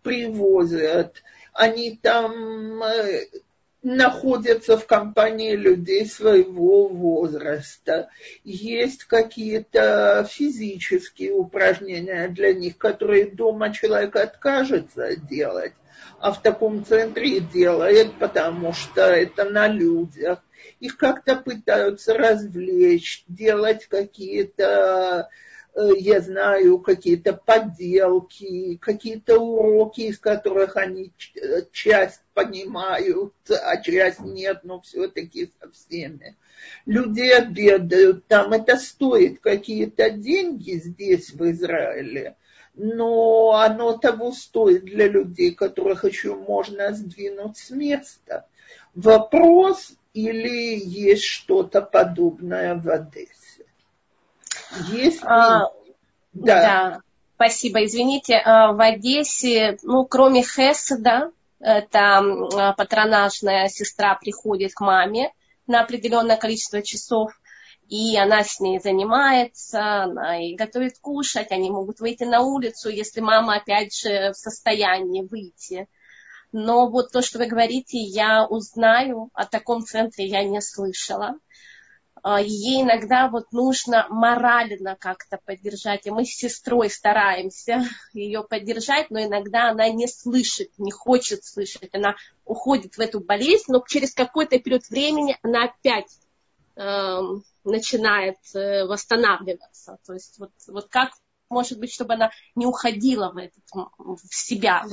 привозят, 0.03 1.23
они 1.53 2.01
там 2.03 2.83
э, 2.83 3.27
находятся 3.85 4.77
в 4.77 4.87
компании 4.87 5.55
людей 5.55 6.05
своего 6.05 6.89
возраста. 6.89 8.09
Есть 8.43 9.05
какие-то 9.05 10.27
физические 10.29 11.35
упражнения 11.35 12.27
для 12.27 12.53
них, 12.53 12.77
которые 12.77 13.27
дома 13.31 13.73
человек 13.73 14.17
откажется 14.17 15.15
делать, 15.15 15.75
а 16.21 16.33
в 16.33 16.43
таком 16.43 16.85
центре 16.85 17.41
делает, 17.41 18.15
потому 18.19 18.73
что 18.73 19.03
это 19.03 19.45
на 19.45 19.67
людях. 19.67 20.41
Их 20.79 20.97
как-то 20.97 21.37
пытаются 21.37 22.15
развлечь, 22.15 23.25
делать 23.27 23.87
какие-то 23.87 25.29
Э, 25.75 25.91
я 25.97 26.21
знаю, 26.21 26.79
какие-то 26.79 27.33
подделки, 27.33 28.77
какие-то 28.77 29.39
уроки, 29.39 30.03
из 30.03 30.19
которых 30.19 30.77
они 30.77 31.13
э, 31.37 31.63
часть 31.73 32.23
понимают, 32.35 33.35
а 33.49 33.77
часть 33.77 34.21
нет, 34.21 34.61
но 34.65 34.81
все-таки 34.81 35.53
со 35.61 35.71
всеми. 35.71 36.37
Люди 36.87 37.23
обедают, 37.23 38.27
там 38.27 38.53
это 38.53 38.77
стоит 38.77 39.41
какие-то 39.41 40.11
деньги 40.11 40.73
здесь, 40.73 41.31
в 41.33 41.49
Израиле, 41.51 42.37
но 42.83 43.53
оно 43.53 43.99
того 43.99 44.33
стоит 44.33 44.85
для 44.85 45.07
людей, 45.07 45.55
которых 45.55 46.05
еще 46.07 46.35
можно 46.35 46.95
сдвинуть 46.95 47.59
с 47.59 47.71
места. 47.71 48.47
Вопрос, 48.95 49.93
или 50.15 50.79
есть 50.83 51.25
что-то 51.25 51.83
подобное 51.83 52.75
в 52.75 52.89
Одессе? 52.89 53.67
Есть 54.91 55.21
а, 55.25 55.67
да. 56.33 56.63
да. 56.63 57.01
Спасибо. 57.35 57.85
Извините, 57.85 58.37
а, 58.37 58.73
в 58.73 58.81
Одессе, 58.81 59.77
ну, 59.83 60.07
кроме 60.07 60.43
Хеседа, 60.43 61.33
это 61.61 62.19
а, 62.19 62.73
патронажная 62.73 63.69
сестра 63.69 64.15
приходит 64.15 64.73
к 64.73 64.81
маме 64.81 65.33
на 65.67 65.83
определенное 65.83 66.39
количество 66.39 66.81
часов, 66.81 67.40
и 67.91 68.17
она 68.17 68.45
с 68.45 68.61
ней 68.61 68.79
занимается, 68.79 70.05
она 70.05 70.41
и 70.41 70.55
готовит 70.55 71.01
кушать, 71.01 71.51
они 71.51 71.71
могут 71.71 71.99
выйти 71.99 72.23
на 72.23 72.41
улицу, 72.41 72.89
если 72.89 73.21
мама, 73.21 73.57
опять 73.57 73.93
же, 73.93 74.31
в 74.31 74.37
состоянии 74.37 75.23
выйти. 75.23 75.89
Но 76.53 76.89
вот 76.89 77.11
то, 77.11 77.21
что 77.21 77.39
вы 77.39 77.47
говорите, 77.47 77.99
я 77.99 78.47
узнаю, 78.47 79.31
о 79.35 79.45
таком 79.45 79.83
центре 79.83 80.27
я 80.27 80.45
не 80.45 80.61
слышала. 80.61 81.35
А, 82.23 82.41
ей 82.41 82.83
иногда 82.83 83.29
вот 83.29 83.51
нужно 83.51 84.07
морально 84.09 84.95
как-то 84.95 85.41
поддержать. 85.45 86.07
И 86.07 86.11
мы 86.13 86.25
с 86.25 86.37
сестрой 86.37 86.91
стараемся 86.91 87.83
ее 88.13 88.45
поддержать, 88.45 89.11
но 89.11 89.21
иногда 89.21 89.71
она 89.71 89.89
не 89.89 90.07
слышит, 90.07 90.71
не 90.79 90.93
хочет 90.93 91.45
слышать. 91.45 91.93
Она 91.93 92.15
уходит 92.45 92.95
в 92.95 93.01
эту 93.01 93.19
болезнь, 93.19 93.65
но 93.67 93.83
через 93.85 94.15
какой-то 94.15 94.61
период 94.61 94.89
времени 94.91 95.37
она 95.43 95.65
опять 95.65 96.19
э, 96.77 97.21
начинает 97.65 98.39
э, 98.55 98.85
восстанавливаться. 98.85 99.99
То 100.07 100.15
есть 100.15 100.39
вот, 100.39 100.53
вот 100.69 100.89
как 100.89 101.11
может 101.49 101.79
быть, 101.79 101.93
чтобы 101.93 102.15
она 102.15 102.31
не 102.55 102.67
уходила 102.67 103.33
в, 103.33 103.37
этот, 103.37 103.65
в 103.99 104.35
себя. 104.35 104.87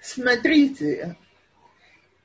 Смотрите, 0.00 1.16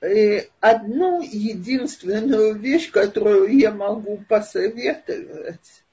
Э, 0.01 0.43
одну 0.61 1.21
единственную 1.21 2.55
вещь, 2.55 2.89
которую 2.89 3.57
я 3.57 3.71
могу 3.71 4.23
посоветовать. 4.29 5.83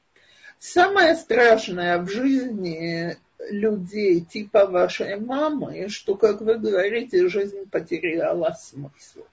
Самое 0.60 1.16
страшное 1.16 1.98
в 1.98 2.08
жизни 2.08 3.16
людей 3.50 4.20
типа 4.20 4.66
вашей 4.66 5.18
мамы, 5.18 5.88
что, 5.88 6.14
как 6.14 6.40
вы 6.40 6.56
говорите, 6.56 7.28
жизнь 7.28 7.68
потеряла 7.68 8.56
смысл. 8.58 9.24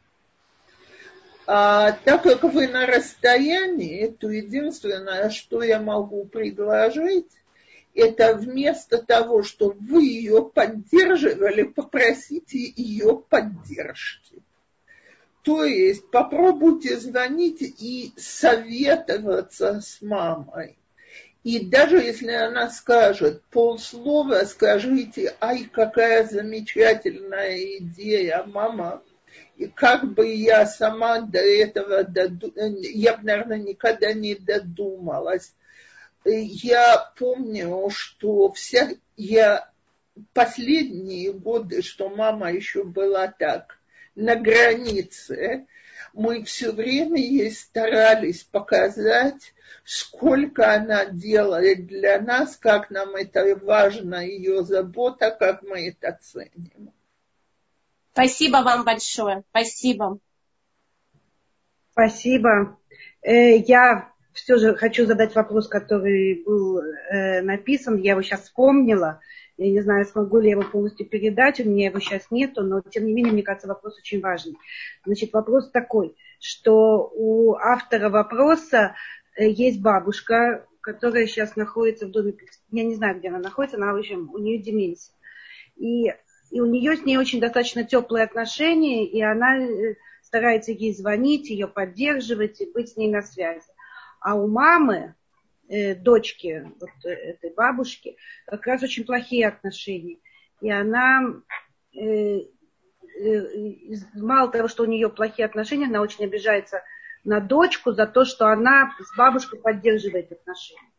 А 1.46 1.92
так 1.92 2.24
как 2.24 2.44
вы 2.44 2.68
на 2.68 2.86
расстоянии, 2.86 4.08
то 4.08 4.30
единственное, 4.30 5.30
что 5.30 5.62
я 5.62 5.80
могу 5.80 6.26
предложить, 6.26 7.28
это 7.94 8.36
вместо 8.36 8.98
того, 8.98 9.44
чтобы 9.44 9.76
вы 9.80 10.06
ее 10.06 10.44
поддерживали, 10.44 11.64
попросите 11.64 12.58
ее 12.58 13.24
поддержки 13.30 14.42
То 15.44 15.64
есть 15.66 16.10
попробуйте 16.10 16.98
звонить 16.98 17.62
и 17.62 18.14
советоваться 18.18 19.82
с 19.82 20.02
мамой. 20.02 20.78
И 21.44 21.60
даже 21.66 21.98
если 21.98 22.32
она 22.32 22.70
скажет 22.70 23.44
полслова, 23.52 24.46
скажите, 24.46 25.36
ай, 25.42 25.70
какая 25.72 26.26
замечательная 26.26 27.78
идея, 27.80 28.44
мама, 28.46 29.04
и 29.56 29.68
как 29.68 30.14
бы 30.14 30.34
я 30.34 30.66
сама 30.66 31.22
до 31.22 31.40
этого, 31.40 32.04
доду... 32.04 32.54
я 32.56 33.18
бы, 33.18 33.24
наверное, 33.24 33.60
никогда 33.60 34.14
не 34.14 34.36
додумалась. 34.36 35.54
Я 36.26 37.12
помню, 37.18 37.90
что 37.90 38.52
вся, 38.54 38.92
я 39.18 39.70
последние 40.34 41.34
годы, 41.34 41.82
что 41.82 42.10
мама 42.10 42.52
еще 42.52 42.84
была 42.84 43.28
так 43.28 43.80
на 44.16 44.36
границе, 44.36 45.68
мы 46.14 46.44
все 46.44 46.72
время 46.72 47.20
ей 47.20 47.52
старались 47.52 48.44
показать, 48.44 49.54
сколько 49.84 50.74
она 50.74 51.06
делает 51.06 51.88
для 51.88 52.22
нас, 52.22 52.56
как 52.56 52.90
нам 52.90 53.16
это 53.16 53.56
важно, 53.56 54.26
ее 54.26 54.64
забота, 54.64 55.32
как 55.32 55.64
мы 55.64 55.90
это 55.90 56.18
ценим. 56.22 56.93
Спасибо 58.14 58.58
вам 58.58 58.86
большое. 58.86 59.44
Спасибо. 59.50 60.20
Спасибо. 61.92 62.78
Э, 63.22 63.58
я 63.58 64.12
все 64.34 64.58
же 64.58 64.76
хочу 64.76 65.06
задать 65.06 65.36
вопрос, 65.36 65.68
который 65.68 66.44
был 66.44 66.80
э, 66.80 67.42
написан. 67.42 67.98
Я 67.98 68.12
его 68.12 68.22
сейчас 68.22 68.44
вспомнила. 68.44 69.20
Я 69.58 69.72
не 69.72 69.82
знаю, 69.82 70.06
смогу 70.06 70.40
ли 70.40 70.50
я 70.50 70.52
его 70.54 70.64
полностью 70.64 71.08
передать, 71.08 71.60
у 71.60 71.64
меня 71.64 71.86
его 71.86 72.00
сейчас 72.00 72.32
нету, 72.32 72.64
но 72.64 72.82
тем 72.82 73.06
не 73.06 73.14
менее, 73.14 73.34
мне 73.34 73.44
кажется, 73.44 73.68
вопрос 73.68 73.98
очень 74.00 74.20
важный. 74.20 74.58
Значит, 75.06 75.32
вопрос 75.32 75.70
такой, 75.70 76.16
что 76.40 77.12
у 77.14 77.54
автора 77.54 78.10
вопроса 78.10 78.96
э, 79.36 79.48
есть 79.48 79.80
бабушка, 79.82 80.66
которая 80.82 81.28
сейчас 81.28 81.56
находится 81.56 82.08
в 82.08 82.12
доме, 82.12 82.34
я 82.72 82.84
не 82.84 82.96
знаю, 82.96 83.20
где 83.20 83.30
она 83.30 83.40
находится, 83.40 83.78
она, 83.78 83.94
в 83.94 83.98
общем, 83.98 84.30
у 84.34 84.40
нее 84.40 84.58
деменция. 84.58 85.16
И, 85.76 86.12
и 86.54 86.60
у 86.60 86.68
нее 86.68 86.96
с 86.96 87.04
ней 87.04 87.18
очень 87.18 87.40
достаточно 87.40 87.84
теплые 87.84 88.24
отношения, 88.24 89.08
и 89.08 89.20
она 89.22 89.58
э, 89.58 89.96
старается 90.22 90.72
ей 90.72 90.94
звонить, 90.94 91.50
ее 91.50 91.68
поддерживать 91.68 92.62
и 92.62 92.72
быть 92.72 92.90
с 92.90 92.96
ней 92.96 93.10
на 93.12 93.24
связи. 93.24 93.66
А 94.20 94.36
у 94.36 94.48
мамы, 94.48 95.16
э, 95.68 95.96
дочки 95.96 96.72
вот 96.80 96.92
э, 97.06 97.10
этой 97.10 97.52
бабушки 97.56 98.18
как 98.46 98.68
раз 98.68 98.84
очень 98.84 99.04
плохие 99.04 99.48
отношения. 99.48 100.20
И 100.62 100.70
она, 100.70 101.42
э, 102.00 102.42
э, 103.20 103.42
мало 104.14 104.52
того, 104.52 104.68
что 104.68 104.84
у 104.84 104.86
нее 104.86 105.10
плохие 105.10 105.48
отношения, 105.48 105.88
она 105.88 106.02
очень 106.02 106.24
обижается 106.24 106.84
на 107.24 107.40
дочку 107.40 107.94
за 107.94 108.06
то, 108.06 108.26
что 108.26 108.46
она 108.46 108.94
с 109.00 109.18
бабушкой 109.18 109.60
поддерживает 109.60 110.32
отношения. 110.32 110.93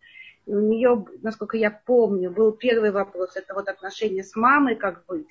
И 0.46 0.54
у 0.54 0.60
нее, 0.60 1.04
насколько 1.22 1.56
я 1.56 1.70
помню, 1.70 2.30
был 2.30 2.52
первый 2.52 2.90
вопрос, 2.90 3.36
это 3.36 3.54
вот 3.54 3.68
отношения 3.68 4.22
с 4.22 4.36
мамой, 4.36 4.76
как 4.76 5.06
быть. 5.06 5.30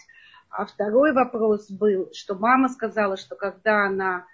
А 0.49 0.65
второй 0.65 1.13
вопрос 1.13 1.69
был, 1.69 2.11
что 2.13 2.35
мама 2.35 2.69
сказала, 2.69 3.17
что 3.17 3.35
когда 3.35 3.85
она 3.85 4.25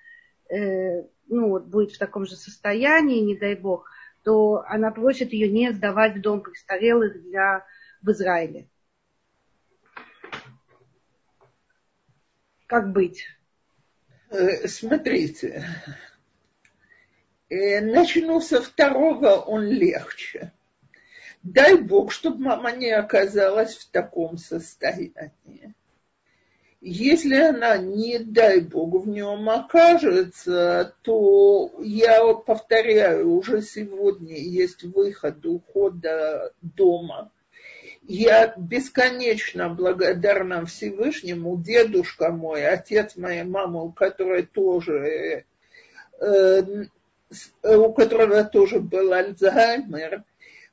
э, 0.49 1.03
ну, 1.27 1.59
будет 1.59 1.91
в 1.91 1.97
таком 1.97 2.25
же 2.25 2.35
состоянии, 2.35 3.21
не 3.21 3.37
дай 3.37 3.55
бог, 3.55 3.89
то 4.23 4.63
она 4.67 4.91
просит 4.91 5.31
ее 5.31 5.49
не 5.49 5.71
сдавать 5.71 6.15
в 6.15 6.21
дом 6.21 6.41
престарелых 6.41 7.21
для, 7.23 7.65
в 8.01 8.11
Израиле. 8.11 8.67
Как 12.67 12.91
быть? 12.91 13.25
Э, 14.29 14.67
смотрите, 14.67 15.65
э, 17.49 17.81
начну 17.81 18.39
со 18.41 18.61
второго, 18.61 19.37
он 19.37 19.65
легче. 19.65 20.53
Дай 21.43 21.75
Бог, 21.75 22.11
чтобы 22.11 22.43
мама 22.43 22.71
не 22.71 22.91
оказалась 22.91 23.75
в 23.75 23.89
таком 23.89 24.37
состоянии. 24.37 25.73
Если 26.81 27.35
она, 27.35 27.77
не 27.77 28.19
дай 28.19 28.61
бог, 28.61 29.03
в 29.03 29.07
нем 29.09 29.49
окажется, 29.49 30.95
то 31.01 31.73
я 31.79 32.33
повторяю, 32.33 33.33
уже 33.33 33.61
сегодня 33.61 34.37
есть 34.37 34.83
выход 34.83 35.45
ухода 35.45 36.53
дома. 36.61 37.31
Я 38.03 38.53
бесконечно 38.55 39.69
благодарна 39.69 40.65
Всевышнему, 40.65 41.57
дедушка 41.57 42.31
мой, 42.31 42.65
отец 42.65 43.17
моей 43.17 43.43
мамы, 43.43 43.91
которой 43.91 44.43
тоже, 44.43 45.43
э, 46.21 46.85
у 47.61 47.91
которого 47.91 48.45
тоже 48.45 48.79
был 48.79 49.11
Альцгеймер, 49.11 50.23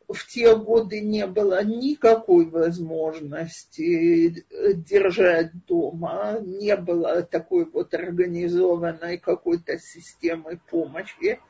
в 0.08 0.26
те 0.26 0.54
годы 0.54 1.00
не 1.00 1.26
было 1.26 1.64
никакой 1.64 2.46
возможности 2.46 4.44
держать 4.74 5.50
дома, 5.66 6.38
не 6.40 6.76
было 6.76 7.22
такой 7.22 7.64
вот 7.64 7.92
организованной 7.92 9.18
какой-то 9.18 9.78
системы 9.78 10.60
помощи. 10.70 11.40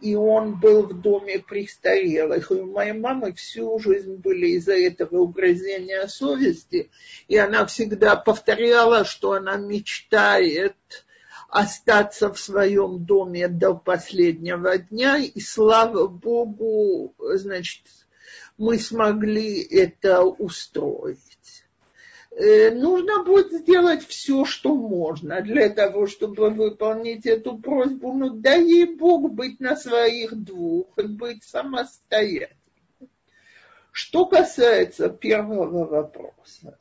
И 0.00 0.16
он 0.16 0.58
был 0.58 0.88
в 0.88 1.00
доме 1.00 1.38
престарелых. 1.38 2.50
И 2.50 2.54
у 2.54 2.72
моей 2.72 2.92
мамы 2.92 3.32
всю 3.34 3.78
жизнь 3.78 4.16
были 4.16 4.48
из-за 4.56 4.72
этого 4.74 5.18
угрызения 5.18 6.08
совести. 6.08 6.90
И 7.28 7.36
она 7.36 7.66
всегда 7.66 8.16
повторяла, 8.16 9.04
что 9.04 9.32
она 9.32 9.56
мечтает 9.56 10.74
остаться 11.52 12.32
в 12.32 12.40
своем 12.40 13.04
доме 13.04 13.46
до 13.46 13.74
последнего 13.74 14.78
дня, 14.78 15.18
и 15.18 15.38
слава 15.38 16.06
Богу, 16.06 17.14
значит, 17.18 17.82
мы 18.56 18.78
смогли 18.78 19.60
это 19.60 20.22
устроить. 20.22 21.66
Э, 22.30 22.70
нужно 22.70 23.22
будет 23.22 23.52
сделать 23.52 24.06
все, 24.06 24.46
что 24.46 24.74
можно 24.74 25.42
для 25.42 25.68
того, 25.68 26.06
чтобы 26.06 26.48
выполнить 26.48 27.26
эту 27.26 27.58
просьбу. 27.58 28.14
Ну, 28.14 28.30
дай 28.30 28.64
ей 28.64 28.86
Бог 28.86 29.30
быть 29.30 29.60
на 29.60 29.76
своих 29.76 30.34
двух 30.34 30.86
и 30.96 31.02
быть 31.02 31.44
самостоятельным. 31.44 32.56
Что 33.90 34.24
касается 34.24 35.10
первого 35.10 35.84
вопроса, 35.84 36.78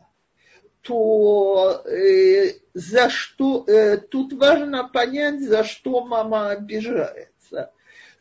то 0.82 1.84
э, 1.86 2.53
за 2.73 3.09
что 3.09 3.63
э, 3.67 3.97
тут 3.97 4.34
важно 4.34 4.88
понять, 4.88 5.41
за 5.41 5.63
что 5.63 6.03
мама 6.03 6.51
обижается. 6.51 7.71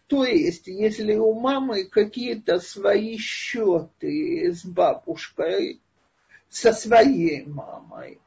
То 0.06 0.24
есть, 0.24 0.66
если 0.66 1.14
у 1.14 1.34
мамы 1.34 1.84
какие-то 1.84 2.58
свои 2.58 3.16
счеты 3.16 4.52
с 4.52 4.64
бабушкой, 4.64 5.80
со 6.48 6.72
своей 6.72 7.46
мамой, 7.46 8.20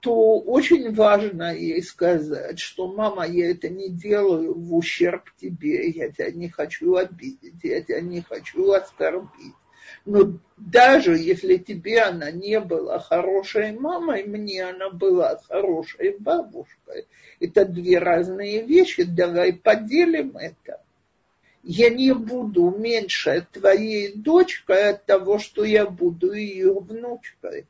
то 0.00 0.38
очень 0.38 0.94
важно 0.94 1.54
ей 1.54 1.82
сказать, 1.82 2.58
что 2.60 2.86
мама, 2.86 3.26
я 3.26 3.50
это 3.50 3.68
не 3.68 3.88
делаю 3.88 4.54
в 4.54 4.74
ущерб 4.76 5.24
тебе, 5.40 5.88
я 5.88 6.12
тебя 6.12 6.30
не 6.30 6.48
хочу 6.48 6.94
обидеть, 6.94 7.64
я 7.64 7.82
тебя 7.82 8.00
не 8.00 8.20
хочу 8.20 8.70
оскорбить. 8.72 9.54
Но 10.04 10.38
даже 10.56 11.16
если 11.16 11.56
тебе 11.56 12.00
она 12.00 12.30
не 12.30 12.60
была 12.60 12.98
хорошей 12.98 13.72
мамой, 13.72 14.24
мне 14.24 14.64
она 14.64 14.90
была 14.90 15.40
хорошей 15.48 16.16
бабушкой. 16.18 17.06
Это 17.40 17.64
две 17.64 17.98
разные 17.98 18.62
вещи, 18.62 19.04
давай 19.04 19.54
поделим 19.54 20.36
это. 20.36 20.80
Я 21.62 21.88
не 21.88 22.12
буду 22.12 22.70
меньше 22.70 23.46
твоей 23.50 24.12
дочкой 24.14 24.90
от 24.90 25.06
того, 25.06 25.38
что 25.38 25.64
я 25.64 25.86
буду 25.86 26.32
ее 26.32 26.74
внучкой. 26.74 27.66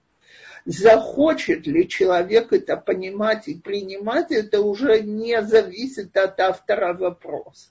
Захочет 0.64 1.66
ли 1.66 1.88
человек 1.88 2.52
это 2.52 2.76
понимать 2.76 3.46
и 3.46 3.54
принимать, 3.54 4.32
это 4.32 4.62
уже 4.62 5.00
не 5.00 5.40
зависит 5.42 6.16
от 6.16 6.40
автора 6.40 6.94
вопроса. 6.94 7.68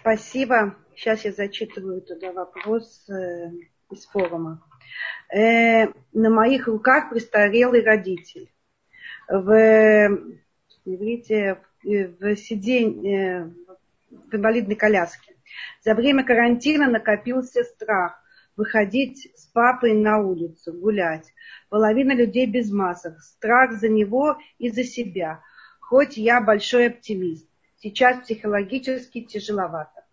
Спасибо. 0.00 0.76
Сейчас 0.96 1.26
я 1.26 1.32
зачитываю 1.32 2.00
туда 2.00 2.32
вопрос 2.32 3.06
э, 3.10 3.50
из 3.90 4.06
форума. 4.06 4.62
Э, 5.30 5.88
на 6.12 6.30
моих 6.30 6.68
руках 6.68 7.10
престарелый 7.10 7.84
родитель. 7.84 8.50
В, 9.28 10.08
видите, 10.86 11.60
в, 11.82 12.36
сидень, 12.36 13.06
э, 13.06 13.44
в 14.10 14.34
инвалидной 14.34 14.74
коляске. 14.74 15.36
За 15.84 15.94
время 15.94 16.24
карантина 16.24 16.88
накопился 16.88 17.62
страх 17.62 18.22
выходить 18.56 19.30
с 19.36 19.46
папой 19.46 19.92
на 19.92 20.18
улицу, 20.18 20.72
гулять. 20.72 21.32
Половина 21.68 22.12
людей 22.12 22.46
без 22.46 22.70
масок. 22.72 23.20
Страх 23.20 23.72
за 23.74 23.90
него 23.90 24.38
и 24.58 24.70
за 24.70 24.82
себя. 24.82 25.42
Хоть 25.78 26.16
я 26.16 26.40
большой 26.40 26.86
оптимист. 26.86 27.49
Сейчас 27.82 28.22
психологически 28.24 29.22
тяжеловато. 29.22 30.04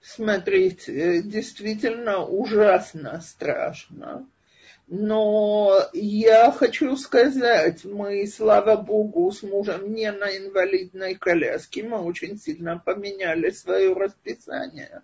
Смотрите, 0.00 1.22
действительно 1.22 2.24
ужасно 2.24 3.20
страшно. 3.20 4.28
Но 4.86 5.80
я 5.94 6.52
хочу 6.52 6.96
сказать, 6.96 7.84
мы, 7.84 8.26
слава 8.28 8.76
богу, 8.76 9.32
с 9.32 9.42
мужем 9.42 9.92
не 9.92 10.12
на 10.12 10.36
инвалидной 10.36 11.14
коляске, 11.16 11.82
мы 11.82 11.98
очень 12.02 12.38
сильно 12.38 12.78
поменяли 12.78 13.50
свое 13.50 13.94
расписание. 13.94 15.02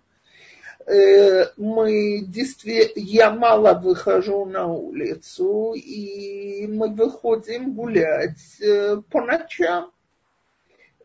Э, 0.87 1.47
мы 1.57 2.21
действительно, 2.27 3.03
я 3.03 3.31
мало 3.31 3.73
выхожу 3.73 4.45
на 4.45 4.67
улицу, 4.67 5.73
и 5.73 6.67
мы 6.67 6.93
выходим 6.93 7.73
гулять 7.73 8.61
э, 8.61 8.97
по 9.09 9.21
ночам. 9.21 9.91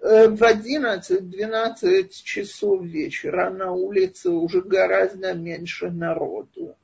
Э, 0.00 0.28
в 0.28 0.42
11-12 0.42 2.08
часов 2.10 2.82
вечера 2.82 3.50
на 3.50 3.72
улице 3.72 4.30
уже 4.30 4.62
гораздо 4.62 5.34
меньше 5.34 5.90
народу 5.90 6.76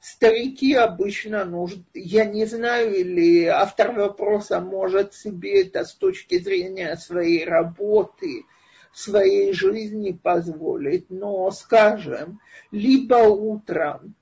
старики 0.00 0.74
обычно 0.74 1.44
нужны. 1.44 1.84
Я 1.94 2.24
не 2.24 2.46
знаю, 2.46 2.94
или 2.94 3.44
автор 3.44 3.92
вопроса 3.92 4.60
может 4.60 5.14
себе 5.14 5.62
это 5.62 5.84
с 5.84 5.94
точки 5.94 6.38
зрения 6.38 6.96
своей 6.96 7.44
работы, 7.44 8.44
своей 8.92 9.52
жизни 9.52 10.12
позволить, 10.12 11.10
но, 11.10 11.50
скажем, 11.50 12.40
либо 12.70 13.16
утром 13.16 14.14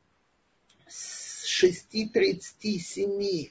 с 0.86 1.44
6.37 1.62 3.50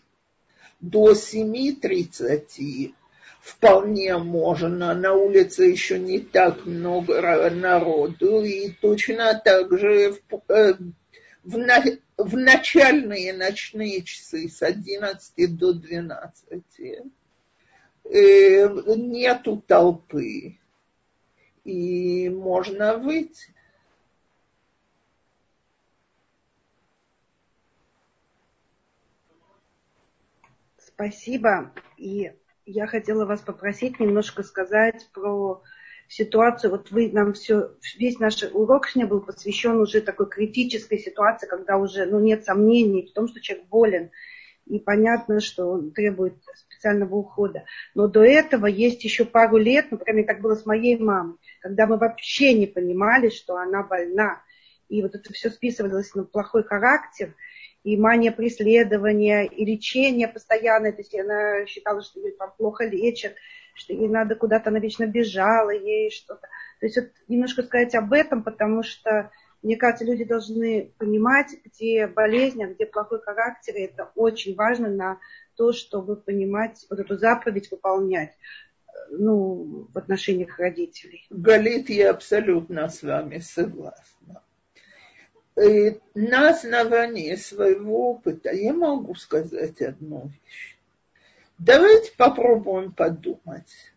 до 0.80 1.12
7.30 1.12 2.94
вполне 3.42 4.18
можно. 4.18 4.94
На 4.94 5.14
улице 5.14 5.66
еще 5.66 5.98
не 6.00 6.20
так 6.20 6.66
много 6.66 7.50
народу. 7.50 8.44
И 8.44 8.72
точно 8.82 9.42
так 9.44 9.78
же 9.78 10.12
в, 10.12 10.52
э, 10.52 10.76
в, 11.44 11.58
в 12.18 12.38
начальные 12.38 13.34
ночные 13.34 14.04
часы 14.04 14.50
с 14.50 14.62
11 14.62 15.58
до 15.58 15.74
12 15.74 16.64
э, 18.04 18.70
нету 18.96 19.64
толпы. 19.66 20.58
И 21.68 22.30
можно 22.30 22.98
выйти. 22.98 23.54
Спасибо. 30.78 31.74
И 31.98 32.32
я 32.66 32.88
хотела 32.88 33.26
вас 33.26 33.42
попросить 33.42 34.00
немножко 34.00 34.44
сказать 34.44 35.10
про 35.12 35.62
ситуацию, 36.08 36.72
вот 36.72 36.90
вы 36.92 37.12
нам 37.12 37.34
все, 37.34 37.76
весь 37.98 38.18
наш 38.18 38.42
урок 38.44 38.88
сегодня 38.88 39.10
был 39.10 39.20
посвящен 39.20 39.78
уже 39.78 40.00
такой 40.00 40.30
критической 40.30 41.00
ситуации, 41.00 41.48
когда 41.48 41.78
уже 41.78 42.06
ну, 42.06 42.22
нет 42.22 42.46
сомнений 42.46 43.08
в 43.08 43.12
том, 43.12 43.28
что 43.28 43.42
человек 43.42 43.68
болен, 43.68 44.12
и 44.70 44.80
понятно, 44.80 45.40
что 45.40 45.68
он 45.68 45.92
требует 45.92 46.36
специального 46.56 47.16
ухода. 47.16 47.64
Но 47.96 48.08
до 48.08 48.24
этого 48.24 48.66
есть 48.66 49.04
еще 49.04 49.26
пару 49.26 49.58
лет, 49.58 49.92
например, 49.92 50.26
как 50.26 50.42
было 50.42 50.56
с 50.56 50.66
моей 50.66 50.98
мамой, 50.98 51.38
когда 51.62 51.88
мы 51.88 51.98
вообще 51.98 52.54
не 52.54 52.68
понимали, 52.68 53.30
что 53.30 53.58
она 53.58 53.84
больна. 53.84 54.42
И 54.90 55.02
вот 55.02 55.16
это 55.16 55.34
все 55.34 55.50
списывалось 55.50 56.14
на 56.16 56.24
плохой 56.24 56.64
характер, 56.64 57.34
и 57.84 57.98
мания 57.98 58.32
преследования, 58.32 59.46
и 59.46 59.66
лечение 59.66 60.28
постоянное. 60.28 60.92
То 60.92 61.02
есть 61.02 61.18
она 61.18 61.66
считала, 61.66 62.02
что 62.02 62.20
ее 62.20 62.34
там 62.34 62.54
плохо 62.58 62.86
лечат 62.86 63.34
что 63.78 63.94
ей 63.94 64.08
надо 64.08 64.36
куда-то, 64.36 64.70
она 64.70 64.80
вечно 64.80 65.06
бежала, 65.06 65.70
ей 65.70 66.10
что-то. 66.10 66.48
То 66.80 66.86
есть 66.86 66.98
вот 66.98 67.10
немножко 67.28 67.64
сказать 67.64 67.96
об 67.96 68.12
этом, 68.12 68.44
потому 68.44 68.84
что, 68.84 69.32
мне 69.62 69.76
кажется, 69.76 70.06
люди 70.06 70.24
должны 70.24 70.92
понимать, 70.98 71.56
где 71.66 72.08
болезнь, 72.08 72.64
а 72.64 72.68
где 72.68 72.86
плохой 72.86 73.22
характер, 73.22 73.76
и 73.76 73.82
это 73.82 74.12
очень 74.16 74.56
важно 74.56 74.90
на 74.90 75.20
то, 75.56 75.74
чтобы 75.74 76.16
понимать, 76.16 76.86
вот 76.90 77.00
эту 77.00 77.18
заповедь 77.18 77.72
выполнять 77.72 78.36
ну, 79.10 79.88
в 79.94 79.98
отношениях 79.98 80.60
родителей. 80.60 81.26
Галит, 81.30 81.90
я 81.90 82.12
абсолютно 82.12 82.90
с 82.90 83.02
вами 83.04 83.40
согласна. 83.40 84.44
И 85.60 86.00
на 86.14 86.50
основании 86.50 87.36
своего 87.36 88.12
опыта 88.12 88.52
я 88.52 88.74
могу 88.74 89.16
сказать 89.16 89.82
одну 89.82 90.28
вещь. 90.28 90.78
Давайте 91.58 92.12
попробуем 92.16 92.92
подумать. 92.92 93.94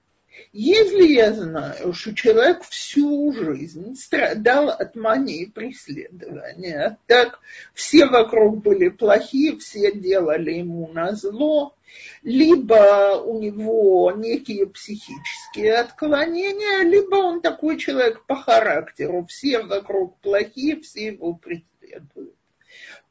Если 0.53 1.12
я 1.12 1.33
знаю, 1.33 1.93
что 1.93 2.14
человек 2.14 2.62
всю 2.62 3.33
жизнь 3.33 3.95
страдал 3.97 4.68
от 4.68 4.97
мании 4.97 5.45
преследования, 5.45 6.99
так 7.07 7.41
все 7.74 8.07
вокруг 8.07 8.62
были 8.62 8.89
плохие, 8.89 9.59
все 9.59 9.93
делали 9.93 10.53
ему 10.53 10.89
на 10.93 11.14
зло, 11.14 11.76
либо 12.22 13.20
у 13.24 13.41
него 13.41 14.12
некие 14.16 14.66
психические 14.66 15.74
отклонения, 15.76 16.85
либо 16.85 17.16
он 17.16 17.41
такой 17.41 17.78
человек 17.78 18.24
по 18.26 18.37
характеру, 18.37 19.26
все 19.26 19.61
вокруг 19.62 20.18
плохие, 20.18 20.81
все 20.81 21.07
его 21.07 21.35
преследуют. 21.35 22.35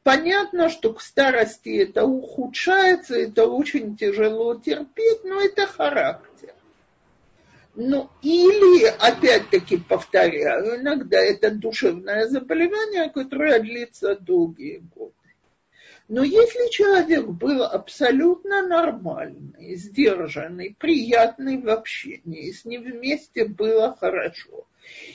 Понятно, 0.03 0.70
что 0.70 0.93
к 0.93 1.01
старости 1.01 1.70
это 1.70 2.05
ухудшается, 2.05 3.15
это 3.15 3.47
очень 3.47 3.97
тяжело 3.97 4.55
терпеть, 4.55 5.24
но 5.24 5.41
это 5.41 5.67
характер. 5.67 6.28
Ну, 7.82 8.09
или, 8.21 8.88
опять-таки, 8.88 9.77
повторяю, 9.77 10.82
иногда 10.82 11.17
это 11.17 11.49
душевное 11.49 12.27
заболевание, 12.27 13.09
которое 13.09 13.61
длится 13.61 14.17
долгие 14.17 14.84
годы. 14.93 15.13
Но 16.09 16.21
если 16.21 16.69
человек 16.71 17.25
был 17.27 17.63
абсолютно 17.63 18.67
нормальный, 18.67 19.75
сдержанный, 19.77 20.75
приятный 20.77 21.57
в 21.61 21.69
общении, 21.69 22.51
с 22.51 22.65
ним 22.65 22.84
вместе 22.84 23.45
было 23.45 23.95
хорошо, 23.97 24.67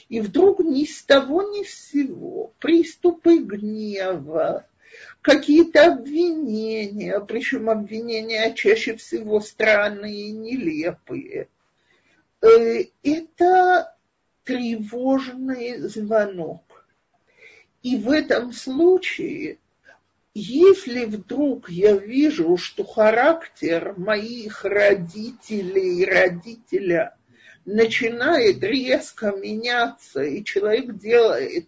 и 0.09 0.19
вдруг 0.19 0.59
ни 0.61 0.85
с 0.85 1.03
того 1.03 1.43
ни 1.43 1.63
с 1.63 1.91
сего 1.91 2.51
приступы 2.57 3.37
гнева, 3.37 4.65
какие-то 5.21 5.93
обвинения, 5.93 7.19
причем 7.19 7.69
обвинения 7.69 8.51
чаще 8.55 8.95
всего 8.95 9.39
странные 9.39 10.29
и 10.29 10.31
нелепые. 10.31 11.47
Э, 12.45 12.85
это 13.01 13.95
тревожный 14.43 15.79
звонок. 15.79 16.85
И 17.81 17.95
в 17.97 18.11
этом 18.11 18.53
случае, 18.53 19.57
если 20.35 21.05
вдруг 21.05 21.69
я 21.69 21.95
вижу, 21.95 22.57
что 22.57 22.83
характер 22.83 23.95
моих 23.97 24.63
родителей 24.63 26.03
и 26.03 26.05
родителя 26.05 27.17
начинает 27.65 28.63
резко 28.63 29.31
меняться, 29.31 30.21
и 30.21 30.43
человек 30.43 30.97
делает 30.97 31.67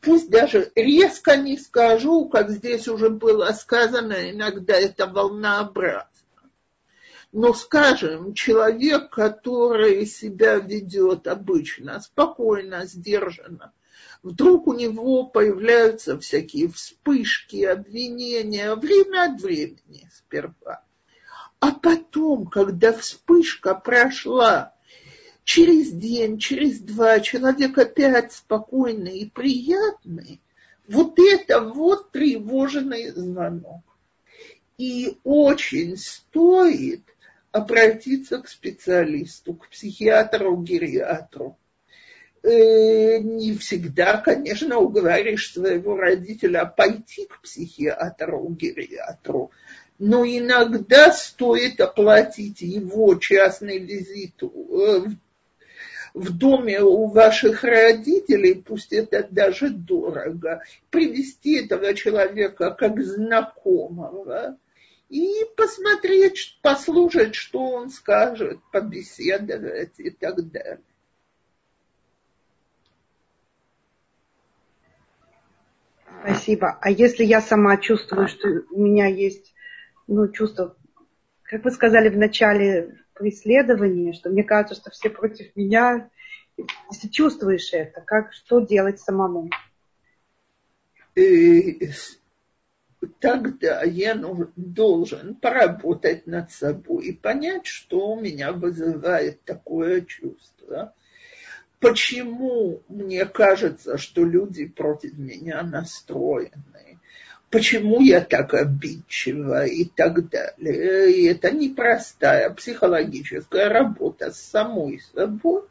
пусть 0.00 0.30
даже 0.30 0.72
резко 0.74 1.36
не 1.36 1.58
скажу, 1.58 2.28
как 2.28 2.50
здесь 2.50 2.88
уже 2.88 3.10
было 3.10 3.52
сказано, 3.52 4.30
иногда 4.30 4.74
это 4.74 5.06
волнообразно. 5.06 6.17
Но, 7.32 7.52
скажем, 7.52 8.32
человек, 8.32 9.10
который 9.10 10.06
себя 10.06 10.56
ведет 10.56 11.26
обычно, 11.26 12.00
спокойно, 12.00 12.86
сдержанно, 12.86 13.72
вдруг 14.22 14.66
у 14.66 14.72
него 14.72 15.24
появляются 15.24 16.18
всякие 16.18 16.68
вспышки, 16.68 17.64
обвинения, 17.64 18.74
время 18.74 19.32
от 19.32 19.42
времени 19.42 20.08
сперва. 20.12 20.82
А 21.60 21.72
потом, 21.72 22.46
когда 22.46 22.92
вспышка 22.92 23.74
прошла, 23.74 24.72
через 25.44 25.90
день, 25.90 26.38
через 26.38 26.78
два 26.80 27.20
человек 27.20 27.76
опять 27.76 28.32
спокойный 28.32 29.18
и 29.18 29.30
приятный, 29.30 30.40
вот 30.86 31.18
это 31.18 31.60
вот 31.60 32.10
тревожный 32.10 33.10
звонок. 33.10 33.82
И 34.78 35.18
очень 35.24 35.96
стоит 35.96 37.02
обратиться 37.52 38.40
к 38.40 38.48
специалисту, 38.48 39.54
к 39.54 39.68
психиатру, 39.68 40.56
гериатру. 40.62 41.58
Э, 42.42 43.18
не 43.18 43.54
всегда, 43.54 44.18
конечно, 44.18 44.78
уговоришь 44.78 45.52
своего 45.52 45.96
родителя 45.96 46.64
пойти 46.64 47.26
к 47.26 47.40
психиатру, 47.42 48.48
гериатру, 48.50 49.50
но 49.98 50.24
иногда 50.24 51.12
стоит 51.12 51.80
оплатить 51.80 52.60
его 52.60 53.16
частный 53.16 53.78
визит 53.78 54.40
э, 54.42 54.46
в 56.14 56.38
доме 56.38 56.80
у 56.80 57.06
ваших 57.06 57.64
родителей, 57.64 58.54
пусть 58.54 58.92
это 58.92 59.26
даже 59.30 59.70
дорого, 59.70 60.62
привести 60.90 61.64
этого 61.64 61.92
человека 61.94 62.70
как 62.70 63.02
знакомого 63.02 64.56
и 65.08 65.44
посмотреть, 65.56 66.58
послушать, 66.62 67.34
что 67.34 67.60
он 67.60 67.90
скажет, 67.90 68.60
побеседовать 68.72 69.98
и 69.98 70.10
так 70.10 70.50
далее. 70.50 70.80
Спасибо. 76.22 76.78
А 76.80 76.90
если 76.90 77.24
я 77.24 77.40
сама 77.40 77.76
чувствую, 77.76 78.28
что 78.28 78.48
у 78.70 78.80
меня 78.80 79.06
есть 79.06 79.54
ну, 80.06 80.28
чувство, 80.28 80.76
как 81.42 81.64
вы 81.64 81.70
сказали 81.70 82.08
в 82.08 82.16
начале 82.16 82.98
преследования, 83.14 84.12
что 84.12 84.30
мне 84.30 84.42
кажется, 84.44 84.74
что 84.74 84.90
все 84.90 85.10
против 85.10 85.54
меня, 85.56 86.10
если 86.90 87.08
чувствуешь 87.08 87.72
это, 87.72 88.00
как, 88.00 88.32
что 88.32 88.60
делать 88.60 89.00
самому? 89.00 89.48
Тогда 93.20 93.82
я 93.84 94.16
должен 94.56 95.36
поработать 95.36 96.26
над 96.26 96.50
собой 96.50 97.06
и 97.06 97.12
понять, 97.12 97.66
что 97.66 98.08
у 98.10 98.20
меня 98.20 98.52
вызывает 98.52 99.42
такое 99.44 100.00
чувство. 100.00 100.94
Почему 101.78 102.82
мне 102.88 103.24
кажется, 103.24 103.98
что 103.98 104.24
люди 104.24 104.66
против 104.66 105.16
меня 105.16 105.62
настроены? 105.62 106.98
Почему 107.50 108.00
я 108.00 108.20
так 108.20 108.52
обидчива 108.52 109.64
и 109.64 109.84
так 109.84 110.28
далее? 110.28 111.12
И 111.12 111.24
это 111.26 111.52
непростая 111.52 112.50
психологическая 112.50 113.68
работа 113.68 114.32
с 114.32 114.40
самой 114.40 115.00
собой. 115.14 115.62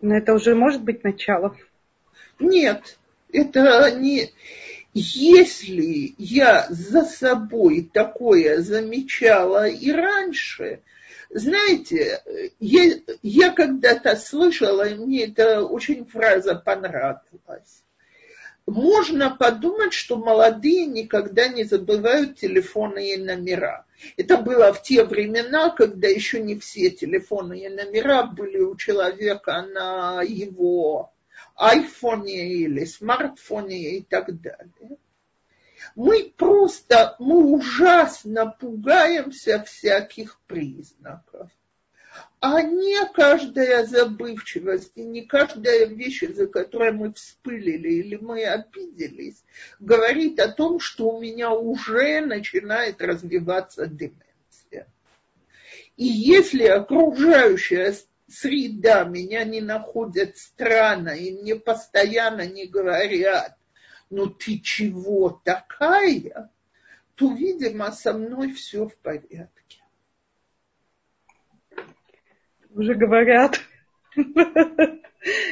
Но 0.00 0.16
это 0.16 0.32
уже 0.34 0.54
может 0.54 0.82
быть 0.82 1.04
начало 1.04 1.54
нет, 2.38 2.98
это 3.32 3.90
не... 3.90 4.32
Если 4.96 6.14
я 6.18 6.66
за 6.70 7.02
собой 7.02 7.90
такое 7.92 8.62
замечала 8.62 9.66
и 9.66 9.90
раньше, 9.90 10.82
знаете, 11.30 12.22
я, 12.60 13.00
я 13.22 13.50
когда-то 13.50 14.14
слышала, 14.14 14.88
и 14.88 14.94
мне 14.94 15.24
эта 15.24 15.64
очень 15.64 16.04
фраза 16.04 16.54
понравилась. 16.54 17.82
Можно 18.66 19.34
подумать, 19.34 19.92
что 19.92 20.16
молодые 20.16 20.86
никогда 20.86 21.48
не 21.48 21.64
забывают 21.64 22.38
телефонные 22.38 23.18
номера. 23.18 23.84
Это 24.16 24.36
было 24.36 24.72
в 24.72 24.82
те 24.82 25.04
времена, 25.04 25.70
когда 25.70 26.06
еще 26.08 26.40
не 26.40 26.58
все 26.58 26.90
телефонные 26.90 27.68
номера 27.68 28.22
были 28.22 28.58
у 28.58 28.76
человека 28.76 29.62
на 29.62 30.22
его 30.22 31.13
айфоне 31.56 32.52
или 32.52 32.84
смартфоне 32.84 33.98
и 33.98 34.02
так 34.02 34.40
далее. 34.40 34.98
Мы 35.94 36.32
просто, 36.36 37.14
мы 37.18 37.44
ужасно 37.52 38.46
пугаемся 38.46 39.62
всяких 39.62 40.40
признаков. 40.46 41.50
А 42.40 42.62
не 42.62 43.06
каждая 43.12 43.84
забывчивость 43.86 44.92
и 44.94 45.02
не 45.02 45.22
каждая 45.22 45.86
вещь, 45.86 46.22
за 46.28 46.46
которой 46.46 46.92
мы 46.92 47.12
вспылили 47.12 47.88
или 47.94 48.16
мы 48.16 48.44
обиделись, 48.44 49.42
говорит 49.80 50.38
о 50.40 50.48
том, 50.48 50.78
что 50.78 51.08
у 51.08 51.20
меня 51.20 51.52
уже 51.52 52.20
начинает 52.20 53.00
развиваться 53.00 53.86
деменция. 53.86 54.86
И 55.96 56.04
если 56.04 56.64
окружающая 56.64 57.94
среда, 58.28 59.04
меня 59.04 59.44
не 59.44 59.60
находят 59.60 60.36
странно, 60.36 61.10
и 61.10 61.32
мне 61.32 61.56
постоянно 61.56 62.46
не 62.46 62.66
говорят, 62.66 63.56
ну 64.10 64.26
ты 64.26 64.58
чего 64.60 65.40
такая, 65.44 66.50
то, 67.14 67.32
видимо, 67.32 67.92
со 67.92 68.12
мной 68.12 68.52
все 68.52 68.86
в 68.86 68.96
порядке. 68.98 69.82
Уже 72.70 72.94
говорят. 72.94 73.60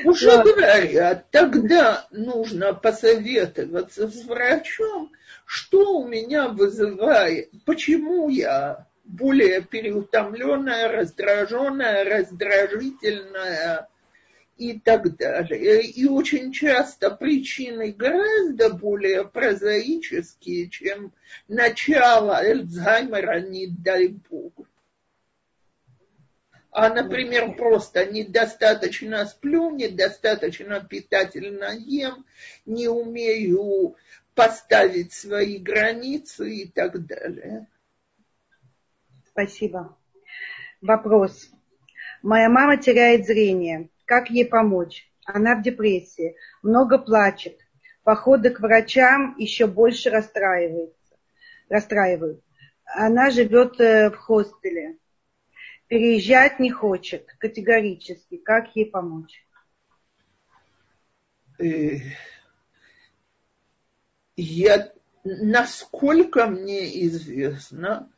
Уже 0.05 0.29
Ладно. 0.29 0.53
говорят, 0.53 1.31
тогда 1.31 2.07
нужно 2.11 2.75
посоветоваться 2.75 4.09
с 4.09 4.25
врачом, 4.25 5.13
что 5.47 5.99
у 5.99 6.07
меня 6.07 6.49
вызывает, 6.49 7.51
почему 7.65 8.29
я 8.29 8.87
более 9.05 9.63
переутомленная, 9.63 10.89
раздраженная, 10.89 12.05
раздражительная 12.05 13.89
и 14.57 14.79
так 14.79 15.17
далее. 15.17 15.83
И 15.83 16.07
очень 16.07 16.53
часто 16.53 17.11
причины 17.11 17.93
гораздо 17.93 18.71
более 18.71 19.25
прозаические, 19.25 20.69
чем 20.69 21.13
начало 21.49 22.37
Альцгеймера, 22.39 23.41
не 23.41 23.67
дай 23.67 24.09
бог. 24.31 24.53
А, 26.71 26.89
например, 26.89 27.55
просто 27.55 28.07
недостаточно 28.07 29.27
сплю, 29.27 29.71
недостаточно 29.71 30.81
питательно 30.81 31.75
ем, 31.77 32.25
не 32.65 32.89
умею 32.89 33.97
поставить 34.35 35.13
свои 35.13 35.59
границы 35.59 36.51
и 36.51 36.67
так 36.67 37.05
далее. 37.05 37.67
Спасибо. 39.33 39.97
Вопрос. 40.83 41.51
Моя 42.23 42.49
мама 42.49 42.77
теряет 42.77 43.27
зрение. 43.27 43.89
Как 44.05 44.31
ей 44.31 44.45
помочь? 44.45 45.11
Она 45.25 45.57
в 45.57 45.63
депрессии, 45.63 46.37
много 46.63 46.99
плачет. 46.99 47.59
Походы 48.03 48.51
к 48.51 48.61
врачам 48.61 49.37
еще 49.39 49.67
больше 49.67 50.11
расстраивается. 50.11 51.17
расстраивают. 51.69 52.43
Она 52.85 53.31
живет 53.31 53.81
э, 53.81 54.11
в 54.11 54.17
хостеле. 54.17 54.99
Переезжать 55.87 56.59
не 56.59 56.71
хочет 56.71 57.27
категорически. 57.39 58.37
Как 58.37 58.75
ей 58.77 58.87
помочь? 58.87 59.47
Э, 61.59 61.97
я, 64.37 64.93
насколько 65.25 66.47
мне 66.49 67.07
известно, 67.07 68.12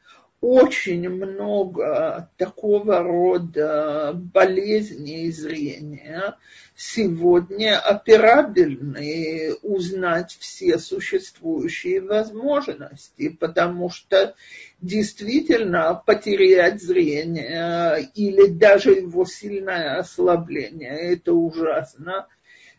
очень 0.45 1.09
много 1.09 2.29
такого 2.37 3.03
рода 3.03 4.13
болезней 4.15 5.31
зрения 5.31 6.37
сегодня 6.77 7.79
операбельны 7.79 9.55
узнать 9.63 10.37
все 10.39 10.79
существующие 10.79 12.03
возможности, 12.03 13.31
потому 13.31 13.89
что 13.89 14.35
действительно 14.83 15.95
потерять 16.05 16.83
зрение 16.83 18.07
или 18.15 18.49
даже 18.49 18.91
его 18.91 19.25
сильное 19.25 19.99
ослабление– 19.99 20.91
это 21.15 21.33
ужасно. 21.33 22.27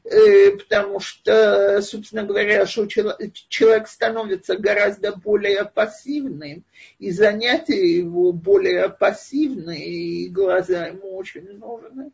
Э, 0.05 0.51
потому 0.51 0.99
что, 0.99 1.81
собственно 1.81 2.23
говоря, 2.23 2.67
что 2.67 2.85
человек 2.85 3.87
становится 3.87 4.55
гораздо 4.55 5.15
более 5.15 5.65
пассивным, 5.65 6.63
и 6.99 7.09
занятия 7.09 7.97
его 7.97 8.31
более 8.31 8.89
пассивные, 8.89 9.83
и 9.83 10.29
глаза 10.29 10.87
ему 10.87 11.15
очень 11.15 11.57
нужны. 11.57 12.11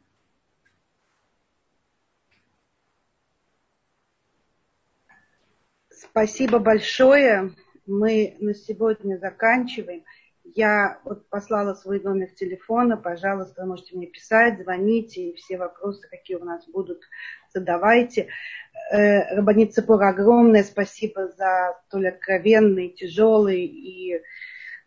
Спасибо 5.90 6.60
большое. 6.60 7.54
Мы 7.86 8.38
на 8.40 8.54
сегодня 8.54 9.18
заканчиваем. 9.18 10.06
Я 10.56 11.00
вот 11.04 11.30
послала 11.30 11.74
свой 11.76 12.02
номер 12.02 12.30
телефона, 12.32 12.98
пожалуйста, 12.98 13.66
можете 13.66 13.96
мне 13.96 14.08
писать, 14.08 14.62
звоните, 14.62 15.30
и 15.30 15.36
все 15.36 15.58
вопросы, 15.58 16.08
какие 16.10 16.38
у 16.38 16.44
нас 16.44 16.68
будут, 16.68 17.00
задавайте. 17.54 18.28
Э, 18.92 19.36
Рабанит 19.36 19.74
Цепора, 19.74 20.10
огромное 20.10 20.64
спасибо 20.64 21.28
за 21.30 21.78
столь 21.88 22.10
откровенный, 22.10 22.90
тяжелый 22.90 23.66
и 23.66 24.22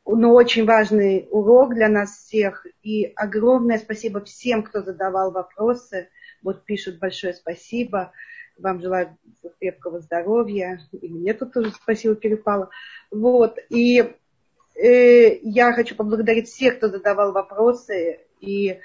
ну, 0.06 0.34
очень 0.34 0.66
важный 0.66 1.26
урок 1.30 1.74
для 1.74 1.88
нас 1.88 2.10
всех. 2.10 2.66
И 2.82 3.12
огромное 3.16 3.78
спасибо 3.78 4.20
всем, 4.22 4.62
кто 4.62 4.82
задавал 4.82 5.32
вопросы. 5.32 6.08
Вот 6.42 6.64
пишут 6.64 6.98
большое 6.98 7.32
спасибо. 7.32 8.12
Вам 8.58 8.80
желаю 8.80 9.16
крепкого 9.58 10.00
здоровья. 10.00 10.78
И 10.92 11.08
мне 11.08 11.32
тут 11.32 11.54
тоже 11.54 11.70
спасибо 11.70 12.14
перепало. 12.16 12.68
Вот. 13.10 13.58
И 13.70 14.14
я 14.76 15.72
хочу 15.72 15.94
поблагодарить 15.94 16.48
всех, 16.48 16.78
кто 16.78 16.88
задавал 16.88 17.32
вопросы. 17.32 18.20
И 18.40 18.80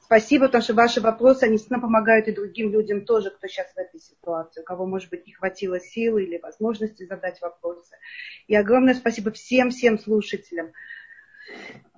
спасибо, 0.00 0.46
потому 0.46 0.62
что 0.62 0.74
ваши 0.74 1.00
вопросы, 1.00 1.44
они 1.44 1.52
действительно 1.52 1.80
помогают 1.80 2.28
и 2.28 2.32
другим 2.32 2.70
людям 2.70 3.04
тоже, 3.04 3.30
кто 3.30 3.48
сейчас 3.48 3.72
в 3.72 3.78
этой 3.78 4.00
ситуации, 4.00 4.60
у 4.60 4.64
кого, 4.64 4.86
может 4.86 5.10
быть, 5.10 5.26
не 5.26 5.32
хватило 5.32 5.80
силы 5.80 6.24
или 6.24 6.38
возможности 6.38 7.06
задать 7.06 7.40
вопросы. 7.40 7.96
И 8.46 8.54
огромное 8.54 8.94
спасибо 8.94 9.30
всем-всем 9.30 9.98
слушателям. 9.98 10.72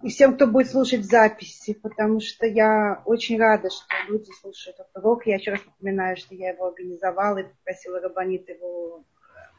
И 0.03 0.09
всем, 0.09 0.35
кто 0.35 0.47
будет 0.47 0.71
слушать 0.71 1.05
записи, 1.05 1.75
потому 1.75 2.21
что 2.21 2.47
я 2.47 3.03
очень 3.07 3.39
рада, 3.39 3.71
что 3.71 3.87
люди 4.09 4.31
слушают 4.41 4.79
этот 4.79 4.97
урок. 4.97 5.27
Я 5.27 5.37
еще 5.37 5.53
раз 5.53 5.61
напоминаю, 5.65 6.17
что 6.17 6.35
я 6.35 6.51
его 6.51 6.67
организовала 6.67 7.39
и 7.39 7.45
попросила 7.45 8.01
Рабанит 8.01 8.49
его 8.49 9.05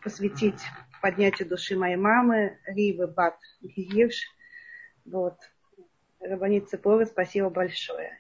посвятить 0.06 0.61
поднятию 1.02 1.49
души 1.49 1.76
моей 1.76 1.98
мамы, 1.98 2.60
Ривы 2.68 3.07
Бат 3.07 3.38
Гиевш. 3.61 4.27
Вот. 5.03 5.36
Рабанит 6.19 6.69
Цепова, 6.69 7.06
спасибо 7.06 7.49
большое. 7.49 8.19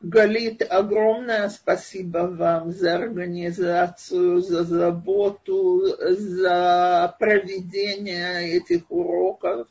Галит, 0.00 0.62
огромное 0.68 1.48
спасибо 1.48 2.18
вам 2.18 2.72
за 2.72 2.96
организацию, 2.96 4.40
за 4.40 4.64
заботу, 4.64 5.84
за 6.00 7.14
проведение 7.20 8.56
этих 8.56 8.90
уроков. 8.90 9.68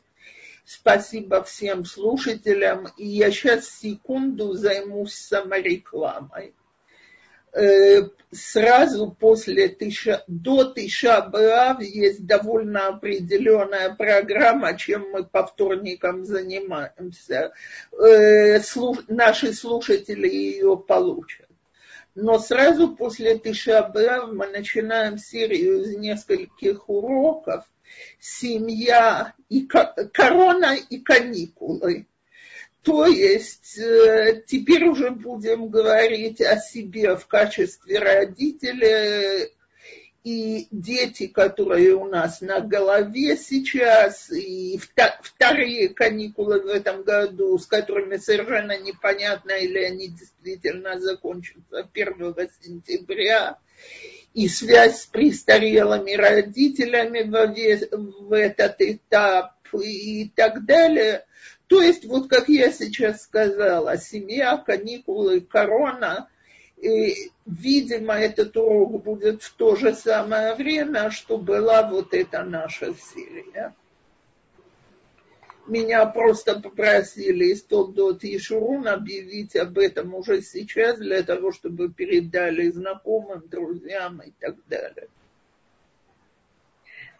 Спасибо 0.64 1.42
всем 1.42 1.84
слушателям. 1.84 2.88
И 2.96 3.06
я 3.06 3.30
сейчас 3.30 3.68
секунду 3.68 4.54
займусь 4.54 5.14
саморекламой. 5.14 6.54
Э, 7.52 8.02
сразу 8.30 9.10
после 9.18 9.68
тыша, 9.68 10.22
до 10.28 10.64
Тыша 10.64 11.20
Баав 11.22 11.82
есть 11.82 12.24
довольно 12.24 12.88
определенная 12.88 13.94
программа, 13.94 14.76
чем 14.76 15.10
мы 15.10 15.24
по 15.24 15.44
вторникам 15.44 16.24
занимаемся. 16.24 17.52
Э, 17.92 18.60
наши 19.08 19.52
слушатели 19.52 20.28
ее 20.28 20.76
получат. 20.76 21.48
Но 22.14 22.38
сразу 22.38 22.94
после 22.94 23.36
Тыша 23.36 23.82
Баав 23.82 24.32
мы 24.32 24.46
начинаем 24.46 25.18
серию 25.18 25.82
из 25.82 25.96
нескольких 25.96 26.88
уроков 26.88 27.64
«Семья 28.20 29.34
и 29.48 29.66
корона 29.66 30.76
и 30.76 30.98
каникулы». 30.98 32.06
То 32.82 33.06
есть 33.06 33.78
э, 33.78 34.42
теперь 34.46 34.84
уже 34.84 35.10
будем 35.10 35.68
говорить 35.68 36.40
о 36.40 36.58
себе 36.58 37.16
в 37.16 37.26
качестве 37.26 37.98
родителя. 37.98 39.48
И 40.22 40.68
дети, 40.70 41.28
которые 41.28 41.94
у 41.94 42.04
нас 42.04 42.42
на 42.42 42.60
голове 42.60 43.38
сейчас, 43.38 44.30
и 44.30 44.78
вторые 45.22 45.88
каникулы 45.88 46.60
в 46.60 46.66
этом 46.66 47.04
году, 47.04 47.56
с 47.56 47.64
которыми 47.64 48.18
совершенно 48.18 48.78
непонятно, 48.78 49.52
или 49.52 49.78
они 49.78 50.08
действительно 50.08 51.00
закончатся 51.00 51.88
1 51.94 52.36
сентября, 52.62 53.58
и 54.34 54.46
связь 54.46 55.04
с 55.04 55.06
престарелыми 55.06 56.12
родителями 56.12 57.22
в 57.22 58.32
этот 58.34 58.76
этап 58.78 59.54
и 59.72 60.30
так 60.36 60.66
далее– 60.66 61.24
то 61.70 61.80
есть, 61.80 62.04
вот 62.04 62.28
как 62.28 62.48
я 62.48 62.72
сейчас 62.72 63.22
сказала, 63.22 63.96
семья, 63.96 64.56
каникулы, 64.56 65.40
корона, 65.40 66.28
и, 66.76 67.30
видимо, 67.46 68.14
этот 68.14 68.56
урок 68.56 69.04
будет 69.04 69.44
в 69.44 69.54
то 69.54 69.76
же 69.76 69.94
самое 69.94 70.56
время, 70.56 71.12
что 71.12 71.38
была 71.38 71.88
вот 71.88 72.12
эта 72.12 72.42
наша 72.42 72.92
серия. 72.94 73.72
Меня 75.68 76.04
просто 76.06 76.58
попросили 76.58 77.52
из 77.52 77.62
Толдот 77.62 78.24
и 78.24 78.36
Шурун 78.36 78.88
объявить 78.88 79.54
об 79.54 79.78
этом 79.78 80.12
уже 80.16 80.42
сейчас, 80.42 80.98
для 80.98 81.22
того, 81.22 81.52
чтобы 81.52 81.88
передали 81.88 82.68
знакомым, 82.68 83.46
друзьям 83.46 84.22
и 84.22 84.32
так 84.40 84.56
далее. 84.66 85.06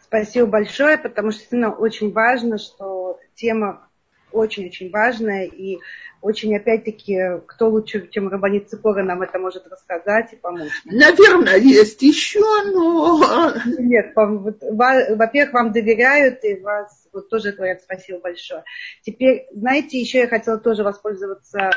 Спасибо 0.02 0.48
большое, 0.48 0.98
потому 0.98 1.31
что 1.31 1.39
действительно 1.39 1.72
очень 1.72 2.10
важно, 2.10 2.59
что 2.59 3.20
тема 3.36 3.86
очень-очень 4.32 4.90
важное 4.90 5.44
и 5.44 5.78
очень, 6.23 6.55
опять-таки, 6.55 7.19
кто 7.47 7.70
лучше, 7.70 8.07
чем 8.11 8.28
Рабанит 8.28 8.69
Цикора, 8.69 9.02
нам 9.02 9.23
это 9.23 9.39
может 9.39 9.66
рассказать 9.66 10.32
и 10.32 10.36
помочь. 10.36 10.70
Наверное, 10.85 11.57
есть 11.57 12.02
еще, 12.02 12.40
но... 12.40 13.55
Нет, 13.78 14.12
во-первых, 14.15 15.55
вам 15.55 15.73
доверяют, 15.73 16.44
и 16.44 16.57
вас 16.57 17.09
вот 17.12 17.31
тоже 17.31 17.52
говорят 17.52 17.81
спасибо 17.82 18.20
большое. 18.20 18.65
Теперь, 19.02 19.47
знаете, 19.52 19.98
еще 19.98 20.19
я 20.19 20.28
хотела 20.28 20.59
тоже 20.59 20.82
воспользоваться 20.82 21.70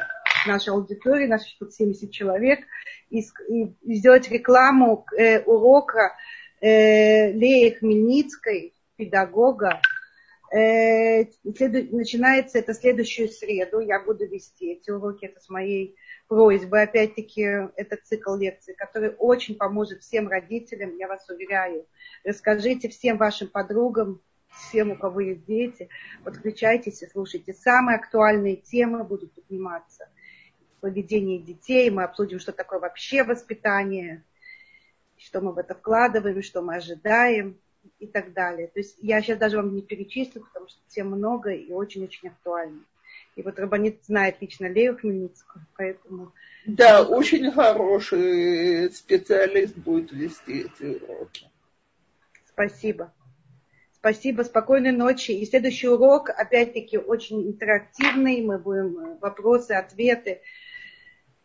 нашей 0.46 0.74
аудиторией, 0.74 1.30
наших 1.30 1.58
тут 1.58 1.74
70 1.74 2.12
человек, 2.12 2.60
и, 3.10 3.22
и 3.22 3.96
сделать 3.96 4.30
рекламу 4.30 5.06
э, 5.18 5.40
урока 5.40 6.14
э, 6.60 7.32
Леи 7.32 7.70
Хмельницкой, 7.70 8.74
педагога, 8.98 9.80
начинается 10.54 12.60
это 12.60 12.74
следующую 12.74 13.30
среду. 13.30 13.80
Я 13.80 14.00
буду 14.00 14.28
вести 14.28 14.74
эти 14.74 14.92
уроки. 14.92 15.26
Это 15.26 15.40
с 15.40 15.50
моей 15.50 15.96
просьбы. 16.28 16.82
Опять-таки, 16.82 17.42
это 17.76 17.98
цикл 18.04 18.36
лекций, 18.36 18.76
который 18.76 19.16
очень 19.18 19.56
поможет 19.56 20.02
всем 20.02 20.28
родителям, 20.28 20.96
я 20.98 21.08
вас 21.08 21.28
уверяю. 21.30 21.88
Расскажите 22.24 22.90
всем 22.90 23.18
вашим 23.18 23.48
подругам, 23.48 24.22
всем, 24.50 24.92
у 24.92 24.96
кого 24.96 25.22
есть 25.22 25.46
дети, 25.46 25.90
подключайтесь 26.24 27.02
и 27.02 27.08
слушайте. 27.08 27.54
Самые 27.54 27.98
актуальные 27.98 28.58
темы 28.58 29.04
будут 29.04 29.34
подниматься. 29.34 30.10
Поведение 30.82 31.40
детей, 31.40 31.90
мы 31.90 32.04
обсудим, 32.04 32.40
что 32.40 32.52
такое 32.52 32.80
вообще 32.80 33.24
воспитание, 33.24 34.24
что 35.18 35.42
мы 35.42 35.54
в 35.54 35.58
это 35.58 35.74
вкладываем, 35.74 36.44
что 36.44 36.62
мы 36.62 36.76
ожидаем 36.76 37.58
и 38.00 38.08
так 38.08 38.34
далее. 38.34 38.68
То 38.68 38.80
есть 38.80 38.98
я 39.02 39.22
сейчас 39.22 39.38
даже 39.38 39.58
вам 39.58 39.76
не 39.76 39.82
перечислю, 39.82 40.42
потому 40.42 40.68
что 40.68 40.80
тем 40.88 41.08
много 41.08 41.52
и 41.52 41.72
очень-очень 41.72 42.30
актуально. 42.30 42.82
И 43.36 43.42
вот 43.42 43.58
Рабанит 43.60 44.04
знает 44.06 44.38
лично 44.42 44.68
Лею 44.68 44.98
Хмельницкую, 44.98 45.66
поэтому... 45.76 46.32
Да, 46.66 47.04
очень 47.04 47.52
хороший 47.52 48.92
специалист 48.92 49.76
будет 49.76 50.12
вести 50.12 50.62
эти 50.62 51.04
уроки. 51.04 51.50
Спасибо. 52.46 53.12
Спасибо, 53.94 54.44
спокойной 54.44 54.92
ночи. 54.92 55.32
И 55.32 55.46
следующий 55.46 55.88
урок, 55.88 56.30
опять-таки, 56.30 56.98
очень 56.98 57.48
интерактивный. 57.48 58.42
Мы 58.42 58.60
будем 58.60 59.00
э, 59.00 59.18
вопросы, 59.22 59.72
ответы. 59.72 60.42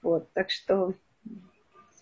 Вот, 0.03 0.33
так 0.33 0.51
что 0.51 0.95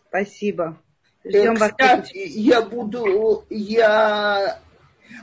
спасибо. 0.08 0.80
Кстати, 1.28 2.18
я 2.26 2.62
буду, 2.62 3.44
я 3.50 4.60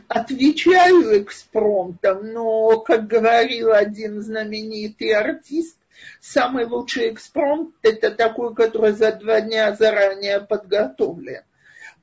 отвечаю 0.07 1.21
экспромтом, 1.21 2.33
но, 2.33 2.79
как 2.81 3.07
говорил 3.07 3.71
один 3.71 4.21
знаменитый 4.21 5.13
артист, 5.13 5.77
самый 6.19 6.65
лучший 6.65 7.09
экспромт– 7.11 7.75
это 7.81 8.11
такой, 8.11 8.53
который 8.53 8.91
за 8.91 9.13
два 9.13 9.41
дня 9.41 9.73
заранее 9.75 10.41
подготовлен. 10.41 11.43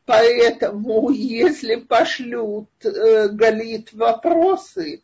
Поэтому, 0.07 1.11
если 1.11 1.77
пошлют 1.77 2.69
э, 2.85 3.29
Галит 3.29 3.93
вопросы, 3.93 5.03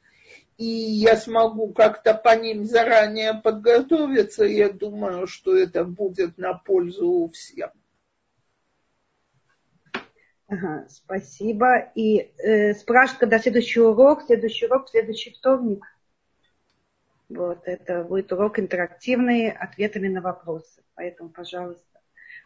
и 0.59 0.65
я 0.65 1.17
смогу 1.17 1.73
как-то 1.73 2.15
по 2.15 2.35
ним 2.35 2.65
заранее 2.65 3.35
подготовиться, 3.35 4.45
я 4.45 4.71
думаю, 4.71 5.27
что 5.27 5.57
это 5.57 5.85
будет 5.85 6.39
на 6.39 6.55
пользу 6.55 7.31
всем. 7.33 7.71
Ага, 10.49 10.87
спасибо. 10.89 11.91
И 11.95 12.31
э, 12.39 12.75
спрашивают, 12.75 13.21
когда 13.21 13.39
следующий 13.39 13.81
урок, 13.81 14.23
следующий 14.27 14.67
урок, 14.67 14.89
следующий 14.89 15.33
вторник. 15.33 15.85
Вот, 17.29 17.63
это 17.65 18.05
будет 18.05 18.33
урок 18.33 18.61
интерактивный, 18.61 19.51
ответами 19.51 20.07
на 20.07 20.21
вопросы. 20.21 20.83
Поэтому, 20.95 21.31
пожалуйста, 21.31 22.01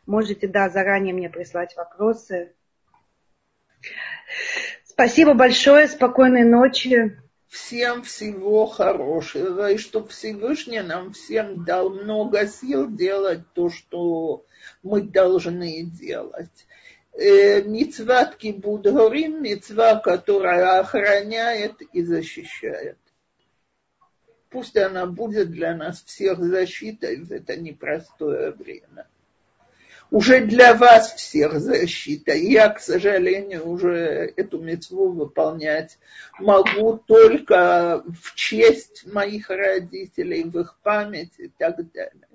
можете, 0.06 0.48
да, 0.48 0.70
заранее 0.70 1.12
мне 1.12 1.28
прислать 1.28 1.76
вопросы. 1.76 2.54
Спасибо 4.84 5.34
большое, 5.34 5.86
спокойной 5.86 6.44
ночи. 6.44 7.18
Всем 7.48 8.04
всего 8.04 8.64
хорошего, 8.64 9.72
и 9.72 9.76
чтобы 9.76 10.08
Всевышний 10.08 10.80
нам 10.80 11.12
всем 11.12 11.64
дал 11.64 11.90
много 11.90 12.46
сил 12.46 12.88
делать 12.88 13.40
то, 13.54 13.70
что 13.70 14.46
мы 14.82 15.02
должны 15.02 15.82
делать. 15.82 16.66
Э, 17.20 17.60
мицват 17.60 18.36
кибуд 18.36 18.86
горим, 18.86 19.42
мицва, 19.42 19.96
которая 19.96 20.80
охраняет 20.80 21.82
и 21.92 22.02
защищает. 22.02 22.96
Пусть 24.48 24.74
она 24.78 25.04
будет 25.04 25.50
для 25.50 25.76
нас 25.76 26.02
всех 26.02 26.42
защитой 26.42 27.18
в 27.22 27.30
это 27.30 27.58
непростое 27.58 28.52
время. 28.52 29.06
Уже 30.10 30.40
для 30.40 30.72
вас 30.72 31.12
всех 31.12 31.60
защита. 31.60 32.32
Я, 32.32 32.70
к 32.70 32.80
сожалению, 32.80 33.68
уже 33.68 34.32
эту 34.34 34.58
мецву 34.58 35.12
выполнять 35.12 35.98
могу 36.38 36.96
только 36.96 38.02
в 38.18 38.34
честь 38.34 39.04
моих 39.04 39.50
родителей, 39.50 40.44
в 40.44 40.58
их 40.58 40.78
память 40.82 41.34
и 41.36 41.48
так 41.48 41.76
далее. 41.92 42.28